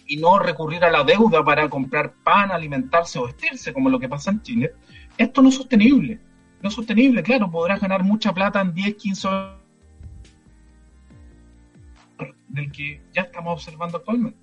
[0.08, 4.10] y no recurrir a la deuda para comprar pan, alimentarse o vestirse, como lo que
[4.10, 4.74] pasa en Chile,
[5.18, 6.20] esto no es sostenible.
[6.62, 9.56] No es sostenible, claro, podrás ganar mucha plata en 10, 15 horas
[12.50, 14.38] del que ya estamos observando actualmente.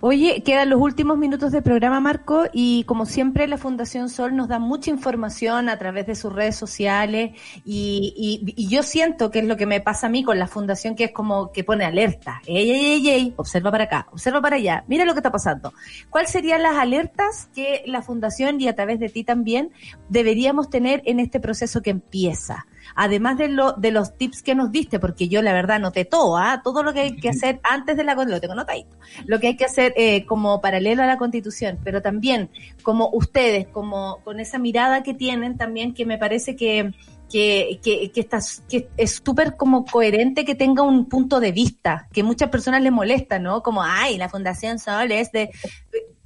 [0.00, 4.48] Oye, quedan los últimos minutos del programa, Marco, y como siempre la Fundación Sol nos
[4.48, 7.32] da mucha información a través de sus redes sociales
[7.64, 11.04] y, yo siento que es lo que me pasa a mí con la Fundación, que
[11.04, 12.40] es como que pone alerta.
[12.46, 15.72] Ey, ey, ey, ey, observa para acá, observa para allá, mira lo que está pasando.
[16.10, 19.72] ¿Cuáles serían las alertas que la Fundación y a través de ti también
[20.08, 22.66] deberíamos tener en este proceso que empieza?
[22.96, 26.36] Además de, lo, de los tips que nos diste, porque yo la verdad noté todo,
[26.36, 26.60] ¿ah?
[26.64, 28.96] todo lo que hay que hacer antes de la lo tengo notadito
[29.26, 32.50] lo que hay que hacer eh, como paralelo a la constitución, pero también
[32.82, 36.92] como ustedes, como con esa mirada que tienen también, que me parece que,
[37.30, 38.38] que, que, que, está-
[38.68, 42.92] que es súper como coherente que tenga un punto de vista, que muchas personas les
[42.92, 43.62] molesta, ¿no?
[43.62, 45.50] Como, ay, la Fundación Sol es de...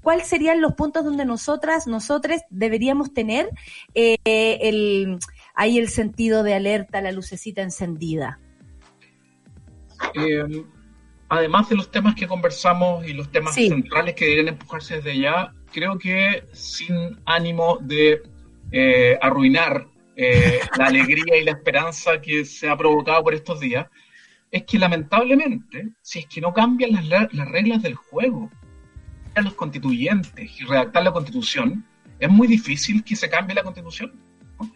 [0.00, 3.50] ¿Cuáles serían los puntos donde nosotras, nosotros deberíamos tener
[3.94, 4.16] eh,
[4.62, 5.18] el,
[5.58, 8.38] ahí el sentido de alerta, la lucecita encendida?
[10.14, 10.64] Eh,
[11.28, 13.68] además de los temas que conversamos y los temas Sí.
[13.68, 18.22] centrales que deberían empujarse desde ya, creo que sin ánimo de
[18.70, 23.86] eh, arruinar eh, la alegría y la esperanza que se ha provocado por estos días,
[24.52, 28.48] es que lamentablemente, si es que no cambian las, las reglas del juego,
[29.34, 31.84] a los constituyentes y redactar la constitución,
[32.20, 34.12] es muy difícil que se cambie la constitución.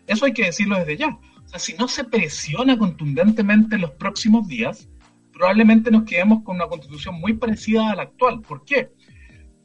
[0.06, 1.08] Eso hay que decirlo desde ya.
[1.44, 4.88] O sea, si no se presiona contundentemente en los próximos días,
[5.32, 8.40] probablemente nos quedemos con una constitución muy parecida a la actual.
[8.42, 8.92] ¿Por qué?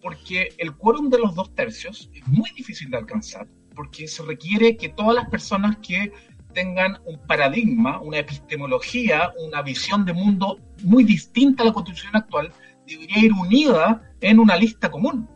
[0.02, 4.78] Porque el quórum de los dos tercios es muy difícil de alcanzar, porque se requiere
[4.78, 6.12] que todas las personas que
[6.54, 12.52] tengan un paradigma, una epistemología, una visión de mundo muy distinta a la constitución actual,
[12.88, 15.30] debería ir unida en una lista común.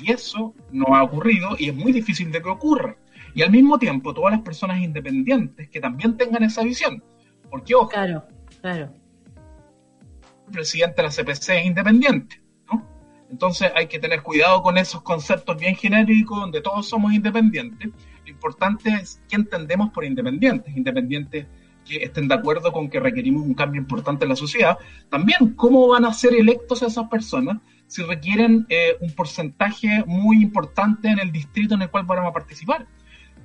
[0.00, 2.96] Y eso no ha ocurrido y es muy difícil de que ocurra.
[3.38, 7.00] Y al mismo tiempo, todas las personas independientes que también tengan esa visión.
[7.48, 8.24] Porque, ojo, Claro,
[8.60, 8.92] claro.
[10.48, 12.84] el presidente de la CPC es independiente, ¿no?
[13.30, 17.90] Entonces hay que tener cuidado con esos conceptos bien genéricos donde todos somos independientes.
[18.24, 21.46] Lo importante es qué entendemos por independientes, independientes
[21.86, 24.78] que estén de acuerdo con que requerimos un cambio importante en la sociedad.
[25.10, 31.06] También cómo van a ser electos esas personas si requieren eh, un porcentaje muy importante
[31.06, 32.84] en el distrito en el cual van a participar.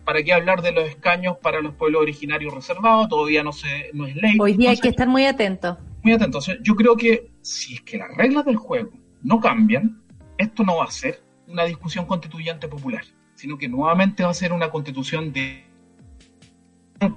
[0.05, 3.07] ¿Para qué hablar de los escaños para los pueblos originarios reservados?
[3.07, 4.38] Todavía no, se, no es ley.
[4.39, 5.77] Hoy día hay que estar muy atentos.
[6.01, 6.39] muy atento.
[6.39, 10.01] O sea, yo creo que si es que las reglas del juego no cambian,
[10.38, 13.03] esto no va a ser una discusión constituyente popular,
[13.35, 15.63] sino que nuevamente va a ser una constitución de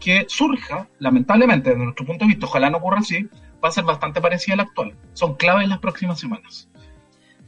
[0.00, 3.28] que surja, lamentablemente, desde nuestro punto de vista, ojalá no ocurra así,
[3.64, 4.96] va a ser bastante parecida a la actual.
[5.12, 6.68] Son claves en las próximas semanas.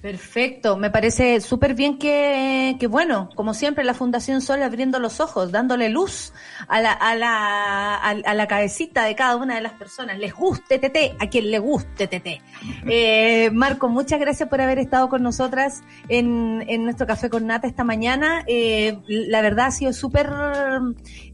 [0.01, 5.19] Perfecto, me parece súper bien que, que, bueno, como siempre, la Fundación Sol abriendo los
[5.19, 6.33] ojos, dándole luz
[6.69, 10.17] a la, a la, a, la cabecita de cada una de las personas.
[10.21, 12.41] Les guste TT, a quien le guste TT.
[12.87, 17.67] Eh, Marco, muchas gracias por haber estado con nosotras en, en nuestro café con Nata
[17.67, 18.45] esta mañana.
[18.47, 20.31] Eh, la verdad ha sido súper,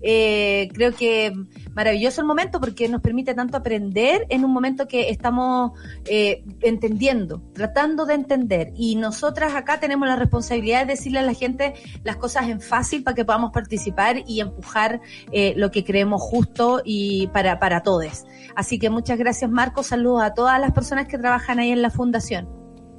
[0.01, 1.35] eh, creo que
[1.75, 5.73] maravilloso el momento porque nos permite tanto aprender en un momento que estamos
[6.07, 8.73] eh, entendiendo, tratando de entender.
[8.77, 13.03] Y nosotras acá tenemos la responsabilidad de decirle a la gente las cosas en fácil
[13.03, 15.01] para que podamos participar y empujar
[15.33, 18.25] eh, lo que creemos justo y para, para todos.
[18.55, 21.91] Así que muchas gracias Marco, saludos a todas las personas que trabajan ahí en la
[21.91, 22.49] fundación.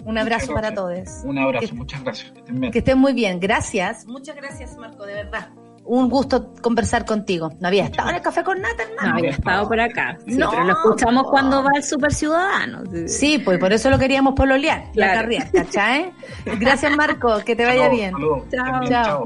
[0.05, 1.23] Un abrazo para todos.
[1.23, 2.31] Un abrazo, muchas gracias.
[2.31, 3.39] Que estén, que estén muy bien.
[3.39, 4.05] Gracias.
[4.05, 5.49] Muchas gracias, Marco, de verdad
[5.85, 7.51] un gusto conversar contigo.
[7.59, 9.09] No había estado en el café con nata, hermano.
[9.09, 10.17] No había estado por acá.
[10.25, 12.83] Sí, no, pero lo escuchamos cuando va el super ciudadano.
[13.07, 15.13] Sí, pues por eso lo queríamos pololear, claro.
[15.13, 16.11] la carrera, ¿cachai?
[16.59, 18.13] Gracias, Marco, que te vaya bien.
[18.51, 18.83] chao.
[18.87, 19.25] chao.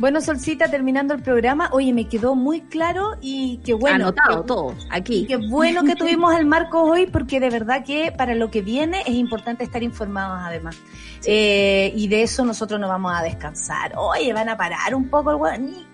[0.00, 4.06] Bueno, Solcita, terminando el programa, oye, me quedó muy claro y qué bueno.
[4.06, 5.26] Anotado todo, aquí.
[5.26, 9.02] Qué bueno que tuvimos al Marco hoy, porque de verdad que para lo que viene
[9.02, 10.78] es importante estar informados además.
[11.26, 13.92] Eh, y de eso nosotros nos vamos a descansar.
[13.96, 15.86] Oye, van a parar un poco el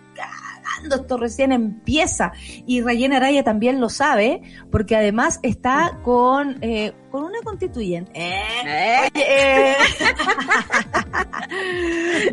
[0.94, 2.32] esto recién empieza.
[2.66, 8.12] Y Rayen Araya también lo sabe, porque además está con, eh, con una constituyente.
[8.14, 9.08] ¿Eh?
[9.14, 9.76] eh.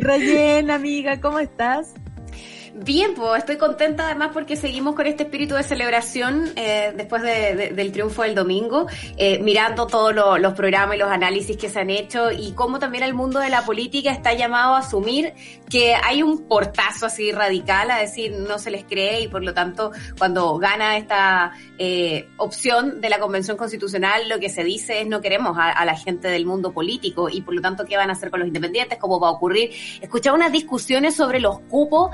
[0.00, 1.94] Rayen, amiga, ¿cómo estás?
[2.76, 7.54] Bien, pues estoy contenta además porque seguimos con este espíritu de celebración eh, después de,
[7.54, 11.68] de, del triunfo del domingo, eh, mirando todos lo, los programas y los análisis que
[11.68, 15.34] se han hecho y cómo también el mundo de la política está llamado a asumir
[15.70, 19.54] que hay un portazo así radical, a decir no se les cree y por lo
[19.54, 25.06] tanto cuando gana esta eh, opción de la Convención Constitucional lo que se dice es
[25.06, 28.10] no queremos a, a, la gente del mundo político y por lo tanto qué van
[28.10, 29.70] a hacer con los independientes, cómo va a ocurrir.
[30.00, 32.10] Escuchaba unas discusiones sobre los cupos.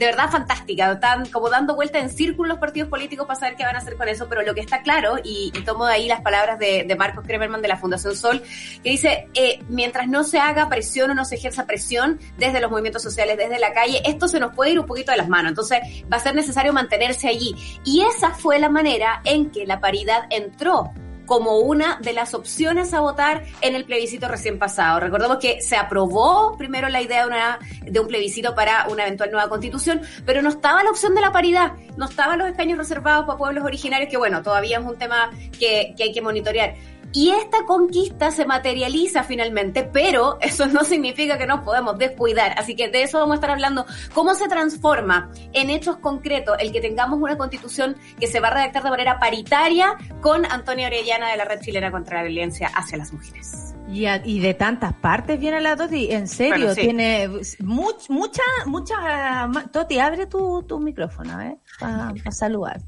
[0.00, 0.92] De verdad fantástica.
[0.92, 3.98] Están como dando vuelta en círculo los partidos políticos para saber qué van a hacer
[3.98, 6.84] con eso, pero lo que está claro, y, y tomo de ahí las palabras de,
[6.88, 8.42] de, Marcos Kremerman de la Fundación Sol,
[8.82, 12.70] que dice, eh, mientras no se haga presión o no se ejerza presión desde los
[12.70, 15.50] movimientos sociales, desde la calle, esto se nos puede ir un poquito de las manos.
[15.50, 17.54] Entonces va a ser necesario mantenerse allí.
[17.84, 20.94] Y esa fue la manera en que la paridad entró
[21.30, 24.98] como una de las opciones a votar en el plebiscito recién pasado.
[24.98, 29.30] Recordemos que se aprobó primero la idea de, una, de un plebiscito para una eventual
[29.30, 33.26] nueva constitución, pero no estaba la opción de la paridad, no estaban los escaños reservados
[33.26, 36.74] para pueblos originarios, que bueno, todavía es un tema que, que hay que monitorear.
[37.12, 42.54] Y esta conquista se materializa finalmente, pero eso no significa que nos podemos descuidar.
[42.56, 43.84] Así que de eso vamos a estar hablando.
[44.14, 48.54] ¿Cómo se transforma en hechos concretos el que tengamos una constitución que se va a
[48.54, 52.98] redactar de manera paritaria con Antonio Orellana de la Red Chilena contra la Violencia hacia
[52.98, 53.74] las Mujeres?
[53.88, 56.80] Y, a, y de tantas partes viene la Toti, en serio, bueno, sí.
[56.82, 57.28] tiene
[57.58, 59.48] much, mucha, mucha...
[59.72, 61.58] Toti, abre tu, tu micrófono, ¿eh?
[61.80, 62.80] Para pa saludar.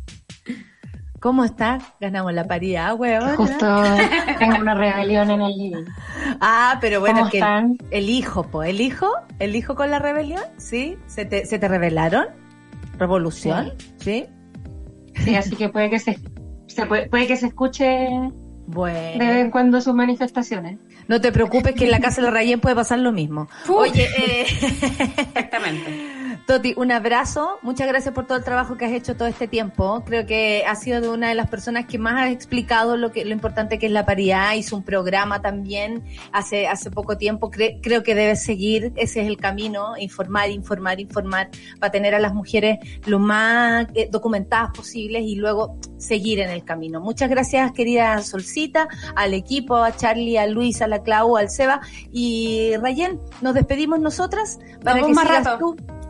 [1.22, 1.78] ¿Cómo está?
[2.00, 3.36] Ganamos la paridad, weón.
[3.36, 3.84] Justo
[4.40, 5.84] tengo una rebelión en el living.
[6.40, 7.78] Ah, pero bueno, ¿Cómo es que están?
[7.92, 9.06] el hijo, pues, el hijo,
[9.38, 10.98] el hijo con la rebelión, ¿sí?
[11.06, 12.26] ¿Se te, se te rebelaron?
[12.98, 13.74] ¿Revolución?
[13.98, 14.26] ¿Sí?
[15.14, 16.18] Sí, sí así que puede que se,
[16.66, 18.08] se puede, puede, que se escuche
[18.66, 19.24] bueno.
[19.24, 20.80] de vez en cuando sus manifestaciones.
[21.06, 23.46] No te preocupes que en la casa de la Rayén puede pasar lo mismo.
[23.68, 24.46] Oye, eh...
[24.60, 26.21] exactamente.
[26.46, 27.58] Toti, un abrazo.
[27.62, 30.02] Muchas gracias por todo el trabajo que has hecho todo este tiempo.
[30.04, 33.24] Creo que has sido de una de las personas que más has explicado lo que
[33.24, 34.54] lo importante que es la paridad.
[34.54, 36.02] Hizo un programa también
[36.32, 37.50] hace hace poco tiempo.
[37.50, 38.92] Cre creo que debes seguir.
[38.96, 39.96] Ese es el camino.
[39.98, 41.48] Informar, informar, informar
[41.78, 46.64] para tener a las mujeres lo más eh, documentadas posibles y luego seguir en el
[46.64, 47.00] camino.
[47.00, 51.80] Muchas gracias, querida Solcita, al equipo, a Charlie, a Luis, a la Clau, al Seba
[52.10, 53.20] y Rayen.
[53.40, 55.58] Nos despedimos nosotras para Vamos que más sigas rato.
[55.58, 56.01] tú